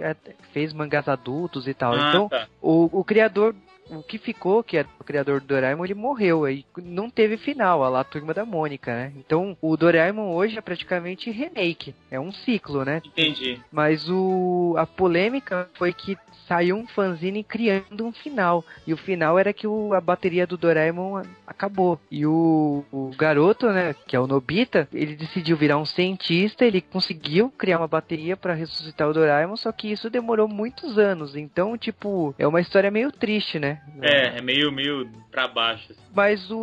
fez 0.53 0.71
mangás 0.73 1.07
adultos 1.25 1.67
e 1.67 1.73
tal. 1.73 1.93
Ah, 1.93 2.09
então, 2.09 2.29
tá. 2.29 2.47
o, 2.61 2.99
o 2.99 3.03
criador, 3.03 3.55
o 3.89 4.01
que 4.01 4.17
ficou, 4.17 4.63
que 4.63 4.77
era 4.77 4.87
o 4.99 5.03
criador 5.03 5.41
do 5.41 5.47
Doraemon, 5.47 5.85
ele 5.85 5.93
morreu. 5.93 6.45
Aí 6.45 6.65
não 6.77 7.09
teve 7.09 7.37
final, 7.37 7.83
a 7.83 7.89
lá 7.89 7.99
a 8.01 8.03
turma 8.03 8.33
da 8.33 8.45
Mônica, 8.45 8.93
né? 8.93 9.13
Então, 9.17 9.57
o 9.61 9.75
Doraemon 9.77 10.33
hoje 10.33 10.57
é 10.57 10.61
praticamente 10.61 11.31
remake. 11.31 11.95
É 12.09 12.19
um 12.19 12.31
ciclo, 12.31 12.83
né? 12.83 13.01
Entendi. 13.05 13.59
Mas 13.71 14.09
o 14.09 14.75
a 14.77 14.85
polêmica 14.85 15.69
foi 15.75 15.93
que 15.93 16.17
saiu 16.47 16.75
um 16.75 16.87
fanzine 16.87 17.43
criando 17.43 18.05
um 18.05 18.11
final. 18.11 18.63
E 18.85 18.93
o 18.93 18.97
final 18.97 19.37
era 19.37 19.53
que 19.53 19.67
o, 19.67 19.93
a 19.93 20.01
bateria 20.01 20.47
do 20.47 20.57
Doraemon 20.57 21.21
acabou. 21.45 21.99
E 22.09 22.25
o, 22.25 22.83
o 22.91 23.11
garoto, 23.17 23.67
né, 23.67 23.95
que 24.07 24.15
é 24.15 24.19
o 24.19 24.27
Nobita, 24.27 24.87
ele 24.93 25.15
decidiu 25.15 25.57
virar 25.57 25.77
um 25.77 25.85
cientista, 25.85 26.65
ele 26.65 26.81
conseguiu 26.81 27.51
criar 27.57 27.79
uma 27.79 27.87
bateria 27.87 28.37
para 28.37 28.53
ressuscitar 28.53 29.09
o 29.09 29.13
Doraemon, 29.13 29.55
só 29.55 29.71
que 29.71 29.91
isso 29.91 30.09
demorou 30.09 30.47
muitos 30.47 30.97
anos. 30.97 31.35
Então, 31.35 31.77
tipo, 31.77 32.35
é 32.37 32.47
uma 32.47 32.61
história 32.61 32.91
meio 32.91 33.11
triste, 33.11 33.59
né? 33.59 33.74
É, 34.01 34.37
é 34.37 34.41
meio, 34.41 34.71
meio 34.71 35.09
pra 35.31 35.47
baixo. 35.47 35.91
assim. 35.91 36.01
Mas 36.13 36.49
o, 36.51 36.57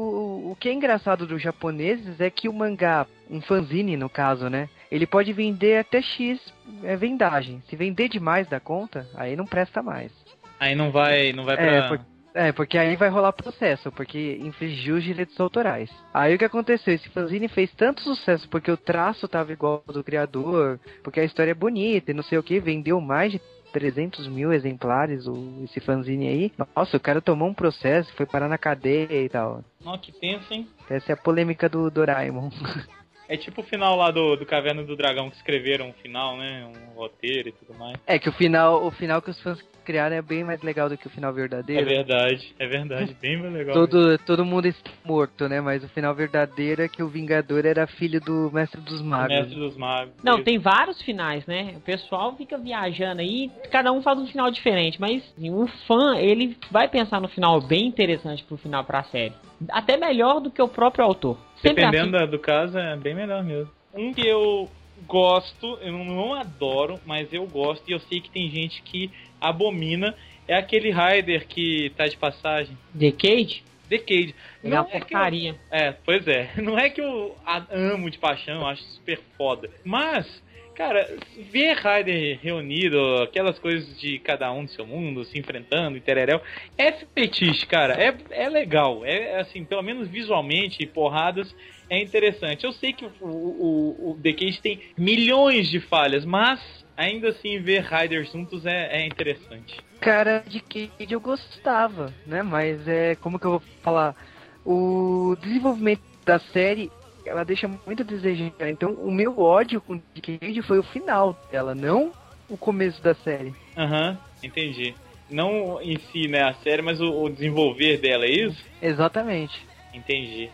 o 0.53 0.57
que 0.59 0.69
é 0.69 0.73
engraçado 0.73 1.27
dos 1.27 1.41
japoneses 1.43 2.21
é 2.21 2.31
que 2.31 2.49
o 2.49 2.53
mangá, 2.53 3.07
um 3.31 3.41
fanzine 3.41 3.97
no 3.97 4.09
caso, 4.09 4.49
né? 4.49 4.69
Ele 4.91 5.07
pode 5.07 5.33
vender 5.33 5.79
até 5.79 6.01
X 6.03 6.41
é, 6.83 6.97
vendagem. 6.97 7.63
Se 7.69 7.77
vender 7.77 8.09
demais 8.09 8.47
da 8.49 8.61
conta, 8.61 9.07
aí 9.15 9.35
não 9.37 9.47
presta 9.47 9.83
mais. 9.83 10.13
Aí 10.61 10.75
não 10.75 10.91
vai, 10.91 11.33
não 11.33 11.45
vai 11.45 11.57
pra. 11.57 11.67
É, 11.67 11.89
por- 11.89 12.01
É, 12.35 12.51
porque 12.53 12.79
aí 12.79 12.97
vai 12.97 13.11
rolar 13.11 13.33
processo, 13.33 13.93
porque 13.93 14.39
infringiu 14.41 14.97
os 14.97 15.05
direitos 15.05 15.39
autorais. 15.39 15.91
Aí 16.15 16.35
o 16.35 16.39
que 16.39 16.45
aconteceu? 16.47 16.95
Esse 16.95 17.09
fanzine 17.11 17.47
fez 17.49 17.71
tanto 17.75 18.01
sucesso 18.01 18.49
porque 18.49 18.71
o 18.71 18.77
traço 18.77 19.29
tava 19.29 19.53
igual 19.53 19.83
ao 19.87 19.93
do 19.95 20.03
criador, 20.05 20.81
porque 21.05 21.21
a 21.21 21.25
história 21.25 21.51
é 21.51 21.55
bonita 21.55 22.11
e 22.11 22.15
não 22.15 22.23
sei 22.23 22.39
o 22.39 22.43
que, 22.43 22.59
vendeu 22.59 23.01
mais 23.03 23.33
de 23.33 23.41
300 23.73 24.29
mil 24.29 24.53
exemplares 24.53 25.27
o, 25.27 25.63
esse 25.65 25.81
fanzine 25.81 26.29
aí. 26.29 26.53
Nossa, 26.77 26.97
o 26.97 27.01
cara 27.01 27.21
tomou 27.21 27.49
um 27.49 27.55
processo, 27.55 28.13
foi 28.15 28.27
parar 28.27 28.49
na 28.49 28.59
cadeia 28.59 29.23
e 29.25 29.29
tal. 29.29 29.65
Não, 29.85 29.99
que 29.99 30.13
tenso, 30.13 30.53
hein? 30.53 30.69
Essa 30.89 31.13
é 31.13 31.15
a 31.15 31.17
polêmica 31.17 31.69
do 31.69 31.91
Doraemon. 31.91 32.51
É 33.33 33.37
tipo 33.39 33.63
o 33.63 33.65
final 33.65 33.97
lá 33.97 34.11
do, 34.11 34.37
do 34.37 34.45
Caverna 34.45 34.83
do 34.83 34.95
Dragão 34.95 35.31
que 35.31 35.37
escreveram 35.37 35.89
um 35.89 35.93
final, 35.95 36.37
né? 36.37 36.67
Um 36.67 36.93
roteiro 36.95 37.49
e 37.49 37.53
tudo 37.53 37.73
mais. 37.79 37.97
É 38.07 38.19
que 38.19 38.29
o 38.29 38.33
final, 38.33 38.85
o 38.85 38.91
final 38.91 39.23
que 39.23 39.31
os 39.31 39.41
fãs 39.41 39.59
criaram 39.87 40.15
é 40.15 40.21
bem 40.21 40.45
mais 40.45 40.61
legal 40.63 40.87
do 40.91 40.99
que 40.99 41.07
o 41.07 41.11
final 41.11 41.31
É 41.31 41.35
verdadeiro. 41.35 41.87
verdade, 41.87 42.55
é 42.59 42.67
verdade. 42.67 43.17
Bem 43.23 43.39
mais 43.41 43.55
legal. 43.55 43.75
Todo, 43.75 44.19
todo 44.19 44.45
mundo 44.45 44.67
está 44.67 44.91
morto, 45.03 45.49
né? 45.49 45.63
Mas 45.63 45.83
o 45.83 45.89
final 45.89 46.15
verdadeiro 46.15 46.83
é 46.83 46.89
que 46.89 47.03
o 47.03 47.09
Vingador 47.09 47.65
era 47.65 47.87
filho 47.87 48.21
do 48.21 48.51
Mestre 48.53 48.83
dos 48.83 49.01
O 49.01 49.05
Magos. 49.05 49.29
Mestre 49.35 49.55
dos 49.59 49.77
Magos. 49.79 50.13
Não, 50.23 50.35
Isso. 50.35 50.45
tem 50.45 50.59
vários 50.59 51.01
finais, 51.01 51.47
né? 51.47 51.73
O 51.79 51.81
pessoal 51.81 52.37
fica 52.37 52.59
viajando 52.59 53.23
aí, 53.23 53.51
cada 53.71 53.91
um 53.93 54.03
faz 54.03 54.19
um 54.19 54.27
final 54.27 54.51
diferente, 54.51 55.01
mas 55.01 55.25
assim, 55.33 55.51
um 55.51 55.67
fã, 55.87 56.19
ele 56.19 56.55
vai 56.71 56.87
pensar 56.87 57.19
no 57.19 57.29
final 57.29 57.63
bem 57.63 57.87
interessante 57.87 58.45
pro 58.45 58.59
final 58.59 58.85
pra 58.85 59.05
série. 59.05 59.33
Até 59.71 59.97
melhor 59.97 60.39
do 60.39 60.51
que 60.51 60.61
o 60.61 60.69
próprio 60.69 61.03
autor. 61.05 61.39
Dependendo 61.63 62.13
da- 62.13 62.27
do 62.27 62.39
caso, 62.39 62.79
é 62.79 62.97
bem 62.97 63.15
melhor 63.15 63.43
mesmo. 63.45 63.71
Um 63.95 64.13
que 64.13 64.27
eu 64.27 64.71
gosto, 65.07 65.79
eu 65.83 65.93
não, 65.93 66.05
não 66.05 66.35
adoro, 66.35 66.99
mas 67.05 67.33
eu 67.33 67.47
gosto 67.47 67.89
e 67.89 67.93
eu 67.93 68.01
sei 68.01 68.21
que 68.21 68.31
tem 68.31 68.49
gente 68.51 68.83
que 68.83 69.11
abomina, 69.41 70.15
é 70.49 70.55
aquele 70.57 70.91
Rider 70.91 71.47
que 71.47 71.91
tá 71.97 72.07
de 72.07 72.17
passagem. 72.17 72.77
assim, 72.89 72.99
Decade, 72.99 73.63
Decade. 73.89 74.35
ele 74.65 74.75
é 74.75 74.81
uma 74.81 74.83
Não 74.85 74.89
é 74.89 74.91
que 74.91 74.97
eu, 74.97 75.01
porcaria. 75.01 75.57
é, 75.71 75.93
pois 75.93 76.27
é. 76.27 76.51
Não 76.63 76.79
é 76.79 76.89
que 76.91 77.01
eu 77.01 77.37
amo 77.71 78.11
de 78.11 78.19
paixão, 78.19 78.61
eu 78.61 78.67
acho 78.67 78.83
super 78.83 79.21
foda. 79.37 79.69
Mas, 79.85 80.42
cara, 80.75 81.07
ver 81.51 81.77
Ryder 81.77 82.39
reunido, 82.41 82.99
aquelas 83.23 83.59
coisas 83.59 83.99
de 83.99 84.19
cada 84.19 84.53
um 84.53 84.65
do 84.65 84.71
seu 84.71 84.87
mundo, 84.87 85.25
se 85.25 85.39
enfrentando 85.39 85.97
e 85.97 86.01
tereréu, 86.01 86.41
é 86.77 86.93
fetiche, 86.93 87.67
cara. 87.67 87.95
É, 87.95 88.15
é 88.31 88.49
legal. 88.49 89.05
É 89.05 89.41
assim, 89.41 89.65
pelo 89.65 89.83
menos 89.83 90.09
visualmente, 90.09 90.87
porradas, 90.87 91.55
é 91.89 92.01
interessante. 92.01 92.65
Eu 92.65 92.73
sei 92.73 92.93
que 92.93 93.05
o, 93.05 93.11
o, 93.21 94.11
o 94.11 94.17
Decade 94.19 94.61
tem 94.61 94.81
milhões 94.97 95.71
de 95.71 95.81
falhas, 95.81 96.25
mas 96.25 96.61
ainda 96.97 97.29
assim 97.29 97.61
ver 97.61 97.83
Riders 97.83 98.31
juntos 98.33 98.65
é, 98.67 99.03
é 99.03 99.07
interessante. 99.07 99.77
Cara, 100.01 100.43
de 100.47 100.61
Cade 100.61 101.13
eu 101.13 101.21
gostava, 101.21 102.13
né? 102.27 102.43
Mas 102.43 102.87
é 102.89 103.15
como 103.17 103.39
que 103.39 103.47
eu 103.47 103.53
vou 103.53 103.63
falar? 103.83 104.17
O 104.65 105.37
desenvolvimento 105.41 106.03
da 106.25 106.39
série 106.39 106.91
ela 107.25 107.45
deixa 107.45 107.69
muito 107.87 108.03
a 108.03 108.07
desejar. 108.07 108.53
Então, 108.69 108.93
o 108.95 109.11
meu 109.11 109.39
ódio 109.39 109.81
com 109.81 109.95
Nick 110.15 110.39
Cage 110.39 110.63
foi 110.63 110.79
o 110.79 110.83
final 110.85 111.39
dela, 111.51 111.75
não 111.75 112.13
o 112.49 112.57
começo 112.57 113.03
da 113.03 113.15
série. 113.15 113.55
Aham, 113.77 114.19
entendi. 114.43 114.95
Não 115.31 115.81
em 115.81 115.99
si, 115.99 116.29
né, 116.29 116.43
a 116.43 116.55
série, 116.55 116.83
mas 116.83 117.01
o, 117.01 117.11
o 117.23 117.29
desenvolver 117.31 117.99
dela, 117.99 118.25
é 118.27 118.31
isso? 118.31 118.63
Exatamente. 118.81 119.67
Entendi. 119.93 120.51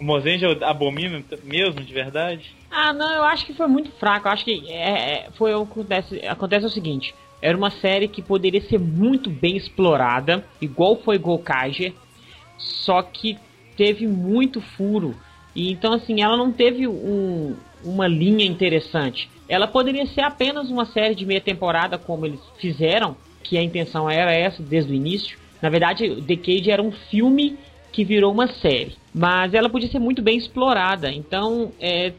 O 0.00 0.04
Mozengel 0.04 0.56
abomina 0.64 1.22
t- 1.22 1.38
mesmo, 1.44 1.80
de 1.82 1.92
verdade? 1.92 2.56
Ah, 2.70 2.92
não, 2.92 3.14
eu 3.14 3.24
acho 3.24 3.44
que 3.46 3.52
foi 3.54 3.66
muito 3.66 3.90
fraco. 3.92 4.26
Eu 4.26 4.32
acho 4.32 4.44
que 4.44 4.68
é, 4.70 5.26
é, 5.26 5.30
foi 5.32 5.54
o 5.54 5.66
que 5.66 5.72
acontece. 5.72 6.20
Acontece 6.26 6.66
o 6.66 6.70
seguinte: 6.70 7.14
era 7.40 7.56
uma 7.56 7.70
série 7.70 8.08
que 8.08 8.22
poderia 8.22 8.60
ser 8.62 8.78
muito 8.78 9.28
bem 9.30 9.56
explorada, 9.56 10.48
igual 10.60 11.02
foi 11.02 11.18
Gokaiger, 11.18 11.94
só 12.56 13.02
que 13.02 13.38
teve 13.76 14.06
muito 14.08 14.60
furo. 14.60 15.20
E 15.54 15.70
então, 15.70 15.92
assim, 15.92 16.22
ela 16.22 16.36
não 16.36 16.52
teve 16.52 16.86
um, 16.86 17.54
uma 17.84 18.06
linha 18.06 18.44
interessante. 18.44 19.28
Ela 19.48 19.66
poderia 19.66 20.06
ser 20.06 20.22
apenas 20.22 20.70
uma 20.70 20.86
série 20.86 21.14
de 21.14 21.26
meia 21.26 21.40
temporada, 21.40 21.98
como 21.98 22.24
eles 22.24 22.40
fizeram, 22.58 23.16
que 23.42 23.58
a 23.58 23.62
intenção 23.62 24.08
era 24.08 24.32
essa 24.32 24.62
desde 24.62 24.92
o 24.92 24.94
início. 24.94 25.38
Na 25.60 25.68
verdade, 25.68 26.20
Decade 26.22 26.70
era 26.70 26.82
um 26.82 26.92
filme 26.92 27.58
que 27.92 28.04
virou 28.04 28.32
uma 28.32 28.48
série. 28.48 28.94
Mas 29.14 29.52
ela 29.52 29.68
podia 29.68 29.90
ser 29.90 29.98
muito 29.98 30.22
bem 30.22 30.38
explorada. 30.38 31.12
Então, 31.12 31.72
é, 31.78 32.12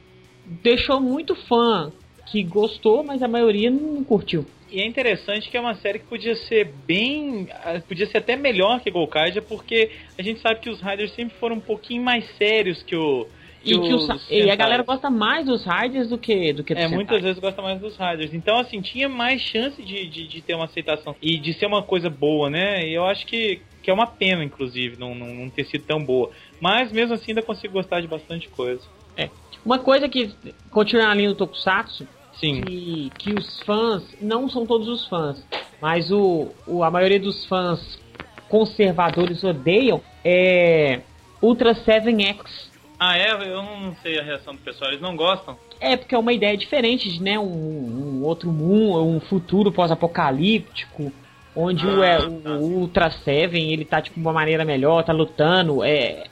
deixou 0.61 0.99
muito 0.99 1.35
fã 1.35 1.91
que 2.25 2.43
gostou, 2.43 3.03
mas 3.03 3.21
a 3.21 3.27
maioria 3.27 3.69
não 3.69 4.03
curtiu. 4.03 4.45
E 4.73 4.81
é 4.81 4.87
interessante 4.87 5.51
que 5.51 5.55
é 5.55 5.59
uma 5.59 5.75
série 5.75 5.99
que 5.99 6.05
podia 6.05 6.33
ser 6.35 6.65
bem. 6.87 7.47
Podia 7.87 8.07
ser 8.07 8.17
até 8.17 8.35
melhor 8.35 8.81
que 8.81 8.89
Golkaja, 8.89 9.39
porque 9.39 9.91
a 10.17 10.21
gente 10.23 10.39
sabe 10.41 10.61
que 10.61 10.69
os 10.69 10.81
Riders 10.81 11.11
sempre 11.13 11.35
foram 11.35 11.57
um 11.57 11.61
pouquinho 11.61 12.01
mais 12.01 12.25
sérios 12.37 12.81
que 12.81 12.95
o. 12.95 13.27
E, 13.63 13.79
que 13.79 13.93
os- 13.93 14.09
os 14.09 14.31
e 14.31 14.49
a 14.49 14.55
galera 14.55 14.81
gosta 14.81 15.11
mais 15.11 15.45
dos 15.45 15.63
Riders 15.63 16.09
do 16.09 16.17
que, 16.17 16.51
do 16.53 16.63
que 16.63 16.73
É, 16.73 16.87
muitas 16.87 17.21
vezes 17.21 17.39
gosta 17.39 17.61
mais 17.61 17.79
dos 17.79 17.95
Riders. 17.95 18.33
Então, 18.33 18.57
assim, 18.57 18.81
tinha 18.81 19.07
mais 19.07 19.39
chance 19.41 19.81
de, 19.81 20.07
de, 20.07 20.27
de 20.27 20.41
ter 20.41 20.55
uma 20.55 20.65
aceitação 20.65 21.15
e 21.21 21.37
de 21.37 21.53
ser 21.53 21.67
uma 21.67 21.83
coisa 21.83 22.09
boa, 22.09 22.49
né? 22.49 22.85
E 22.85 22.95
eu 22.95 23.05
acho 23.05 23.27
que, 23.27 23.61
que 23.83 23.91
é 23.91 23.93
uma 23.93 24.07
pena, 24.07 24.43
inclusive, 24.43 24.97
não, 24.97 25.13
não, 25.13 25.27
não 25.27 25.49
ter 25.51 25.65
sido 25.65 25.85
tão 25.85 26.03
boa. 26.03 26.31
Mas 26.59 26.91
mesmo 26.91 27.13
assim, 27.13 27.31
ainda 27.31 27.43
consigo 27.43 27.73
gostar 27.73 28.01
de 28.01 28.07
bastante 28.07 28.49
coisa. 28.49 28.81
Uma 29.63 29.79
coisa 29.79 30.09
que, 30.09 30.31
continuando 30.69 31.09
na 31.09 31.15
linha 31.15 31.29
do 31.29 31.35
Tokusatsu, 31.35 32.05
Sim. 32.39 32.61
que, 32.61 33.11
que 33.17 33.33
os 33.33 33.61
fãs, 33.61 34.03
não 34.21 34.49
são 34.49 34.65
todos 34.65 34.87
os 34.87 35.07
fãs, 35.07 35.45
mas 35.81 36.11
o, 36.11 36.49
o, 36.67 36.83
a 36.83 36.91
maioria 36.91 37.19
dos 37.19 37.45
fãs 37.45 37.99
conservadores 38.49 39.43
odeiam, 39.43 40.01
é 40.23 41.01
Ultra 41.41 41.73
7X. 41.73 42.71
Ah, 42.99 43.17
é? 43.17 43.31
Eu 43.31 43.61
não 43.61 43.95
sei 44.01 44.19
a 44.19 44.23
reação 44.23 44.53
do 44.53 44.61
pessoal. 44.61 44.91
Eles 44.91 45.01
não 45.01 45.15
gostam? 45.15 45.57
É, 45.79 45.97
porque 45.97 46.15
é 46.15 46.17
uma 46.17 46.31
ideia 46.31 46.55
diferente, 46.55 47.09
de, 47.09 47.21
né? 47.21 47.37
Um, 47.37 48.21
um 48.21 48.23
outro 48.23 48.49
mundo, 48.51 49.03
um 49.03 49.19
futuro 49.19 49.71
pós-apocalíptico, 49.71 51.11
onde 51.53 51.85
o, 51.85 52.01
é, 52.01 52.19
o, 52.19 52.31
o 52.31 52.79
Ultra 52.79 53.11
Seven, 53.11 53.73
ele 53.73 53.83
tá, 53.83 54.01
tipo, 54.01 54.15
de 54.15 54.21
uma 54.21 54.31
maneira 54.31 54.63
melhor, 54.63 55.03
tá 55.03 55.11
lutando. 55.11 55.83
É, 55.83 56.23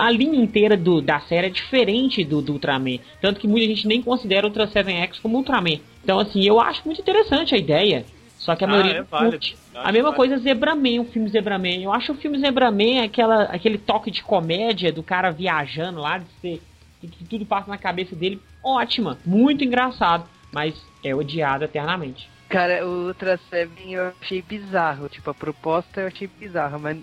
a 0.00 0.10
linha 0.10 0.38
inteira 0.42 0.76
do, 0.76 1.00
da 1.00 1.20
série 1.20 1.46
é 1.48 1.50
diferente 1.50 2.24
do, 2.24 2.40
do 2.42 2.52
Ultraman. 2.54 2.98
Tanto 3.20 3.40
que 3.40 3.46
muita 3.48 3.66
gente 3.66 3.86
nem 3.86 4.02
considera 4.02 4.46
o 4.46 4.48
Ultra 4.50 4.66
7X 4.66 5.20
como 5.20 5.36
Ultraman. 5.38 5.78
Então, 6.02 6.18
assim, 6.18 6.42
eu 6.44 6.60
acho 6.60 6.82
muito 6.84 7.00
interessante 7.00 7.54
a 7.54 7.58
ideia. 7.58 8.04
Só 8.38 8.54
que 8.54 8.64
a 8.64 8.68
Ah, 8.68 8.70
maioria 8.70 8.92
é 8.98 9.02
válido. 9.02 9.36
A 9.74 9.92
mesma 9.92 10.10
válido. 10.10 10.12
coisa 10.16 10.38
Zebraman, 10.38 11.00
o 11.00 11.04
filme 11.04 11.28
Zebraman. 11.28 11.82
Eu 11.82 11.92
acho 11.92 12.12
o 12.12 12.16
filme 12.16 12.38
Zebraman 12.38 13.02
aquela, 13.04 13.42
aquele 13.44 13.76
toque 13.78 14.10
de 14.10 14.22
comédia 14.22 14.92
do 14.92 15.02
cara 15.02 15.30
viajando 15.30 16.00
lá, 16.00 16.18
de 16.18 16.26
ser, 16.40 16.62
que 17.00 17.24
tudo 17.24 17.44
passa 17.44 17.68
na 17.68 17.76
cabeça 17.76 18.14
dele. 18.16 18.40
Ótima, 18.64 19.18
muito 19.26 19.64
engraçado, 19.64 20.24
mas 20.52 20.74
é 21.04 21.14
odiado 21.14 21.64
eternamente. 21.64 22.28
Cara, 22.48 22.86
o 22.86 23.08
Ultra 23.08 23.38
Seven 23.50 23.92
eu 23.92 24.12
achei 24.22 24.40
bizarro. 24.40 25.08
Tipo, 25.08 25.30
a 25.30 25.34
proposta 25.34 26.00
eu 26.00 26.06
achei 26.06 26.26
bizarra, 26.40 26.78
mas 26.78 26.96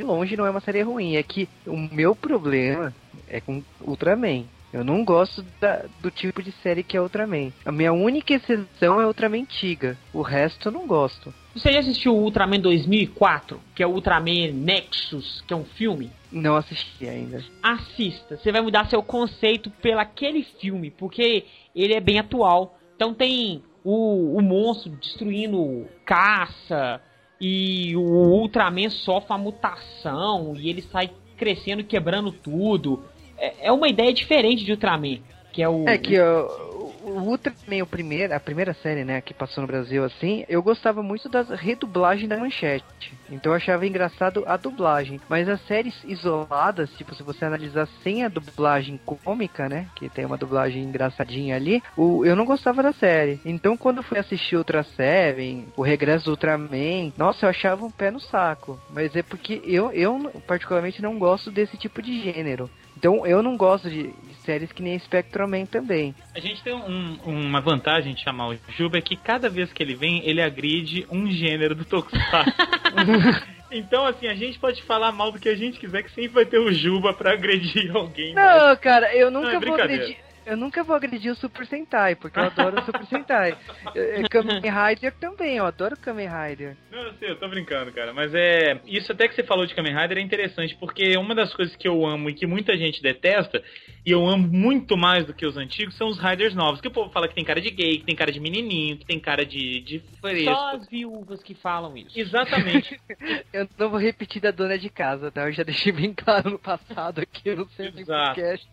de 0.00 0.04
longe 0.06 0.36
não 0.36 0.46
é 0.46 0.50
uma 0.50 0.60
série 0.60 0.82
ruim. 0.82 1.16
É 1.16 1.22
que 1.22 1.48
o 1.66 1.76
meu 1.76 2.14
problema 2.16 2.94
é 3.28 3.40
com 3.40 3.62
Ultraman. 3.80 4.44
Eu 4.72 4.84
não 4.84 5.04
gosto 5.04 5.44
da- 5.60 5.84
do 6.00 6.10
tipo 6.12 6.40
de 6.42 6.52
série 6.62 6.82
que 6.84 6.96
é 6.96 7.00
Ultraman. 7.00 7.52
A 7.66 7.72
minha 7.72 7.92
única 7.92 8.32
exceção 8.34 9.00
é 9.00 9.06
Ultraman 9.06 9.40
antiga. 9.42 9.98
O 10.12 10.22
resto 10.22 10.68
eu 10.68 10.72
não 10.72 10.86
gosto. 10.86 11.34
Você 11.54 11.72
já 11.72 11.80
assistiu 11.80 12.14
o 12.14 12.22
Ultraman 12.22 12.60
2004, 12.60 13.60
que 13.74 13.82
é 13.82 13.86
o 13.86 13.90
Ultraman 13.90 14.52
Nexus, 14.52 15.42
que 15.46 15.52
é 15.52 15.56
um 15.56 15.64
filme? 15.64 16.10
Não 16.30 16.54
assisti 16.54 17.08
ainda. 17.08 17.42
assista. 17.60 18.36
Você 18.36 18.52
vai 18.52 18.60
mudar 18.60 18.88
seu 18.88 19.02
conceito 19.02 19.68
pelo 19.82 19.98
aquele 19.98 20.44
filme, 20.60 20.90
porque 20.92 21.44
ele 21.74 21.92
é 21.92 22.00
bem 22.00 22.20
atual. 22.20 22.78
Então 22.94 23.12
tem 23.12 23.64
o, 23.82 24.36
o 24.36 24.40
monstro 24.40 24.92
destruindo 24.92 25.88
caça 26.06 27.00
e 27.40 27.96
o 27.96 28.00
Ultraman 28.00 28.90
sofre 28.90 29.32
a 29.32 29.38
mutação 29.38 30.54
e 30.56 30.68
ele 30.68 30.82
sai 30.82 31.10
crescendo, 31.36 31.82
quebrando 31.82 32.30
tudo. 32.30 33.02
É, 33.38 33.68
é 33.68 33.72
uma 33.72 33.88
ideia 33.88 34.12
diferente 34.12 34.64
de 34.64 34.72
Ultraman, 34.72 35.18
que 35.52 35.62
é 35.62 35.68
o 35.68 35.88
É 35.88 35.96
que 35.96 36.20
o 36.20 36.69
o 37.02 37.20
Ultraman, 37.20 37.82
o 37.82 37.86
primeiro, 37.86 38.34
a 38.34 38.40
primeira 38.40 38.74
série, 38.74 39.04
né, 39.04 39.20
que 39.20 39.34
passou 39.34 39.62
no 39.62 39.66
Brasil 39.66 40.04
assim, 40.04 40.44
eu 40.48 40.62
gostava 40.62 41.02
muito 41.02 41.28
das 41.28 41.48
redublagens 41.50 42.28
da 42.28 42.36
manchete. 42.36 43.14
Então 43.30 43.52
eu 43.52 43.56
achava 43.56 43.86
engraçado 43.86 44.44
a 44.46 44.56
dublagem. 44.56 45.20
Mas 45.28 45.48
as 45.48 45.60
séries 45.66 45.94
isoladas, 46.04 46.90
tipo, 46.92 47.14
se 47.14 47.22
você 47.22 47.44
analisar 47.44 47.88
sem 48.02 48.24
a 48.24 48.28
dublagem 48.28 49.00
cômica, 49.04 49.68
né, 49.68 49.86
que 49.94 50.08
tem 50.08 50.24
uma 50.24 50.36
dublagem 50.36 50.82
engraçadinha 50.82 51.56
ali, 51.56 51.82
o, 51.96 52.24
eu 52.24 52.36
não 52.36 52.44
gostava 52.44 52.82
da 52.82 52.92
série. 52.92 53.40
Então 53.44 53.76
quando 53.76 53.98
eu 53.98 54.02
fui 54.02 54.18
assistir 54.18 54.56
Ultra 54.56 54.82
Seven, 54.82 55.68
o 55.76 55.82
Regresso 55.82 56.26
do 56.26 56.30
Ultraman, 56.32 57.12
nossa, 57.16 57.46
eu 57.46 57.50
achava 57.50 57.84
um 57.84 57.90
pé 57.90 58.10
no 58.10 58.20
saco. 58.20 58.78
Mas 58.90 59.14
é 59.16 59.22
porque 59.22 59.60
eu, 59.64 59.90
eu 59.92 60.30
particularmente 60.46 61.02
não 61.02 61.18
gosto 61.18 61.50
desse 61.50 61.76
tipo 61.76 62.02
de 62.02 62.20
gênero. 62.20 62.70
Então 63.00 63.26
eu 63.26 63.42
não 63.42 63.56
gosto 63.56 63.88
de 63.88 64.14
séries 64.44 64.70
que 64.72 64.82
nem 64.82 64.98
Spectroman 64.98 65.64
também. 65.64 66.14
A 66.34 66.38
gente 66.38 66.62
tem 66.62 66.74
um- 66.74 67.18
uma 67.24 67.58
vantagem 67.58 68.12
de 68.12 68.22
chamar 68.22 68.48
o 68.50 68.58
Juba 68.76 68.98
é 68.98 69.00
que 69.00 69.16
cada 69.16 69.48
vez 69.48 69.72
que 69.72 69.82
ele 69.82 69.94
vem, 69.94 70.22
ele 70.28 70.42
agride 70.42 71.06
um 71.10 71.26
gênero 71.30 71.74
do 71.74 71.86
Tokusatsu. 71.86 72.52
então, 73.72 74.04
assim, 74.04 74.26
a 74.26 74.34
gente 74.34 74.58
pode 74.58 74.82
falar 74.82 75.12
mal 75.12 75.32
do 75.32 75.40
que 75.40 75.48
a 75.48 75.56
gente 75.56 75.78
quiser, 75.78 76.02
que 76.02 76.10
sempre 76.10 76.28
vai 76.28 76.44
ter 76.44 76.58
o 76.58 76.70
Juba 76.70 77.14
pra 77.14 77.32
agredir 77.32 77.90
alguém. 77.96 78.34
Não, 78.34 78.76
cara, 78.76 79.16
eu 79.16 79.30
nunca 79.30 79.46
Não, 79.46 79.56
é 79.56 79.60
vou 79.60 79.74
agredir. 79.80 80.18
Eu 80.50 80.56
nunca 80.56 80.82
vou 80.82 80.96
agredir 80.96 81.30
o 81.30 81.36
Super 81.36 81.64
Sentai, 81.64 82.16
porque 82.16 82.36
eu 82.36 82.42
adoro 82.42 82.80
o 82.80 82.84
Super 82.84 83.06
Sentai. 83.06 83.56
Eh, 83.94 84.22
Kamen 84.28 84.60
Rider 84.60 85.14
também, 85.20 85.58
eu 85.58 85.64
adoro 85.64 85.96
Kamen 85.96 86.26
Rider. 86.26 86.76
Não, 86.90 86.98
eu 86.98 87.14
sei, 87.14 87.30
eu 87.30 87.38
tô 87.38 87.48
brincando, 87.48 87.92
cara. 87.92 88.12
Mas 88.12 88.34
é. 88.34 88.80
Isso 88.84 89.12
até 89.12 89.28
que 89.28 89.36
você 89.36 89.44
falou 89.44 89.64
de 89.64 89.76
Kamen 89.76 89.96
Rider 89.96 90.18
é 90.18 90.20
interessante, 90.20 90.74
porque 90.74 91.16
uma 91.16 91.36
das 91.36 91.54
coisas 91.54 91.76
que 91.76 91.86
eu 91.86 92.04
amo 92.04 92.28
e 92.28 92.34
que 92.34 92.48
muita 92.48 92.76
gente 92.76 93.00
detesta, 93.00 93.62
e 94.04 94.10
eu 94.10 94.26
amo 94.26 94.48
muito 94.48 94.96
mais 94.96 95.24
do 95.24 95.32
que 95.32 95.46
os 95.46 95.56
antigos, 95.56 95.96
são 95.96 96.08
os 96.08 96.18
Riders 96.18 96.52
novos. 96.52 96.80
Que 96.80 96.88
o 96.88 96.92
povo 96.92 97.12
fala 97.12 97.28
que 97.28 97.34
tem 97.36 97.44
cara 97.44 97.60
de 97.60 97.70
gay, 97.70 97.98
que 97.98 98.04
tem 98.06 98.16
cara 98.16 98.32
de 98.32 98.40
menininho, 98.40 98.98
que 98.98 99.06
tem 99.06 99.20
cara 99.20 99.46
de, 99.46 99.80
de 99.82 100.02
fresco. 100.20 100.52
só 100.52 100.74
as 100.74 100.88
viúvas 100.88 101.44
que 101.44 101.54
falam 101.54 101.96
isso. 101.96 102.18
Exatamente. 102.18 103.00
Eu 103.54 103.68
não 103.78 103.88
vou 103.88 104.00
repetir 104.00 104.42
da 104.42 104.50
dona 104.50 104.76
de 104.76 104.90
casa, 104.90 105.30
tá? 105.30 105.42
Eu 105.42 105.52
já 105.52 105.62
deixei 105.62 105.92
bem 105.92 106.12
claro 106.12 106.50
no 106.50 106.58
passado 106.58 107.20
aqui, 107.20 107.50
eu 107.50 107.56
não 107.58 107.68
sei 107.68 107.92
nem 107.92 108.02
Exato. 108.02 108.34
podcast. 108.34 108.68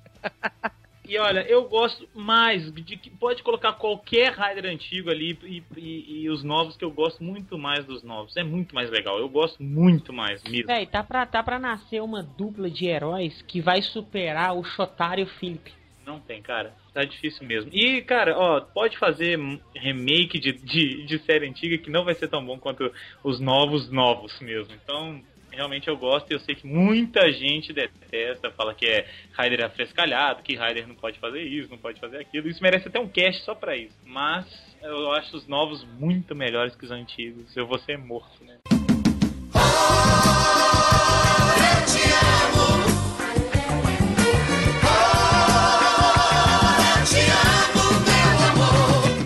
E 1.07 1.17
olha, 1.17 1.39
eu 1.47 1.63
gosto 1.69 2.07
mais 2.13 2.71
de 2.71 2.97
que 2.97 3.09
pode 3.09 3.41
colocar 3.41 3.73
qualquer 3.73 4.33
Rider 4.33 4.65
antigo 4.71 5.09
ali 5.09 5.37
e, 5.43 5.63
e- 5.77 6.21
e 6.23 6.29
os 6.29 6.43
novos 6.43 6.75
que 6.75 6.83
eu 6.83 6.91
gosto 6.91 7.23
muito 7.23 7.57
mais 7.57 7.85
dos 7.85 8.03
novos. 8.03 8.35
É 8.35 8.43
muito 8.43 8.75
mais 8.75 8.89
legal. 8.89 9.17
Eu 9.17 9.29
gosto 9.29 9.61
muito 9.63 10.11
mais 10.11 10.43
mesmo. 10.43 10.67
Véi, 10.67 10.85
tá 10.85 11.03
pra, 11.03 11.25
tá 11.25 11.41
pra 11.41 11.57
nascer 11.57 12.01
uma 12.01 12.21
dupla 12.21 12.69
de 12.69 12.85
heróis 12.87 13.41
que 13.41 13.61
vai 13.61 13.81
superar 13.81 14.55
o 14.55 14.63
Shotaro 14.63 15.21
e 15.21 15.23
o 15.23 15.27
Philip. 15.27 15.71
Não 16.05 16.19
tem, 16.21 16.41
cara. 16.41 16.73
Tá 16.93 17.03
difícil 17.03 17.45
mesmo. 17.45 17.69
E, 17.73 18.01
cara, 18.01 18.37
ó, 18.37 18.61
pode 18.61 18.97
fazer 18.97 19.37
remake 19.75 20.39
de, 20.39 20.53
de, 20.53 21.05
de 21.05 21.19
série 21.19 21.47
antiga 21.47 21.77
que 21.77 21.89
não 21.89 22.05
vai 22.05 22.15
ser 22.15 22.27
tão 22.29 22.45
bom 22.45 22.57
quanto 22.57 22.91
os 23.23 23.39
novos 23.41 23.89
novos 23.91 24.39
mesmo. 24.39 24.73
Então, 24.73 25.21
realmente 25.57 25.87
eu 25.87 25.97
gosto 25.97 26.31
e 26.31 26.35
eu 26.35 26.39
sei 26.39 26.55
que 26.55 26.67
muita 26.67 27.31
gente 27.33 27.73
detesta, 27.73 28.51
fala 28.51 28.75
que 28.75 28.85
é 28.85 29.07
Rider 29.37 29.65
afrescalhado, 29.65 30.43
que 30.43 30.55
Rider 30.55 30.87
não 30.87 30.95
pode 30.95 31.19
fazer 31.19 31.41
isso, 31.41 31.69
não 31.69 31.79
pode 31.79 31.99
fazer 31.99 32.19
aquilo. 32.19 32.47
Isso 32.47 32.61
merece 32.61 32.87
até 32.87 32.99
um 32.99 33.09
cast 33.09 33.43
só 33.43 33.55
pra 33.55 33.75
isso. 33.75 33.97
Mas 34.05 34.45
eu 34.81 35.11
acho 35.13 35.35
os 35.35 35.47
novos 35.47 35.83
muito 35.99 36.35
melhores 36.35 36.75
que 36.75 36.85
os 36.85 36.91
antigos. 36.91 37.57
Eu 37.57 37.65
vou 37.65 37.79
ser 37.79 37.97
morto, 37.97 38.43
né? 38.45 38.57
Oh. 39.55 40.07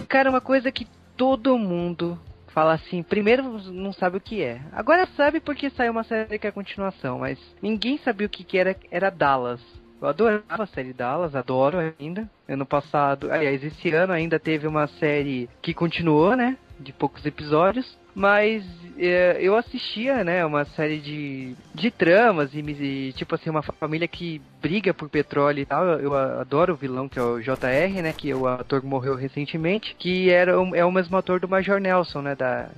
Cara, 0.08 0.30
uma 0.30 0.42
coisa 0.42 0.72
que 0.72 0.86
todo 1.18 1.58
mundo 1.58 2.20
fala 2.54 2.74
assim, 2.74 3.02
primeiro 3.04 3.44
não 3.72 3.92
sabe 3.94 4.18
o 4.18 4.22
que 4.22 4.42
é. 4.42 4.62
Agora 4.72 5.08
sabe 5.18 5.40
porque 5.40 5.70
saiu 5.70 5.92
uma 5.92 6.04
série 6.04 6.38
que 6.38 6.48
é 6.48 6.50
a 6.50 6.54
continuação, 6.54 7.20
mas 7.20 7.40
ninguém 7.62 7.98
sabia 7.98 8.28
o 8.28 8.30
que, 8.30 8.44
que 8.44 8.58
era, 8.58 8.76
era 8.90 9.10
Dallas. 9.10 9.62
Eu 10.02 10.08
adorava 10.08 10.64
a 10.64 10.68
série 10.68 10.94
Dallas, 10.94 11.36
adoro 11.36 11.78
ainda. 12.00 12.28
Ano 12.48 12.66
passado, 12.66 13.32
aliás, 13.32 13.64
esse 13.64 13.94
ano 13.94 14.12
ainda 14.12 14.40
teve 14.40 14.68
uma 14.68 14.88
série 14.88 15.48
que 15.62 15.74
continuou, 15.74 16.36
né? 16.36 16.58
De 16.80 16.92
poucos 16.92 17.24
episódios. 17.26 18.00
Mas 18.14 18.64
é, 18.98 19.38
eu 19.40 19.56
assistia, 19.56 20.24
né, 20.24 20.46
uma 20.46 20.66
série 20.66 21.00
de, 21.00 21.56
de 21.74 21.90
tramas 21.90 22.54
e, 22.54 22.60
e, 22.60 23.14
tipo 23.14 23.36
assim, 23.36 23.50
uma 23.50 23.62
família 23.62 24.08
que 24.08 24.42
briga 24.62 24.94
por 24.94 25.10
petróleo 25.10 25.60
e 25.60 25.66
tal. 25.66 25.86
Eu, 26.00 26.16
adoro 26.16 26.74
o 26.74 26.78
vilão 26.78 27.08
que 27.08 27.18
é 27.18 27.22
o 27.22 27.40
JR, 27.40 28.02
né, 28.04 28.14
que 28.14 28.34
o 28.34 28.48
ator 28.48 28.84
morreu 28.84 29.16
recentemente, 29.16 29.96
que 29.98 30.30
era 30.30 30.52
é 30.52 30.86
o 30.86 30.92
mesmo 30.92 31.18
ator 31.18 31.40
do 31.40 31.48
Major 31.48 31.80
Nelson, 31.80 32.22
né, 32.22 32.36
da 32.36 32.70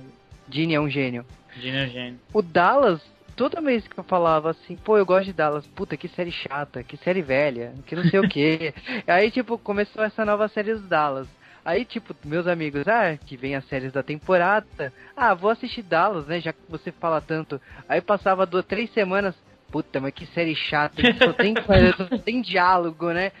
Gene 0.48 0.74
é 0.74 0.80
um 0.80 0.88
gênio. 0.88 1.24
Gina 1.60 1.86
Gênio. 1.86 2.18
O 2.32 2.42
Dallas, 2.42 3.00
toda 3.36 3.60
vez 3.60 3.86
que 3.86 3.98
eu 3.98 4.04
falava 4.04 4.50
assim, 4.50 4.76
pô, 4.76 4.98
eu 4.98 5.06
gosto 5.06 5.26
de 5.26 5.32
Dallas, 5.32 5.66
puta, 5.68 5.96
que 5.96 6.08
série 6.08 6.32
chata, 6.32 6.82
que 6.82 6.96
série 6.96 7.22
velha, 7.22 7.74
que 7.86 7.96
não 7.96 8.04
sei 8.04 8.20
o 8.20 8.28
que. 8.28 8.74
Aí, 9.06 9.30
tipo, 9.30 9.58
começou 9.58 10.02
essa 10.02 10.24
nova 10.24 10.48
série 10.48 10.74
dos 10.74 10.88
Dallas. 10.88 11.28
Aí, 11.64 11.84
tipo, 11.84 12.14
meus 12.24 12.46
amigos, 12.46 12.86
ah, 12.86 13.16
que 13.16 13.36
vem 13.36 13.56
as 13.56 13.64
séries 13.66 13.92
da 13.92 14.02
temporada. 14.02 14.92
Ah, 15.16 15.32
vou 15.32 15.50
assistir 15.50 15.82
Dallas, 15.82 16.26
né? 16.26 16.40
Já 16.40 16.52
que 16.52 16.60
você 16.68 16.92
fala 16.92 17.20
tanto. 17.20 17.60
Aí 17.88 18.00
passava 18.00 18.44
duas, 18.44 18.66
três 18.66 18.92
semanas. 18.92 19.34
Puta, 19.70 19.98
mas 20.00 20.12
que 20.12 20.26
série 20.26 20.54
chata, 20.54 21.02
só 21.18 21.32
tem, 21.32 21.54
só 21.96 22.18
tem 22.18 22.42
diálogo, 22.42 23.10
né? 23.10 23.32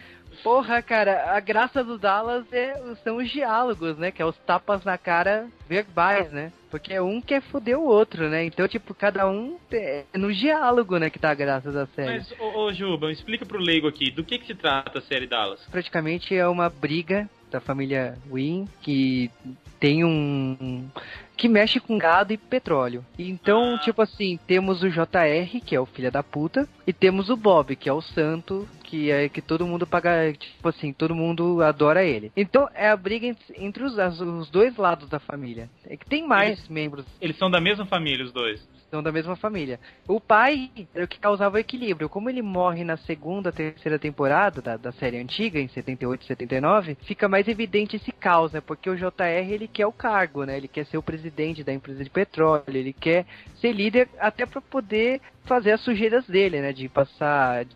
Porra, 0.42 0.82
cara, 0.82 1.36
a 1.36 1.40
graça 1.40 1.84
do 1.84 1.96
Dallas 1.96 2.44
é, 2.52 2.74
são 3.04 3.18
os 3.18 3.30
diálogos, 3.30 3.96
né? 3.98 4.10
Que 4.10 4.20
é 4.20 4.26
os 4.26 4.36
tapas 4.38 4.84
na 4.84 4.98
cara 4.98 5.46
verbais, 5.68 6.32
né? 6.32 6.52
Porque 6.70 6.98
um 6.98 7.20
quer 7.20 7.40
foder 7.40 7.78
o 7.78 7.86
outro, 7.86 8.28
né? 8.28 8.44
Então, 8.44 8.66
tipo, 8.66 8.94
cada 8.94 9.28
um 9.28 9.56
é 9.70 10.04
no 10.14 10.32
diálogo, 10.32 10.98
né? 10.98 11.08
Que 11.08 11.18
tá 11.18 11.30
a 11.30 11.34
graça 11.34 11.70
da 11.70 11.86
série. 11.86 12.18
Mas, 12.18 12.34
ô, 12.38 12.64
ô 12.64 12.72
Juba, 12.72 13.12
explica 13.12 13.46
pro 13.46 13.60
leigo 13.60 13.86
aqui, 13.86 14.10
do 14.10 14.24
que 14.24 14.38
que 14.38 14.46
se 14.46 14.54
trata 14.54 14.98
a 14.98 15.02
série 15.02 15.26
Dallas? 15.26 15.64
praticamente 15.70 16.34
é 16.34 16.46
uma 16.48 16.68
briga 16.68 17.28
da 17.54 17.60
família 17.60 18.18
Win 18.30 18.66
que 18.82 19.30
tem 19.78 20.04
um 20.04 20.88
que 21.36 21.48
mexe 21.48 21.80
com 21.80 21.98
gado 21.98 22.32
e 22.32 22.36
petróleo. 22.36 23.04
Então, 23.18 23.74
Ah. 23.74 23.78
tipo 23.78 24.00
assim, 24.00 24.38
temos 24.46 24.82
o 24.82 24.88
JR, 24.90 25.60
que 25.64 25.74
é 25.74 25.80
o 25.80 25.86
filho 25.86 26.10
da 26.10 26.22
puta, 26.22 26.68
e 26.86 26.92
temos 26.92 27.28
o 27.28 27.36
Bob, 27.36 27.74
que 27.74 27.88
é 27.88 27.92
o 27.92 28.00
santo, 28.00 28.68
que 28.84 29.10
é 29.10 29.28
que 29.28 29.42
todo 29.42 29.66
mundo 29.66 29.84
paga, 29.84 30.32
tipo 30.32 30.68
assim, 30.68 30.92
todo 30.92 31.14
mundo 31.14 31.60
adora 31.60 32.04
ele. 32.04 32.30
Então, 32.36 32.68
é 32.72 32.88
a 32.88 32.96
briga 32.96 33.26
entre, 33.26 33.44
entre 33.56 33.82
os, 33.82 33.96
os 34.20 34.48
dois 34.48 34.76
lados 34.76 35.08
da 35.08 35.18
família. 35.18 35.68
É 35.84 35.96
que 35.96 36.06
tem 36.06 36.24
mais 36.26 36.68
membros 36.68 37.04
Eles 37.20 37.36
são 37.36 37.50
da 37.50 37.60
mesma 37.60 37.84
família, 37.84 38.24
os 38.24 38.32
dois. 38.32 38.64
São 38.94 39.02
da 39.02 39.10
mesma 39.10 39.34
família. 39.34 39.80
O 40.06 40.20
pai 40.20 40.70
era 40.94 41.04
o 41.04 41.08
que 41.08 41.18
causava 41.18 41.56
o 41.56 41.58
equilíbrio. 41.58 42.08
Como 42.08 42.30
ele 42.30 42.42
morre 42.42 42.84
na 42.84 42.96
segunda, 42.96 43.50
terceira 43.50 43.98
temporada 43.98 44.62
da, 44.62 44.76
da 44.76 44.92
série 44.92 45.18
antiga, 45.18 45.58
em 45.58 45.66
78 45.66 46.24
79, 46.24 46.96
fica 47.02 47.28
mais 47.28 47.48
evidente 47.48 47.96
esse 47.96 48.12
caos, 48.12 48.52
né? 48.52 48.60
Porque 48.60 48.88
o 48.88 48.94
JR, 48.94 49.50
ele 49.50 49.66
quer 49.66 49.86
o 49.86 49.92
cargo, 49.92 50.44
né? 50.44 50.56
Ele 50.56 50.68
quer 50.68 50.86
ser 50.86 50.96
o 50.96 51.02
presidente 51.02 51.64
da 51.64 51.72
empresa 51.72 52.04
de 52.04 52.10
petróleo, 52.10 52.62
ele 52.68 52.92
quer 52.92 53.26
ser 53.60 53.72
líder 53.72 54.08
até 54.20 54.46
para 54.46 54.60
poder 54.60 55.20
fazer 55.44 55.72
as 55.72 55.80
sujeiras 55.80 56.24
dele, 56.26 56.60
né? 56.60 56.72
De 56.72 56.88
passar 56.88 57.66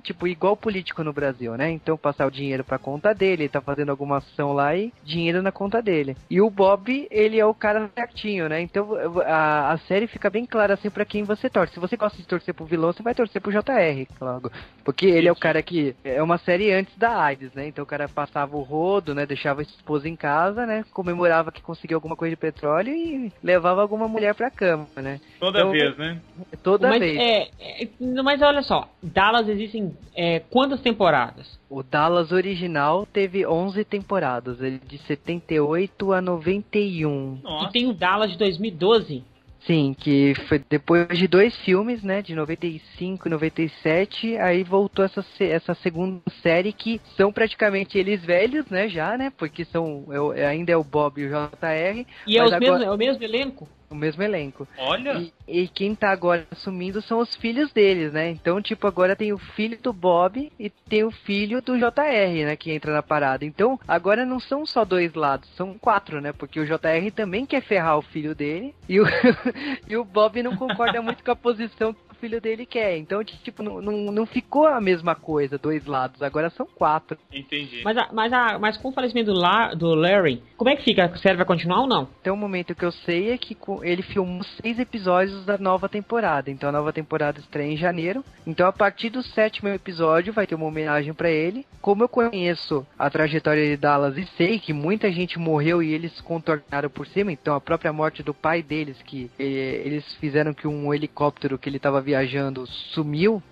tipo, 0.00 0.26
igual 0.26 0.56
político 0.56 1.04
no 1.04 1.12
Brasil, 1.12 1.56
né? 1.56 1.70
Então 1.70 1.96
passar 1.96 2.26
o 2.26 2.30
dinheiro 2.30 2.64
pra 2.64 2.78
conta 2.78 3.14
dele, 3.14 3.44
ele 3.44 3.48
tá 3.48 3.60
fazendo 3.60 3.90
alguma 3.90 4.18
ação 4.18 4.52
lá 4.52 4.74
e 4.76 4.92
dinheiro 5.04 5.42
na 5.42 5.52
conta 5.52 5.82
dele. 5.82 6.16
E 6.28 6.40
o 6.40 6.50
Bob, 6.50 7.06
ele 7.10 7.38
é 7.38 7.46
o 7.46 7.54
cara 7.54 7.90
certinho, 7.94 8.48
né? 8.48 8.60
Então 8.60 8.96
a, 9.24 9.72
a 9.72 9.78
série 9.78 10.06
fica 10.06 10.30
bem 10.30 10.46
clara 10.46 10.74
assim 10.74 10.90
pra 10.90 11.04
quem 11.04 11.24
você 11.24 11.48
torce. 11.48 11.74
Se 11.74 11.80
você 11.80 11.96
gosta 11.96 12.18
de 12.18 12.26
torcer 12.26 12.54
pro 12.54 12.64
vilão, 12.64 12.92
você 12.92 13.02
vai 13.02 13.14
torcer 13.14 13.40
pro 13.40 13.52
JR, 13.52 14.06
logo. 14.20 14.50
Porque 14.84 15.06
ele 15.06 15.28
é 15.28 15.32
o 15.32 15.36
cara 15.36 15.62
que. 15.62 15.94
É 16.04 16.22
uma 16.22 16.38
série 16.38 16.72
antes 16.72 16.96
da 16.96 17.22
AIDS, 17.22 17.52
né? 17.54 17.68
Então 17.68 17.84
o 17.84 17.86
cara 17.86 18.08
passava 18.08 18.56
o 18.56 18.62
rodo, 18.62 19.14
né? 19.14 19.26
Deixava 19.26 19.60
a 19.60 19.62
esposa 19.62 20.08
em 20.08 20.16
casa, 20.16 20.66
né? 20.66 20.84
Comemorava 20.92 21.52
que 21.52 21.62
conseguiu 21.62 21.96
alguma 21.96 22.16
coisa 22.16 22.34
de 22.34 22.40
petróleo 22.40 22.92
e 22.92 23.32
levava 23.42 23.80
alguma 23.82 24.08
mulher 24.08 24.34
pra 24.34 24.50
cama, 24.50 24.86
né? 24.96 25.20
Toda 25.38 25.60
Então, 25.60 25.70
vez, 25.72 25.96
né? 25.96 26.20
Toda 26.62 26.88
mas, 26.88 26.98
vez. 26.98 27.18
É, 27.18 27.50
é, 27.82 27.88
mas 28.22 28.42
olha 28.42 28.62
só, 28.62 28.88
Dallas 29.02 29.48
existem 29.48 29.89
é, 30.14 30.40
quantas 30.40 30.80
temporadas? 30.80 31.58
O 31.68 31.82
Dallas 31.82 32.32
original 32.32 33.06
teve 33.06 33.46
11 33.46 33.84
temporadas, 33.84 34.60
ele 34.60 34.80
de 34.86 34.98
78 34.98 36.12
a 36.12 36.20
91. 36.20 37.40
Nossa. 37.42 37.68
E 37.68 37.72
tem 37.72 37.86
o 37.88 37.92
Dallas 37.92 38.30
de 38.32 38.38
2012. 38.38 39.24
Sim, 39.66 39.94
que 39.98 40.32
foi 40.48 40.58
depois 40.70 41.06
de 41.18 41.28
dois 41.28 41.54
filmes, 41.58 42.02
né, 42.02 42.22
de 42.22 42.34
95 42.34 43.28
e 43.28 43.30
97, 43.30 44.38
aí 44.38 44.64
voltou 44.64 45.04
essa, 45.04 45.22
essa 45.38 45.74
segunda 45.74 46.22
série 46.42 46.72
que 46.72 46.98
são 47.14 47.30
praticamente 47.30 47.98
eles 47.98 48.24
velhos, 48.24 48.64
né, 48.70 48.88
já, 48.88 49.18
né, 49.18 49.30
porque 49.36 49.66
são, 49.66 50.06
é 50.10 50.18
o- 50.18 50.30
ainda 50.30 50.72
é 50.72 50.76
o 50.78 50.82
Bob 50.82 51.20
e 51.20 51.26
o 51.26 51.28
JR, 51.28 52.06
E 52.26 52.38
é, 52.38 52.40
agora- 52.40 52.58
mesmos, 52.58 52.82
é 52.82 52.90
o 52.90 52.96
mesmo 52.96 53.22
elenco? 53.22 53.68
O 53.90 53.94
mesmo 53.94 54.22
elenco. 54.22 54.68
Olha. 54.78 55.18
E, 55.18 55.32
e 55.62 55.68
quem 55.68 55.96
tá 55.96 56.10
agora 56.10 56.46
assumindo 56.50 57.02
são 57.02 57.18
os 57.18 57.34
filhos 57.34 57.72
deles, 57.72 58.12
né? 58.12 58.30
Então, 58.30 58.62
tipo, 58.62 58.86
agora 58.86 59.16
tem 59.16 59.32
o 59.32 59.38
filho 59.38 59.76
do 59.82 59.92
Bob 59.92 60.50
e 60.58 60.70
tem 60.70 61.02
o 61.02 61.10
filho 61.10 61.60
do 61.60 61.76
JR, 61.76 62.44
né? 62.46 62.56
Que 62.56 62.70
entra 62.70 62.92
na 62.92 63.02
parada. 63.02 63.44
Então, 63.44 63.78
agora 63.88 64.24
não 64.24 64.38
são 64.38 64.64
só 64.64 64.84
dois 64.84 65.12
lados, 65.14 65.48
são 65.56 65.76
quatro, 65.76 66.20
né? 66.20 66.32
Porque 66.32 66.60
o 66.60 66.64
JR 66.64 67.10
também 67.14 67.44
quer 67.44 67.62
ferrar 67.62 67.98
o 67.98 68.02
filho 68.02 68.34
dele 68.34 68.74
e 68.88 69.00
o, 69.00 69.04
e 69.88 69.96
o 69.96 70.04
Bob 70.04 70.40
não 70.42 70.56
concorda 70.56 71.02
muito 71.02 71.24
com 71.24 71.32
a 71.32 71.36
posição 71.36 71.94
filho 72.20 72.40
dele 72.40 72.66
quer. 72.66 72.96
Então, 72.98 73.22
tipo, 73.24 73.62
não, 73.62 73.80
não, 73.80 74.12
não 74.12 74.26
ficou 74.26 74.66
a 74.66 74.80
mesma 74.80 75.14
coisa, 75.14 75.58
dois 75.58 75.86
lados. 75.86 76.22
Agora 76.22 76.50
são 76.50 76.66
quatro. 76.66 77.16
Entendi. 77.32 77.80
Mas, 77.84 77.96
a- 77.96 78.08
mas, 78.12 78.32
a- 78.32 78.58
mas 78.58 78.76
com 78.76 78.88
o 78.88 78.92
falecimento 78.92 79.32
do, 79.32 79.38
La, 79.40 79.74
do 79.74 79.94
Larry, 79.94 80.42
como 80.56 80.70
é 80.70 80.76
que 80.76 80.84
fica? 80.84 81.04
A 81.06 81.16
série 81.16 81.36
vai 81.36 81.46
continuar 81.46 81.80
ou 81.80 81.86
não? 81.88 82.02
Até 82.20 82.30
o 82.30 82.36
momento 82.36 82.74
que 82.74 82.84
eu 82.84 82.92
sei 82.92 83.30
é 83.32 83.38
que 83.38 83.56
ele 83.82 84.02
filmou 84.02 84.42
seis 84.62 84.78
episódios 84.78 85.44
da 85.44 85.56
nova 85.58 85.88
temporada. 85.88 86.50
Então 86.50 86.68
a 86.68 86.72
nova 86.72 86.92
temporada 86.92 87.38
estreia 87.40 87.72
em 87.72 87.76
janeiro. 87.76 88.24
Então 88.46 88.66
a 88.66 88.72
partir 88.72 89.10
do 89.10 89.22
sétimo 89.22 89.68
episódio 89.68 90.32
vai 90.32 90.46
ter 90.46 90.54
uma 90.54 90.66
homenagem 90.66 91.14
pra 91.14 91.30
ele. 91.30 91.64
Como 91.80 92.02
eu 92.04 92.08
conheço 92.08 92.86
a 92.98 93.08
trajetória 93.08 93.64
de 93.66 93.76
Dallas 93.76 94.16
e 94.18 94.26
sei 94.36 94.58
que 94.58 94.72
muita 94.72 95.10
gente 95.10 95.38
morreu 95.38 95.82
e 95.82 95.92
eles 95.92 96.20
contornaram 96.20 96.90
por 96.90 97.06
cima, 97.06 97.32
então 97.32 97.54
a 97.54 97.60
própria 97.60 97.92
morte 97.92 98.22
do 98.22 98.34
pai 98.34 98.62
deles, 98.62 99.00
que 99.02 99.30
eh, 99.38 99.82
eles 99.84 100.04
fizeram 100.16 100.52
que 100.52 100.68
um 100.68 100.92
helicóptero 100.92 101.58
que 101.58 101.68
ele 101.68 101.78
estava 101.78 102.00
viajando 102.10 102.66
sumiu. 102.66 103.42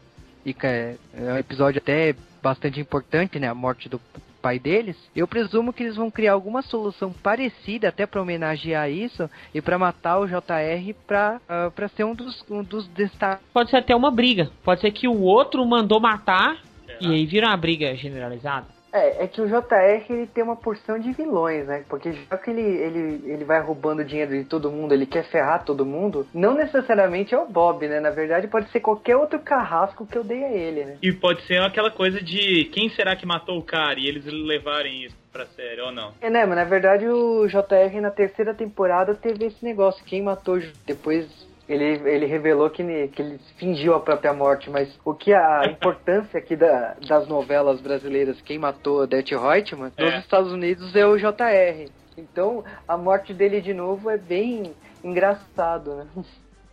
E 0.45 0.53
que 0.53 0.67
é 0.67 0.97
é 1.15 1.33
um 1.33 1.39
episódio 1.39 1.79
até 1.79 2.15
bastante 2.43 2.81
importante, 2.81 3.39
né? 3.39 3.49
A 3.49 3.55
morte 3.55 3.89
do 3.89 4.01
pai 4.41 4.59
deles, 4.59 4.97
eu 5.17 5.27
presumo 5.27 5.73
que 5.73 5.83
eles 5.83 5.97
vão 5.97 6.13
criar 6.13 6.33
alguma 6.33 6.63
solução 6.63 7.13
parecida 7.13 7.89
até 7.89 8.07
pra 8.07 8.23
homenagear 8.23 8.89
isso 8.89 9.29
e 9.53 9.61
pra 9.61 9.77
matar 9.79 10.21
o 10.21 10.27
JR 10.27 10.95
pra, 11.07 11.41
ah, 11.49 11.73
pra 11.75 11.89
ser 11.89 12.05
um 12.05 12.15
dos, 12.15 12.45
um 12.49 12.63
dos 12.63 12.87
destaques. 12.89 13.45
Pode 13.53 13.71
ser 13.71 13.79
até 13.79 13.95
uma 13.97 14.13
briga. 14.13 14.51
Pode 14.63 14.81
ser 14.81 14.93
que 14.93 15.09
o 15.09 15.21
outro 15.23 15.65
mandou 15.67 16.01
matar 16.01 16.57
Será? 16.87 16.99
e 17.01 17.15
aí 17.15 17.27
vira 17.27 17.49
uma 17.49 17.57
briga 17.57 17.95
generalizada. 17.97 18.67
É, 18.93 19.24
é 19.24 19.26
que 19.26 19.41
o 19.41 19.47
JR 19.47 20.05
ele 20.09 20.26
tem 20.26 20.43
uma 20.43 20.57
porção 20.57 20.99
de 20.99 21.12
vilões, 21.12 21.66
né? 21.66 21.84
Porque 21.89 22.12
já 22.12 22.39
que 22.39 22.51
ele, 22.51 22.62
ele, 22.62 23.22
ele 23.32 23.45
vai 23.45 23.61
roubando 23.61 24.05
dinheiro 24.05 24.32
de 24.32 24.45
todo 24.45 24.70
mundo, 24.70 24.93
ele 24.93 25.07
quer 25.07 25.24
ferrar 25.24 25.64
todo 25.64 25.84
mundo, 25.84 26.26
não 26.32 26.55
necessariamente 26.55 27.34
é 27.34 27.39
o 27.39 27.47
Bob, 27.47 27.86
né? 27.86 28.01
Na 28.01 28.11
verdade, 28.11 28.49
pode 28.49 28.70
ser 28.70 28.80
qualquer 28.80 29.16
outro 29.16 29.39
carrasco 29.41 30.07
que 30.07 30.16
eu 30.16 30.24
dei 30.24 30.45
a 30.45 30.51
ele, 30.51 30.84
né? 30.84 30.97
E 31.03 31.12
pode 31.12 31.43
ser 31.43 31.61
aquela 31.61 31.91
coisa 31.91 32.20
de 32.22 32.64
quem 32.72 32.89
será 32.91 33.14
que 33.16 33.26
matou 33.26 33.59
o 33.59 33.62
cara 33.62 33.99
e 33.99 34.07
eles 34.07 34.24
levarem 34.24 35.05
isso 35.05 35.16
pra 35.32 35.47
série 35.47 35.80
ou 35.80 35.93
não. 35.93 36.12
É, 36.20 36.30
né, 36.30 36.45
mas 36.47 36.57
na 36.57 36.64
verdade 36.64 37.07
o 37.07 37.47
JR 37.47 38.01
na 38.01 38.11
terceira 38.11 38.55
temporada 38.55 39.14
teve 39.14 39.47
esse 39.47 39.64
negócio, 39.64 40.05
quem 40.05 40.22
matou 40.22 40.59
depois 40.86 41.48
ele, 41.69 42.09
ele 42.09 42.27
revelou 42.27 42.71
que, 42.71 42.83
que 43.09 43.21
ele 43.23 43.39
fingiu 43.59 43.95
a 43.95 44.01
própria 44.01 44.33
morte, 44.33 44.71
mas 44.71 44.89
o 45.05 45.12
que 45.14 45.33
a 45.33 45.62
importância 45.71 46.39
aqui 46.39 46.57
da, 46.57 46.95
das 47.07 47.29
novelas 47.29 47.81
brasileiras, 47.81 48.41
quem 48.41 48.59
matou 48.59 49.03
Odete 49.03 49.35
Reutemann, 49.35 49.93
É. 49.97 50.05
nos 50.05 50.21
Estados 50.25 50.53
Unidos 50.53 50.95
é 50.97 51.07
o 51.07 51.16
JR. 51.16 51.91
Então 52.16 52.64
a 52.87 52.97
morte 52.97 53.33
dele 53.35 53.61
de 53.61 53.73
novo 53.75 54.11
é 54.11 54.16
bem 54.16 54.73
engraçado, 55.05 55.95
né? 55.95 56.07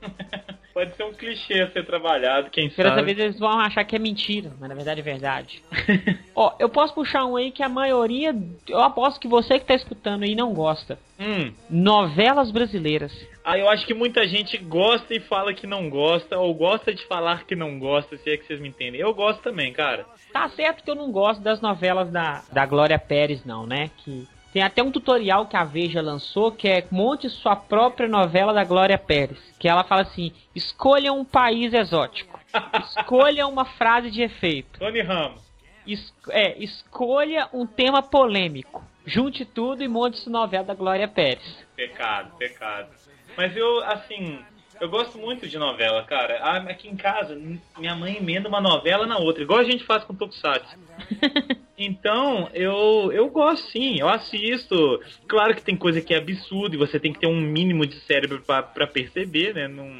Pode 0.73 0.93
ser 0.97 1.03
um 1.05 1.13
clichê 1.13 1.61
a 1.61 1.71
ser 1.71 1.85
trabalhado, 1.85 2.49
quem 2.49 2.67
dessa 2.67 2.83
sabe. 2.83 3.03
vez 3.03 3.17
eles 3.17 3.39
vão 3.39 3.49
achar 3.61 3.83
que 3.85 3.95
é 3.95 3.99
mentira, 3.99 4.51
mas 4.59 4.67
na 4.67 4.75
verdade 4.75 4.99
é 4.99 5.03
verdade. 5.03 5.63
Ó, 6.35 6.53
eu 6.59 6.67
posso 6.67 6.93
puxar 6.93 7.25
um 7.25 7.37
aí 7.37 7.49
que 7.49 7.63
a 7.63 7.69
maioria, 7.69 8.35
eu 8.67 8.79
aposto 8.81 9.19
que 9.21 9.27
você 9.27 9.57
que 9.57 9.65
tá 9.65 9.73
escutando 9.73 10.23
aí 10.23 10.35
não 10.35 10.53
gosta. 10.53 10.99
Hum. 11.17 11.53
Novelas 11.69 12.51
brasileiras. 12.51 13.13
Ah, 13.45 13.57
eu 13.59 13.69
acho 13.69 13.85
que 13.85 13.93
muita 13.93 14.27
gente 14.27 14.57
gosta 14.57 15.13
e 15.13 15.19
fala 15.19 15.53
que 15.53 15.67
não 15.67 15.87
gosta, 15.89 16.37
ou 16.39 16.51
gosta 16.55 16.91
de 16.93 17.05
falar 17.05 17.45
que 17.45 17.55
não 17.55 17.77
gosta, 17.77 18.17
se 18.17 18.29
é 18.31 18.37
que 18.37 18.45
vocês 18.45 18.59
me 18.59 18.69
entendem. 18.69 18.99
Eu 18.99 19.13
gosto 19.13 19.41
também, 19.43 19.71
cara. 19.71 20.05
Tá 20.33 20.49
certo 20.49 20.83
que 20.83 20.89
eu 20.89 20.95
não 20.95 21.11
gosto 21.11 21.41
das 21.41 21.61
novelas 21.61 22.09
da, 22.09 22.41
da 22.51 22.65
Glória 22.65 22.97
Pérez, 22.97 23.45
não, 23.45 23.67
né? 23.67 23.91
Que 23.97 24.27
tem 24.51 24.63
até 24.63 24.81
um 24.81 24.91
tutorial 24.91 25.45
que 25.45 25.55
a 25.55 25.63
Veja 25.63 26.01
lançou 26.01 26.51
que 26.51 26.67
é 26.67 26.87
monte 26.89 27.29
sua 27.29 27.55
própria 27.55 28.07
novela 28.07 28.51
da 28.51 28.63
Glória 28.63 28.97
Pérez. 28.97 29.37
Que 29.59 29.67
ela 29.67 29.83
fala 29.83 30.01
assim: 30.01 30.31
escolha 30.55 31.13
um 31.13 31.23
país 31.23 31.71
exótico, 31.73 32.39
escolha 32.79 33.45
uma 33.47 33.65
frase 33.65 34.09
de 34.09 34.23
efeito, 34.23 34.79
Tony 34.79 35.01
Ramos. 35.01 35.41
es- 35.85 36.13
é, 36.29 36.57
escolha 36.63 37.47
um 37.53 37.65
tema 37.67 38.01
polêmico, 38.01 38.83
junte 39.05 39.45
tudo 39.45 39.83
e 39.83 39.87
monte 39.87 40.17
sua 40.17 40.31
novela 40.31 40.63
da 40.63 40.73
Glória 40.73 41.07
Pérez. 41.07 41.63
Pecado, 41.75 42.31
pecado. 42.37 42.89
Mas 43.37 43.55
eu, 43.55 43.83
assim, 43.83 44.39
eu 44.79 44.89
gosto 44.89 45.17
muito 45.17 45.47
de 45.47 45.57
novela, 45.57 46.03
cara. 46.03 46.39
Ah, 46.41 46.57
Aqui 46.57 46.87
em 46.87 46.95
casa, 46.95 47.39
minha 47.77 47.95
mãe 47.95 48.17
emenda 48.17 48.47
uma 48.49 48.61
novela 48.61 49.05
na 49.05 49.17
outra, 49.17 49.43
igual 49.43 49.59
a 49.59 49.63
gente 49.63 49.83
faz 49.83 50.03
com 50.03 50.15
Tokusatsu. 50.15 50.77
Então, 51.77 52.49
eu, 52.53 53.11
eu 53.11 53.27
gosto 53.29 53.69
sim, 53.69 53.99
eu 53.99 54.07
assisto. 54.07 55.01
Claro 55.27 55.53
que 55.53 55.61
tem 55.61 55.75
coisa 55.75 55.99
que 56.01 56.13
é 56.13 56.17
absurda 56.17 56.73
e 56.73 56.79
você 56.79 56.97
tem 56.97 57.11
que 57.11 57.19
ter 57.19 57.27
um 57.27 57.35
mínimo 57.41 57.85
de 57.85 57.99
cérebro 57.99 58.41
pra, 58.47 58.63
pra 58.63 58.87
perceber, 58.87 59.53
né? 59.53 59.67
Não, 59.67 59.93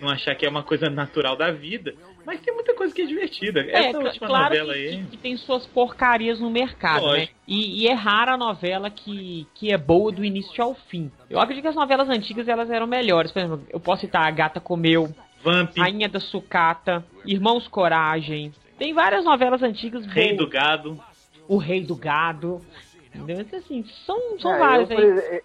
não 0.00 0.08
achar 0.08 0.34
que 0.34 0.44
é 0.44 0.48
uma 0.48 0.64
coisa 0.64 0.90
natural 0.90 1.36
da 1.36 1.52
vida. 1.52 1.94
Mas 2.28 2.40
tem 2.42 2.52
muita 2.54 2.74
coisa 2.74 2.94
que 2.94 3.00
é 3.00 3.06
divertida. 3.06 3.60
Essa 3.70 3.92
cl- 3.92 4.04
última 4.04 4.26
claro 4.26 4.44
novela 4.54 4.74
que, 4.74 4.78
aí. 4.80 4.96
que- 4.98 5.04
que 5.06 5.16
tem 5.16 5.36
suas 5.38 5.64
porcarias 5.66 6.38
no 6.38 6.50
mercado, 6.50 7.06
né? 7.06 7.12
Lógico. 7.12 7.34
E, 7.48 7.82
e 7.84 7.88
é 7.88 7.94
rara 7.94 8.34
a 8.34 8.36
novela 8.36 8.90
que, 8.90 9.46
que 9.54 9.72
é 9.72 9.78
boa 9.78 10.12
do 10.12 10.22
início 10.22 10.62
ao 10.62 10.74
fim. 10.74 11.10
Eu 11.30 11.40
acredito 11.40 11.62
que 11.62 11.68
as 11.68 11.74
novelas 11.74 12.06
antigas 12.10 12.46
elas 12.46 12.68
eram 12.70 12.86
melhores. 12.86 13.32
Por 13.32 13.38
exemplo, 13.38 13.66
eu 13.70 13.80
posso 13.80 14.02
citar 14.02 14.26
A 14.26 14.30
Gata 14.30 14.60
Comeu, 14.60 15.08
Vamp, 15.42 15.74
Rainha 15.78 16.06
da 16.06 16.20
Sucata, 16.20 17.02
Irmãos 17.24 17.66
Coragem. 17.66 18.52
Tem 18.78 18.92
várias 18.92 19.24
novelas 19.24 19.62
antigas 19.62 20.04
Rei 20.04 20.34
boas. 20.34 20.36
do 20.38 20.46
Gado. 20.48 21.00
O 21.48 21.56
Rei 21.56 21.80
do 21.82 21.96
Gado. 21.96 22.60
Entendeu? 23.06 23.40
Então, 23.40 23.58
Assim, 23.58 23.84
são, 24.04 24.38
são 24.38 24.52
Ah, 24.52 24.58
várias 24.58 24.90
eu, 24.90 24.98
aí. 24.98 25.42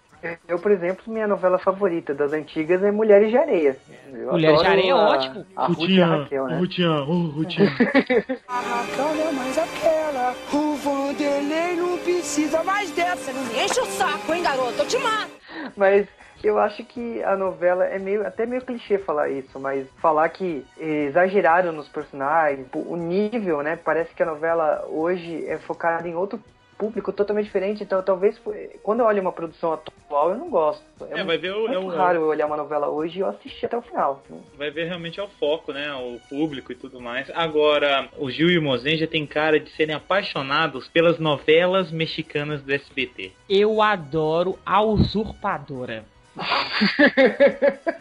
Eu, 0.48 0.58
por 0.58 0.70
exemplo, 0.70 1.12
minha 1.12 1.26
novela 1.26 1.58
favorita 1.58 2.14
das 2.14 2.32
antigas 2.32 2.82
é 2.82 2.90
Mulheres 2.90 3.30
de 3.30 3.36
Areia. 3.36 3.76
Eu 4.12 4.32
Mulheres 4.32 4.60
de 4.60 4.66
Areia 4.66 4.90
é 4.90 4.94
ótimo. 4.94 5.46
A 5.56 5.66
Ruth 5.66 5.88
e 5.88 6.02
a 6.02 6.06
Raquel, 6.06 6.46
né? 6.46 6.58
Rutian, 6.58 7.04
oh, 7.08 7.28
Rutian. 7.28 7.64
A 8.48 8.60
Raquel 8.60 9.14
não 9.14 9.28
é 9.28 9.32
mais 9.32 9.58
aquela. 9.58 10.34
O 10.52 10.76
Vanderlei 10.76 11.76
não 11.76 11.98
precisa 11.98 12.62
mais 12.62 12.90
dessa. 12.90 13.32
Não 13.32 13.44
me 13.44 13.64
enche 13.64 13.80
o 13.80 13.86
saco, 13.86 14.32
hein, 14.32 14.42
garoto? 14.42 14.78
Eu 14.78 14.86
te 14.86 14.98
mato. 14.98 15.30
Mas 15.76 16.06
eu 16.44 16.58
acho 16.58 16.84
que 16.84 17.22
a 17.22 17.36
novela 17.36 17.84
é 17.84 17.98
meio 17.98 18.26
até 18.26 18.44
meio 18.44 18.62
clichê 18.62 18.98
falar 18.98 19.30
isso, 19.30 19.58
mas 19.58 19.88
falar 20.00 20.28
que 20.28 20.64
exageraram 20.78 21.72
nos 21.72 21.88
personagens, 21.88 22.66
o 22.74 22.96
nível, 22.96 23.62
né? 23.62 23.78
Parece 23.82 24.14
que 24.14 24.22
a 24.22 24.26
novela 24.26 24.84
hoje 24.88 25.44
é 25.46 25.58
focada 25.58 26.06
em 26.06 26.14
outro 26.14 26.38
público 26.78 27.12
totalmente 27.12 27.46
diferente, 27.46 27.82
então 27.82 28.02
talvez 28.02 28.40
quando 28.82 29.00
eu 29.00 29.06
olho 29.06 29.20
uma 29.22 29.32
produção 29.32 29.72
atual 29.72 30.30
eu 30.30 30.36
não 30.36 30.50
gosto. 30.50 30.82
É, 31.02 31.06
muito, 31.14 31.26
vai 31.26 31.38
ver 31.38 31.52
o- 31.54 31.68
é 31.72 31.78
o- 31.78 31.88
raro 31.88 32.20
eu 32.20 32.26
olhar 32.28 32.46
uma 32.46 32.56
novela 32.56 32.88
hoje 32.88 33.18
e 33.18 33.20
eu 33.20 33.28
assistir 33.28 33.66
até 33.66 33.76
o 33.76 33.82
final. 33.82 34.22
vai 34.56 34.70
ver 34.70 34.84
realmente 34.86 35.18
é 35.18 35.22
o 35.22 35.28
foco, 35.28 35.72
né? 35.72 35.92
O 35.94 36.18
público 36.28 36.72
e 36.72 36.74
tudo 36.74 37.00
mais. 37.00 37.30
Agora, 37.34 38.08
o 38.18 38.30
Gil 38.30 38.50
e 38.50 38.58
o 38.58 38.62
Mozen 38.62 38.96
já 38.96 39.06
tem 39.06 39.26
cara 39.26 39.58
de 39.60 39.70
serem 39.70 39.94
apaixonados 39.94 40.88
pelas 40.88 41.18
novelas 41.18 41.90
mexicanas 41.90 42.62
do 42.62 42.72
SBT. 42.72 43.32
Eu 43.48 43.80
adoro 43.82 44.58
A 44.66 44.82
Usurpadora. 44.82 46.04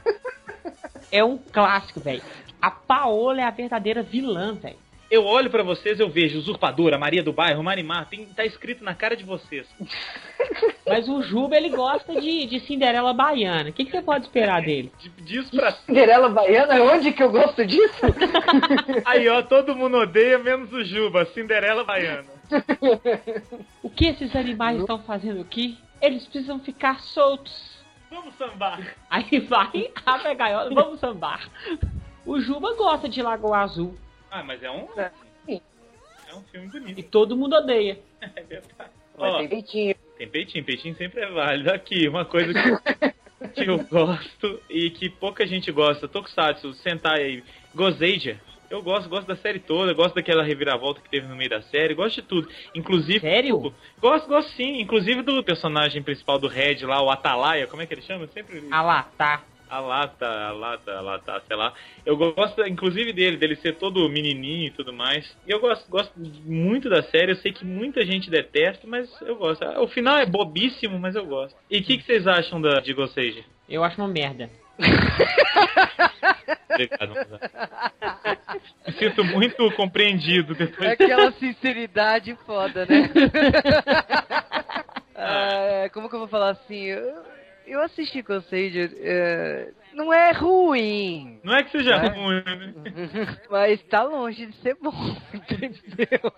é 1.11 1.23
um 1.23 1.37
clássico, 1.37 1.99
velho. 1.99 2.21
A 2.61 2.71
Paola 2.71 3.41
é 3.41 3.43
a 3.43 3.51
verdadeira 3.51 4.01
vilã, 4.01 4.53
velho. 4.55 4.77
Eu 5.11 5.25
olho 5.25 5.49
pra 5.49 5.61
vocês, 5.61 5.99
eu 5.99 6.09
vejo 6.09 6.39
Usurpadora, 6.39 6.97
Maria 6.97 7.21
do 7.21 7.31
Bairro, 7.31 7.61
Marimar, 7.63 8.09
tem, 8.09 8.25
tá 8.25 8.43
escrito 8.45 8.83
na 8.83 8.95
cara 8.95 9.15
de 9.15 9.23
vocês. 9.23 9.67
Mas 10.87 11.07
o 11.07 11.21
Juba, 11.21 11.55
ele 11.55 11.69
gosta 11.69 12.19
de, 12.19 12.45
de 12.47 12.59
Cinderela 12.61 13.13
Baiana. 13.13 13.69
O 13.69 13.73
que, 13.73 13.85
que 13.85 13.91
você 13.91 14.01
pode 14.01 14.25
esperar 14.25 14.61
dele? 14.65 14.91
D- 15.01 15.21
Diz 15.23 15.49
pra. 15.51 15.71
Cinderela 15.71 16.29
Baiana, 16.29 16.81
onde 16.83 17.11
que 17.11 17.21
eu 17.21 17.31
gosto 17.31 17.63
disso? 17.65 18.01
Aí, 19.05 19.29
ó, 19.29 19.41
todo 19.43 19.75
mundo 19.75 19.97
odeia, 19.97 20.39
menos 20.39 20.73
o 20.73 20.83
Juba, 20.83 21.25
Cinderela 21.27 21.83
Baiana. 21.83 22.25
O 23.83 23.89
que 23.89 24.05
esses 24.07 24.35
animais 24.35 24.79
estão 24.79 24.99
fazendo 25.03 25.41
aqui? 25.41 25.77
Eles 26.01 26.25
precisam 26.27 26.59
ficar 26.59 26.99
soltos. 27.01 27.81
Vamos 28.09 28.35
sambar. 28.35 28.95
Aí 29.09 29.39
vai, 29.41 29.91
abre 30.05 30.27
a 30.27 30.33
gaiola, 30.33 30.69
vamos 30.73 30.99
sambar. 30.99 31.47
O 32.25 32.39
Juba 32.39 32.75
gosta 32.75 33.07
de 33.07 33.21
Lagoa 33.21 33.59
Azul. 33.59 33.97
Ah, 34.35 34.43
mas 34.43 34.63
é 34.63 34.71
um. 34.71 34.87
É 34.97 36.35
um 36.35 36.41
filme 36.51 36.67
E 36.67 36.79
bonito. 36.79 37.09
todo 37.11 37.37
mundo 37.37 37.55
odeia. 37.55 37.99
É 38.35 38.41
verdade. 38.41 38.91
Mas 39.15 39.33
Ó, 39.33 39.37
tem 39.37 39.47
peitinho. 39.47 39.95
Tem 40.17 40.27
peitinho, 40.27 40.63
peitinho 40.65 40.95
sempre 40.95 41.21
é 41.21 41.29
válido. 41.29 41.71
Aqui, 41.71 42.07
uma 42.07 42.25
coisa 42.25 42.51
que, 42.51 43.47
que 43.53 43.69
eu 43.69 43.77
gosto 43.83 44.59
e 44.67 44.89
que 44.89 45.07
pouca 45.07 45.45
gente 45.45 45.71
gosta. 45.71 46.07
Tokusatsu, 46.07 46.73
Sentai 46.73 47.21
aí, 47.21 47.43
Gozeija. 47.75 48.41
Eu 48.71 48.81
gosto, 48.81 49.07
gosto 49.07 49.27
da 49.27 49.35
série 49.35 49.59
toda, 49.59 49.93
gosto 49.93 50.15
daquela 50.15 50.41
reviravolta 50.41 50.99
que 50.99 51.09
teve 51.09 51.27
no 51.27 51.35
meio 51.35 51.49
da 51.51 51.61
série, 51.61 51.93
gosto 51.93 52.15
de 52.15 52.27
tudo. 52.27 52.49
Inclusive. 52.73 53.19
Sério? 53.19 53.71
Gosto, 53.99 54.27
gosto 54.27 54.49
sim. 54.53 54.79
Inclusive 54.81 55.21
do 55.21 55.43
personagem 55.43 56.01
principal 56.01 56.39
do 56.39 56.47
Red 56.47 56.77
lá, 56.83 56.99
o 57.03 57.11
Atalaia, 57.11 57.67
como 57.67 57.83
é 57.83 57.85
que 57.85 57.93
ele 57.93 58.01
chama? 58.01 58.23
Eu 58.23 58.29
Sempre. 58.29 58.63
Ah 58.71 58.81
lá, 58.81 59.03
tá. 59.15 59.43
A 59.75 59.79
lata, 59.79 60.25
a 60.27 60.51
lata, 60.51 60.91
a 60.91 61.01
lata, 61.01 61.41
sei 61.47 61.55
lá. 61.57 61.73
Eu 62.05 62.15
gosto, 62.15 62.61
inclusive, 62.67 63.11
dele, 63.11 63.37
dele 63.37 63.55
ser 63.55 63.73
todo 63.75 64.07
menininho 64.07 64.67
e 64.67 64.71
tudo 64.71 64.93
mais. 64.93 65.25
E 65.47 65.51
eu 65.51 65.59
gosto, 65.59 65.89
gosto 65.89 66.11
muito 66.17 66.87
da 66.89 67.01
série. 67.03 67.31
Eu 67.31 67.35
sei 67.37 67.51
que 67.51 67.65
muita 67.65 68.05
gente 68.05 68.29
detesta, 68.29 68.85
mas 68.85 69.09
eu 69.21 69.35
gosto. 69.35 69.63
Ah, 69.63 69.81
O 69.81 69.87
final 69.87 70.17
é 70.19 70.25
bobíssimo, 70.27 70.99
mas 70.99 71.15
eu 71.15 71.25
gosto. 71.25 71.55
E 71.71 71.79
o 71.79 71.83
que, 71.83 71.97
que 71.97 72.03
vocês 72.03 72.27
acham 72.27 72.61
da 72.61 72.79
de 72.81 72.93
Goseja? 72.93 73.43
Eu 73.67 73.83
acho 73.83 73.99
uma 73.99 74.07
merda. 74.07 74.47
Obrigado. 76.69 77.13
Me 78.87 78.93
sinto 78.93 79.23
muito 79.23 79.69
compreendido 79.71 80.53
É 80.53 80.55
depois. 80.55 80.91
aquela 80.91 81.31
sinceridade 81.33 82.35
foda, 82.45 82.85
né? 82.85 83.09
Ah, 85.15 85.89
como 85.93 86.09
que 86.09 86.15
eu 86.15 86.19
vou 86.19 86.27
falar 86.27 86.49
assim? 86.49 86.83
Eu, 86.85 87.23
eu 87.65 87.81
assisti 87.81 88.23
Conceito, 88.23 88.95
é, 88.99 89.71
não 89.93 90.11
é 90.13 90.31
ruim, 90.31 91.39
Não 91.43 91.53
é 91.55 91.63
que 91.63 91.71
seja 91.71 91.91
É. 91.95 92.07
ruim, 92.09 92.43
né? 92.45 92.73
mas 93.49 93.81
tá 93.83 94.03
longe 94.03 94.45
de 94.45 94.55
ser 94.57 94.75
bom, 94.81 94.91
entendeu? 95.33 96.31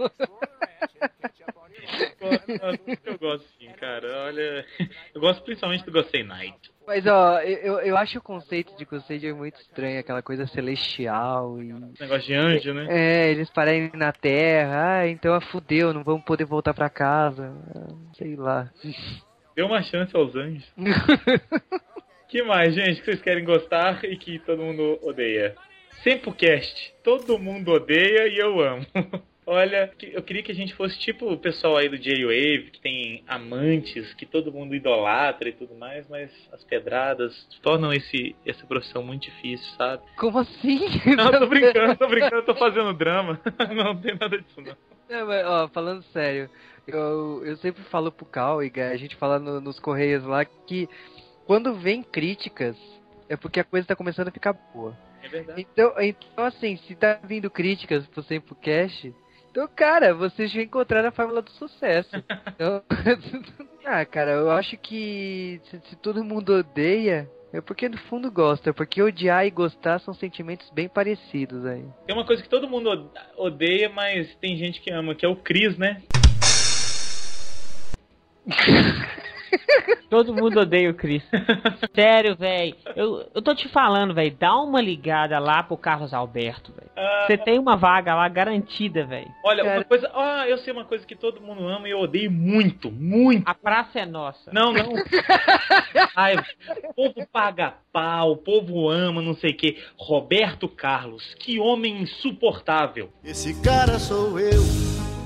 Eu 3.05 3.17
gosto 3.19 3.47
sim, 3.59 3.69
cara. 3.80 4.26
Olha, 4.26 4.65
eu 5.13 5.21
gosto 5.21 5.43
principalmente 5.43 5.86
do 5.86 5.91
Gosei 5.91 6.23
Night. 6.23 6.71
Mas 6.88 7.05
ó, 7.05 7.39
eu, 7.41 7.80
eu 7.80 7.97
acho 7.97 8.19
o 8.19 8.21
conceito 8.21 8.76
de 8.78 8.86
Conceito 8.86 9.36
muito 9.36 9.59
estranho, 9.59 9.99
aquela 9.99 10.21
coisa 10.21 10.45
celestial 10.47 11.61
e. 11.61 11.73
Negócio 11.73 12.26
de 12.28 12.34
anjo, 12.34 12.73
né? 12.73 12.88
É, 12.89 13.32
eles 13.32 13.49
pararem 13.49 13.91
na 13.93 14.11
Terra, 14.11 14.99
ah, 14.99 15.07
então 15.07 15.34
ah, 15.34 15.41
fudeu, 15.41 15.93
não 15.93 16.03
vamos 16.03 16.23
poder 16.23 16.45
voltar 16.45 16.73
pra 16.73 16.89
casa. 16.89 17.53
Ah, 17.76 17.93
Sei 18.17 18.36
lá. 18.36 18.69
Deu 19.55 19.67
uma 19.67 19.81
chance 19.81 20.15
aos 20.15 20.35
anjos. 20.35 20.69
que 22.27 22.43
mais, 22.43 22.75
gente, 22.75 22.99
que 22.99 23.05
vocês 23.05 23.21
querem 23.21 23.45
gostar 23.45 24.03
e 24.03 24.17
que 24.17 24.37
todo 24.39 24.61
mundo 24.61 24.99
odeia? 25.01 25.55
Sempocast. 26.03 26.93
Todo 27.01 27.39
mundo 27.39 27.71
odeia 27.71 28.27
e 28.27 28.37
eu 28.37 28.59
amo. 28.59 28.85
Olha, 29.47 29.91
eu 30.01 30.23
queria 30.23 30.41
que 30.41 30.51
a 30.51 30.55
gente 30.55 30.73
fosse 30.73 30.97
tipo 30.97 31.31
o 31.31 31.37
pessoal 31.37 31.77
aí 31.77 31.87
do 31.87 31.99
J-Wave, 31.99 32.71
que 32.71 32.81
tem 32.81 33.23
amantes, 33.27 34.11
que 34.15 34.25
todo 34.25 34.51
mundo 34.51 34.73
idolatra 34.73 35.47
e 35.47 35.53
tudo 35.53 35.75
mais, 35.75 36.09
mas 36.09 36.31
as 36.51 36.63
pedradas 36.63 37.47
tornam 37.61 37.93
esse, 37.93 38.35
essa 38.43 38.65
profissão 38.65 39.03
muito 39.03 39.23
difícil, 39.23 39.71
sabe? 39.77 40.01
Como 40.17 40.39
assim? 40.39 40.79
Não, 41.15 41.31
tô 41.31 41.45
brincando, 41.47 41.95
tô 41.95 42.07
brincando, 42.07 42.43
tô 42.43 42.55
fazendo 42.55 42.91
drama. 42.93 43.39
Não, 43.69 43.75
não 43.75 43.95
tem 44.01 44.15
nada 44.19 44.35
disso, 44.35 44.59
não. 44.61 44.75
Não, 45.09 45.27
mas, 45.27 45.45
ó, 45.45 45.67
falando 45.69 46.03
sério, 46.11 46.49
eu, 46.87 47.45
eu 47.45 47.57
sempre 47.57 47.83
falo 47.83 48.11
pro 48.11 48.25
Cal 48.25 48.63
e 48.63 48.71
a 48.81 48.97
gente 48.97 49.15
fala 49.15 49.39
no- 49.39 49.61
nos 49.61 49.79
correios 49.79 50.23
lá 50.23 50.43
que 50.45 50.89
quando 51.45 51.75
vem 51.75 52.01
críticas 52.03 52.75
é 53.29 53.35
porque 53.35 53.59
a 53.59 53.63
coisa 53.63 53.87
tá 53.87 53.95
começando 53.95 54.27
a 54.29 54.31
ficar 54.31 54.53
boa. 54.73 54.97
É 55.21 55.27
verdade. 55.29 55.61
Então, 55.61 55.93
então 55.99 56.45
assim, 56.45 56.77
se 56.77 56.95
tá 56.95 57.19
vindo 57.23 57.49
críticas 57.49 58.05
pro 58.07 58.23
Sempocast, 58.23 59.13
então, 59.51 59.67
cara, 59.75 60.13
vocês 60.13 60.51
já 60.51 60.61
encontraram 60.61 61.09
a 61.09 61.11
fórmula 61.13 61.41
do 61.41 61.51
sucesso. 61.51 62.09
Então, 62.57 62.81
ah, 63.83 64.05
cara, 64.05 64.31
eu 64.31 64.49
acho 64.49 64.77
que 64.77 65.59
se, 65.65 65.81
se 65.89 65.95
todo 65.97 66.23
mundo 66.23 66.53
odeia, 66.53 67.29
é 67.57 67.61
porque 67.61 67.87
no 67.89 67.97
fundo 67.97 68.29
gosta. 68.31 68.73
Porque 68.73 69.01
odiar 69.01 69.45
e 69.45 69.51
gostar 69.51 69.99
são 69.99 70.13
sentimentos 70.13 70.69
bem 70.71 70.87
parecidos 70.89 71.65
aí. 71.65 71.85
Tem 72.05 72.15
uma 72.15 72.25
coisa 72.25 72.41
que 72.43 72.49
todo 72.49 72.67
mundo 72.69 72.89
od- 72.89 73.09
odeia, 73.37 73.89
mas 73.89 74.33
tem 74.35 74.57
gente 74.57 74.81
que 74.81 74.91
ama, 74.91 75.15
que 75.15 75.25
é 75.25 75.29
o 75.29 75.35
Chris, 75.35 75.77
né? 75.77 76.01
Todo 80.09 80.33
mundo 80.33 80.59
odeia 80.61 80.89
o 80.89 80.93
Chris. 80.93 81.23
Sério, 81.93 82.35
velho. 82.35 82.75
Eu, 82.95 83.29
eu 83.33 83.41
tô 83.41 83.53
te 83.55 83.67
falando, 83.69 84.13
velho. 84.13 84.35
Dá 84.39 84.55
uma 84.55 84.79
ligada 84.81 85.37
lá 85.39 85.63
pro 85.63 85.75
Carlos 85.77 86.13
Alberto, 86.13 86.71
velho. 86.71 86.89
Ah, 86.95 87.25
Você 87.27 87.37
tem 87.37 87.59
uma 87.59 87.75
vaga 87.75 88.15
lá 88.15 88.27
garantida, 88.29 89.05
velho. 89.05 89.29
Olha, 89.43 89.63
uma 89.63 89.71
Cara. 89.71 89.83
coisa. 89.85 90.11
Ah, 90.13 90.47
eu 90.47 90.57
sei 90.59 90.71
uma 90.73 90.85
coisa 90.85 91.05
que 91.05 91.15
todo 91.15 91.41
mundo 91.41 91.67
ama 91.67 91.87
e 91.87 91.91
eu 91.91 91.99
odeio 91.99 92.31
muito, 92.31 92.91
muito. 92.91 93.47
A 93.47 93.53
praça 93.53 93.99
é 93.99 94.05
nossa. 94.05 94.51
Não, 94.53 94.71
não. 94.71 94.93
Ai, 96.15 96.35
o 96.87 96.93
povo 96.93 97.27
paga 97.31 97.73
pau, 97.91 98.31
o 98.33 98.37
povo 98.37 98.89
ama, 98.89 99.21
não 99.21 99.33
sei 99.33 99.51
o 99.51 99.57
quê. 99.57 99.77
Roberto 99.97 100.67
Carlos, 100.67 101.33
que 101.39 101.59
homem 101.59 102.01
insuportável. 102.01 103.09
Esse 103.23 103.59
cara 103.61 103.99
sou 103.99 104.39
eu. 104.39 104.61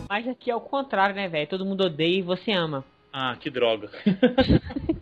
Mas 0.09 0.27
aqui 0.27 0.49
é 0.49 0.55
o 0.55 0.61
contrário, 0.61 1.15
né, 1.15 1.27
velho? 1.27 1.47
Todo 1.47 1.65
mundo 1.65 1.83
odeia 1.83 2.17
e 2.19 2.21
você 2.23 2.51
ama. 2.51 2.83
Ah, 3.11 3.35
que 3.39 3.49
droga. 3.49 3.89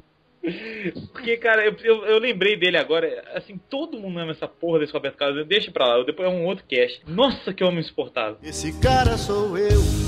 Porque, 1.12 1.36
cara, 1.38 1.66
eu, 1.66 1.76
eu, 1.84 2.05
eu 2.05 2.20
lembrei 2.20 2.55
dele 2.55 2.78
agora. 2.78 3.24
Assim, 3.36 3.60
todo 3.70 3.99
mundo 3.99 4.18
ama 4.20 4.32
essa 4.32 4.47
porra 4.47 4.80
desse 4.80 4.93
Roberto 4.93 5.18
Carlos. 5.18 5.45
Deixa 5.45 5.72
pra 5.72 5.86
lá, 5.86 6.03
depois 6.03 6.28
é 6.28 6.32
um 6.32 6.45
outro 6.45 6.64
cast. 6.66 7.01
Nossa, 7.05 7.53
que 7.53 7.64
homem 7.64 7.80
insuportável. 7.80 8.38
Esse 8.41 8.80
cara 8.80 9.18
sou 9.18 9.58
eu. 9.58 9.68
Eu 9.70 10.07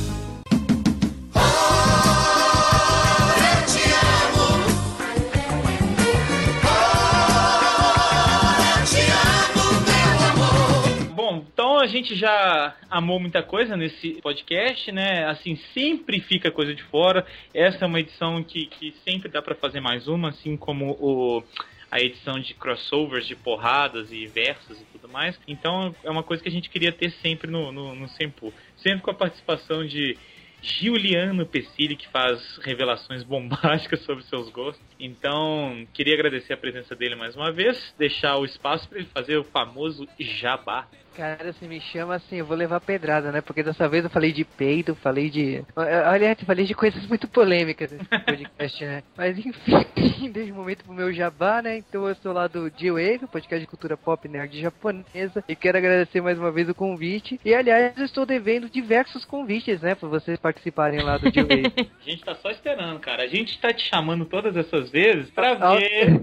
Então 11.54 11.80
a 11.80 11.88
gente 11.88 12.16
já 12.16 12.76
amou 12.90 13.20
muita 13.20 13.42
coisa 13.44 13.76
nesse 13.78 14.22
podcast, 14.22 14.92
né? 14.92 15.26
Assim, 15.26 15.56
sempre 15.74 16.20
fica 16.20 16.52
coisa 16.52 16.74
de 16.74 16.84
fora. 16.84 17.26
Essa 17.54 17.86
é 17.86 17.88
uma 17.88 18.00
edição 18.00 18.44
que, 18.44 18.66
que 18.68 18.94
sempre 19.08 19.30
dá 19.30 19.42
pra 19.42 19.56
fazer 19.56 19.80
mais 19.80 20.08
uma, 20.08 20.30
assim 20.30 20.58
como 20.58 20.92
o 21.00 21.44
a 21.92 22.00
edição 22.00 22.40
de 22.40 22.54
crossovers, 22.54 23.26
de 23.26 23.36
porradas 23.36 24.12
e 24.12 24.28
versos 24.28 24.80
e 24.80 24.86
tudo 24.92 25.10
mais. 25.10 25.40
Então 25.48 25.96
é 26.04 26.10
uma 26.10 26.22
coisa 26.22 26.44
que 26.44 26.50
a 26.50 26.52
gente 26.52 26.70
queria 26.70 26.92
ter 26.92 27.10
sempre 27.14 27.50
no, 27.50 27.72
no, 27.72 27.96
no. 27.96 28.08
Sempre 28.08 29.02
com 29.02 29.12
a 29.12 29.14
participação 29.14 29.86
de 29.86 30.16
Giuliano 30.62 31.46
Pessili, 31.46 31.96
que 31.96 32.08
faz 32.10 32.58
revelações 32.64 33.24
bombásticas 33.26 34.02
sobre 34.02 34.24
seus 34.26 34.50
gostos. 34.50 34.86
Então, 35.00 35.88
queria 35.94 36.14
agradecer 36.14 36.54
a 36.54 36.58
presença 36.58 36.96
dele 36.96 37.16
mais 37.16 37.36
uma 37.36 37.52
vez, 37.52 37.94
deixar 37.98 38.38
o 38.38 38.46
espaço 38.46 38.88
para 38.88 39.00
ele 39.00 39.08
fazer 39.14 39.38
o 39.38 39.44
famoso 39.44 40.08
jabá. 40.20 40.88
Cara, 41.20 41.52
você 41.52 41.68
me 41.68 41.82
chama 41.82 42.16
assim, 42.16 42.38
eu 42.38 42.46
vou 42.46 42.56
levar 42.56 42.80
pedrada, 42.80 43.30
né? 43.30 43.42
Porque 43.42 43.62
dessa 43.62 43.90
vez 43.90 44.06
eu 44.06 44.10
falei 44.10 44.32
de 44.32 44.46
peido, 44.46 44.96
falei 44.96 45.30
de. 45.30 45.62
Aliás, 45.76 46.40
eu 46.40 46.46
falei 46.46 46.66
de 46.66 46.74
coisas 46.74 47.06
muito 47.08 47.28
polêmicas 47.28 47.92
nesse 47.92 48.06
podcast, 48.24 48.86
né? 48.86 49.04
Mas 49.18 49.38
enfim, 49.38 49.86
desde 50.32 50.54
o 50.54 50.56
momento 50.56 50.86
pro 50.86 50.94
meu 50.94 51.12
jabá, 51.12 51.62
né? 51.62 51.76
Então 51.76 52.08
eu 52.08 52.16
sou 52.16 52.32
lá 52.32 52.48
do 52.48 52.72
G-Wave, 52.74 53.28
podcast 53.30 53.60
de 53.60 53.68
cultura 53.68 53.98
pop 53.98 54.30
nerd 54.30 54.62
japonesa. 54.62 55.44
E 55.46 55.58
quero 55.58 55.78
agradecer 55.78 56.22
mais 56.22 56.40
uma 56.40 56.54
vez 56.54 56.70
o 56.70 56.74
convite. 56.74 57.38
E 57.44 57.54
aliás, 57.54 57.98
eu 57.98 58.06
estou 58.06 58.26
devendo 58.26 58.70
diversos 58.70 59.26
convites, 59.26 59.82
né? 59.82 59.96
Pra 59.96 60.08
vocês 60.08 60.40
participarem 60.40 61.02
lá 61.02 61.18
do 61.18 61.30
G-Wave. 61.30 61.74
A 62.00 62.10
gente 62.10 62.24
tá 62.24 62.36
só 62.36 62.50
esperando, 62.50 62.98
cara. 63.02 63.24
A 63.24 63.28
gente 63.28 63.60
tá 63.60 63.74
te 63.74 63.90
chamando 63.90 64.24
todas 64.24 64.56
essas 64.56 64.90
vezes 64.90 65.30
pra 65.32 65.54
ver. 65.54 66.22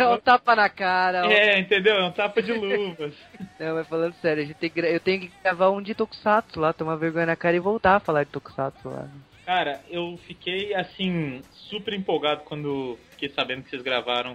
Ó, 0.00 0.14
o 0.14 0.18
tapa 0.18 0.56
na 0.56 0.68
cara, 0.68 1.24
ó. 1.24 1.30
É, 1.30 1.60
entendeu? 1.60 1.94
É 1.94 2.04
um 2.04 2.10
tapa 2.10 2.42
de 2.42 2.52
luvas. 2.52 3.14
Não, 3.60 3.76
mas 3.76 3.86
falando 3.86 4.23
sério, 4.24 4.42
a 4.42 4.46
gente 4.46 4.56
tem 4.56 4.72
eu 4.74 5.00
tenho 5.00 5.20
que 5.20 5.30
gravar 5.42 5.70
um 5.70 5.82
de 5.82 5.94
Tokusatsu 5.94 6.58
lá, 6.58 6.72
tomar 6.72 6.96
vergonha 6.96 7.26
na 7.26 7.36
cara 7.36 7.56
e 7.56 7.60
voltar 7.60 7.96
a 7.96 8.00
falar 8.00 8.24
de 8.24 8.30
Tokusatsu 8.30 8.88
lá. 8.88 9.06
Cara, 9.44 9.82
eu 9.90 10.18
fiquei 10.26 10.74
assim, 10.74 11.42
super 11.52 11.92
empolgado 11.92 12.42
quando 12.44 12.98
fiquei 13.10 13.28
sabendo 13.28 13.62
que 13.62 13.68
vocês 13.68 13.82
gravaram 13.82 14.34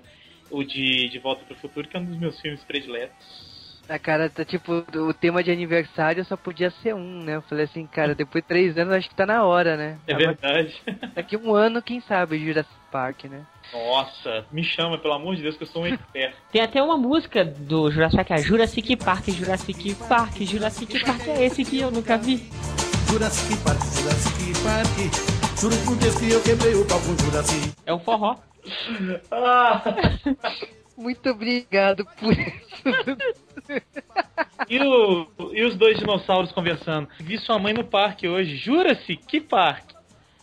o 0.52 0.64
de, 0.64 1.10
de 1.10 1.18
Volta 1.18 1.44
pro 1.44 1.56
Futuro, 1.56 1.88
que 1.88 1.98
é 1.98 2.00
um 2.00 2.06
dos 2.06 2.18
meus 2.18 2.40
filmes 2.40 2.64
prediletos. 2.64 3.49
A 3.90 3.98
cara 3.98 4.30
tá 4.30 4.46
tipo, 4.46 4.86
o 4.96 5.14
tema 5.14 5.44
de 5.44 5.50
aniversário 5.50 6.24
só 6.24 6.38
podia 6.38 6.70
ser 6.70 6.94
um, 6.94 7.24
né? 7.24 7.38
Eu 7.38 7.42
falei 7.42 7.66
assim, 7.66 7.88
cara, 7.88 8.14
depois 8.14 8.44
de 8.44 8.48
três 8.48 8.78
anos 8.78 8.94
acho 8.94 9.10
que 9.10 9.16
tá 9.16 9.26
na 9.26 9.44
hora, 9.44 9.76
né? 9.76 9.98
É 10.06 10.14
verdade. 10.14 10.80
Daqui 11.16 11.36
um 11.36 11.56
ano, 11.56 11.82
quem 11.82 12.00
sabe, 12.02 12.38
Jurassic 12.38 12.72
Park, 12.92 13.24
né? 13.24 13.42
Nossa, 13.74 14.46
me 14.52 14.64
chama, 14.64 15.00
pelo 15.00 15.16
amor 15.16 15.36
de 15.36 15.42
Deus, 15.42 15.58
que 15.58 15.64
eu 15.64 15.68
sou 15.68 15.82
um 15.82 15.88
expert. 15.88 16.36
Tem 16.54 16.62
até 16.62 16.84
uma 16.84 16.98
música 16.98 17.44
do 17.44 17.90
Jurassic, 17.90 18.32
é 18.32 18.38
Jurassic 18.38 18.96
Park, 18.96 19.30
Jurassic 19.30 19.96
Park, 20.08 20.38
Jurassic 20.42 21.04
Park 21.04 21.28
é 21.28 21.46
esse 21.46 21.66
que 21.66 21.80
eu 21.80 21.90
nunca 21.90 22.16
vi. 22.16 22.48
Jurassic 23.10 23.58
Park, 23.64 23.80
Jurassic 23.80 24.64
Park. 24.64 25.60
Juro 25.60 25.76
por 25.84 25.96
Deus 25.98 26.16
que 26.16 26.30
eu 26.30 26.42
quebrei 26.44 26.76
o 26.76 26.86
pau 26.88 27.00
com 27.00 27.18
Jurassic. 27.26 27.74
É 27.88 27.94
o 27.94 28.00
forró. 28.00 28.38
Ah, 29.32 29.82
Muito 31.00 31.30
obrigado 31.30 32.06
por 32.20 32.34
isso. 32.34 32.84
e, 34.70 34.80
o- 34.80 35.28
e 35.54 35.64
os 35.64 35.76
dois 35.76 35.98
dinossauros 35.98 36.52
conversando. 36.52 37.08
Vi 37.20 37.38
sua 37.38 37.58
mãe 37.60 37.74
no 37.74 37.84
parque 37.84 38.28
hoje. 38.28 38.56
Jura-se? 38.58 39.16
Que 39.16 39.40
parque? 39.40 39.96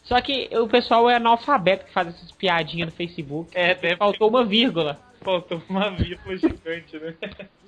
Só 0.05 0.21
que 0.21 0.49
o 0.57 0.69
pessoal 0.69 1.11
é 1.11 1.17
analfabeto 1.17 1.85
que 1.87 1.93
faz 1.93 2.09
essas 2.09 2.31
piadinhas 2.33 2.89
no 2.91 2.95
Facebook. 2.95 3.51
É, 3.57 3.73
até 3.73 3.97
Faltou 3.97 4.29
uma 4.29 4.45
vírgula. 4.45 5.01
faltou 5.21 5.61
uma 5.69 5.91
vírgula 5.91 6.37
gigante, 6.37 6.97
né? 6.99 7.15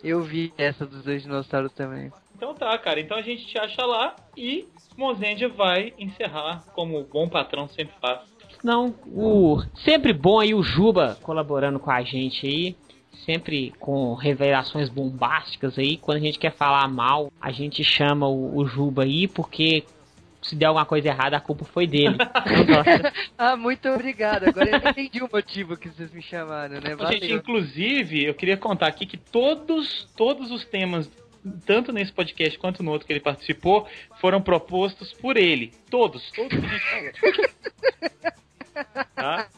Eu 0.04 0.22
vi 0.22 0.52
essa 0.56 0.86
dos 0.86 1.02
dois 1.02 1.22
dinossauros 1.22 1.72
também. 1.72 2.12
Então 2.36 2.54
tá, 2.54 2.78
cara. 2.78 3.00
Então 3.00 3.16
a 3.18 3.22
gente 3.22 3.44
te 3.46 3.58
acha 3.58 3.84
lá 3.84 4.14
e 4.36 4.68
Mozendia 4.96 5.48
vai 5.48 5.92
encerrar, 5.98 6.64
como 6.74 7.00
o 7.00 7.04
bom 7.04 7.28
patrão 7.28 7.68
sempre 7.68 7.94
faz. 8.00 8.20
Não, 8.62 8.94
o 9.06 9.60
sempre 9.84 10.12
bom 10.12 10.38
aí 10.38 10.54
o 10.54 10.62
Juba 10.62 11.16
colaborando 11.22 11.80
com 11.80 11.90
a 11.90 12.02
gente 12.02 12.46
aí, 12.46 12.76
sempre 13.28 13.74
com 13.78 14.14
revelações 14.14 14.88
bombásticas 14.88 15.78
aí. 15.78 15.98
Quando 15.98 16.16
a 16.16 16.20
gente 16.20 16.38
quer 16.38 16.54
falar 16.54 16.88
mal, 16.88 17.30
a 17.38 17.52
gente 17.52 17.84
chama 17.84 18.26
o, 18.26 18.56
o 18.56 18.66
Juba 18.66 19.02
aí, 19.02 19.28
porque 19.28 19.84
se 20.40 20.56
der 20.56 20.64
alguma 20.64 20.86
coisa 20.86 21.08
errada, 21.08 21.36
a 21.36 21.40
culpa 21.40 21.66
foi 21.66 21.86
dele. 21.86 22.16
Ah, 23.36 23.54
muito 23.54 23.86
obrigado. 23.88 24.48
Agora 24.48 24.70
eu 24.70 24.90
entendi 24.90 25.22
o 25.22 25.28
motivo 25.30 25.76
que 25.76 25.90
vocês 25.90 26.10
me 26.10 26.22
chamaram, 26.22 26.80
né? 26.80 26.92
Então, 26.92 27.12
gente, 27.12 27.20
Valeu. 27.20 27.36
inclusive, 27.36 28.24
eu 28.24 28.34
queria 28.34 28.56
contar 28.56 28.88
aqui 28.88 29.04
que 29.06 29.16
todos, 29.18 30.08
todos 30.16 30.50
os 30.50 30.64
temas, 30.64 31.08
tanto 31.66 31.92
nesse 31.92 32.12
podcast 32.12 32.58
quanto 32.58 32.82
no 32.82 32.90
outro 32.90 33.06
que 33.06 33.12
ele 33.12 33.20
participou, 33.20 33.86
foram 34.20 34.40
propostos 34.40 35.12
por 35.12 35.36
ele. 35.36 35.72
Todos, 35.90 36.30
todos 36.32 36.58
que 36.58 36.66
a 36.66 36.68
gente 36.68 37.20
falou. 37.20 37.44
Tá? 39.14 39.48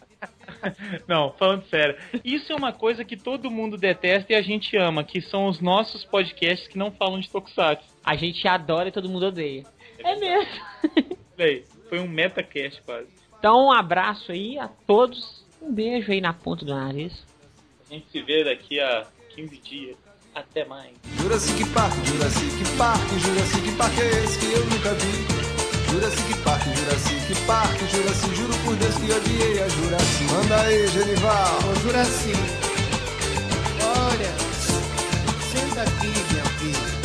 Não, 1.06 1.32
falando 1.32 1.64
sério. 1.66 1.96
Isso 2.24 2.52
é 2.52 2.56
uma 2.56 2.72
coisa 2.72 3.04
que 3.04 3.16
todo 3.16 3.50
mundo 3.50 3.76
detesta 3.76 4.32
e 4.32 4.36
a 4.36 4.42
gente 4.42 4.76
ama, 4.76 5.04
que 5.04 5.20
são 5.20 5.46
os 5.46 5.60
nossos 5.60 6.04
podcasts 6.04 6.68
que 6.68 6.78
não 6.78 6.90
falam 6.90 7.20
de 7.20 7.28
Tokusatsu. 7.28 7.88
A 8.04 8.16
gente 8.16 8.46
adora 8.46 8.88
e 8.88 8.92
todo 8.92 9.08
mundo 9.08 9.26
odeia. 9.26 9.64
É 9.98 10.16
mesmo. 10.16 10.64
Bem, 11.36 11.64
foi 11.88 11.98
um 12.00 12.08
metacast 12.08 12.82
quase. 12.82 13.08
Então, 13.38 13.66
um 13.66 13.72
abraço 13.72 14.32
aí 14.32 14.58
a 14.58 14.68
todos. 14.68 15.44
Um 15.60 15.72
beijo 15.72 16.12
aí 16.12 16.20
na 16.20 16.32
ponta 16.32 16.64
do 16.64 16.74
nariz. 16.74 17.24
A 17.90 17.94
gente 17.94 18.06
se 18.10 18.22
vê 18.22 18.44
daqui 18.44 18.78
a 18.80 19.06
15 19.34 19.56
dias. 19.58 19.96
Até 20.34 20.64
mais. 20.64 20.92
Jurassic 21.18 21.68
Park, 21.70 21.92
Jurassic 22.06 22.76
Park, 22.78 23.08
Jurassic 23.18 23.76
Park 23.76 23.98
é 23.98 24.24
esse 24.24 24.38
que 24.38 24.52
eu 24.52 24.64
nunca 24.66 24.94
vi. 24.94 25.49
Jurassic 25.90 26.34
Park, 26.44 26.62
Jurassic 26.76 27.34
Park, 27.46 27.76
Jurassic, 27.90 28.34
juro 28.36 28.54
por 28.64 28.76
Deus 28.76 28.94
que 28.94 29.12
odiei 29.12 29.60
a 29.60 29.68
Jurassic. 29.68 30.24
Manda 30.32 30.60
aí, 30.60 30.86
Genival. 30.86 31.58
Ô, 31.68 31.74
Juraci, 31.80 32.32
olha, 33.82 34.32
senta 35.50 35.82
aqui, 35.82 36.06
minha 36.30 36.44
filha. 36.60 37.00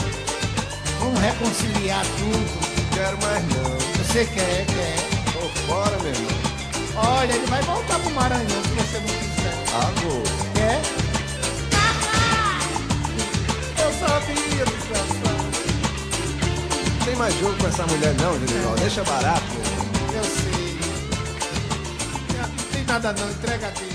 Vamos 1.00 1.20
reconciliar 1.20 2.06
tudo. 2.18 2.66
Quero 2.94 3.18
mais 3.24 3.44
não. 3.56 3.78
Você 3.98 4.24
quer, 4.26 4.66
quer. 4.68 5.34
Tô 5.34 5.50
fora, 5.68 5.98
meu 6.04 6.12
irmão. 6.12 6.46
Olha, 6.96 7.34
ele 7.34 7.46
vai 7.48 7.62
voltar 7.64 8.00
pro 8.00 8.12
Maranhão 8.12 8.46
se 8.48 8.70
você 8.70 9.00
não 9.00 9.08
quiser. 9.08 9.54
Ah, 9.74 9.92
vou. 10.02 10.24
Quer? 10.54 10.82
Eu 13.84 13.92
sabia, 13.94 14.66
desgraçado. 14.66 15.45
Tem 17.06 17.16
mais 17.18 17.39
jogo 17.39 17.56
com 17.58 17.68
essa 17.68 17.86
mulher 17.86 18.16
não, 18.16 18.34
Genival. 18.39 18.76
Deixa 18.78 19.03
barato. 19.03 19.43
Eu 20.12 20.24
sei. 20.24 20.80
Não 22.39 22.66
tem 22.72 22.84
nada 22.84 23.14
não, 23.14 23.30
entrega 23.30 23.70
dele. 23.70 23.95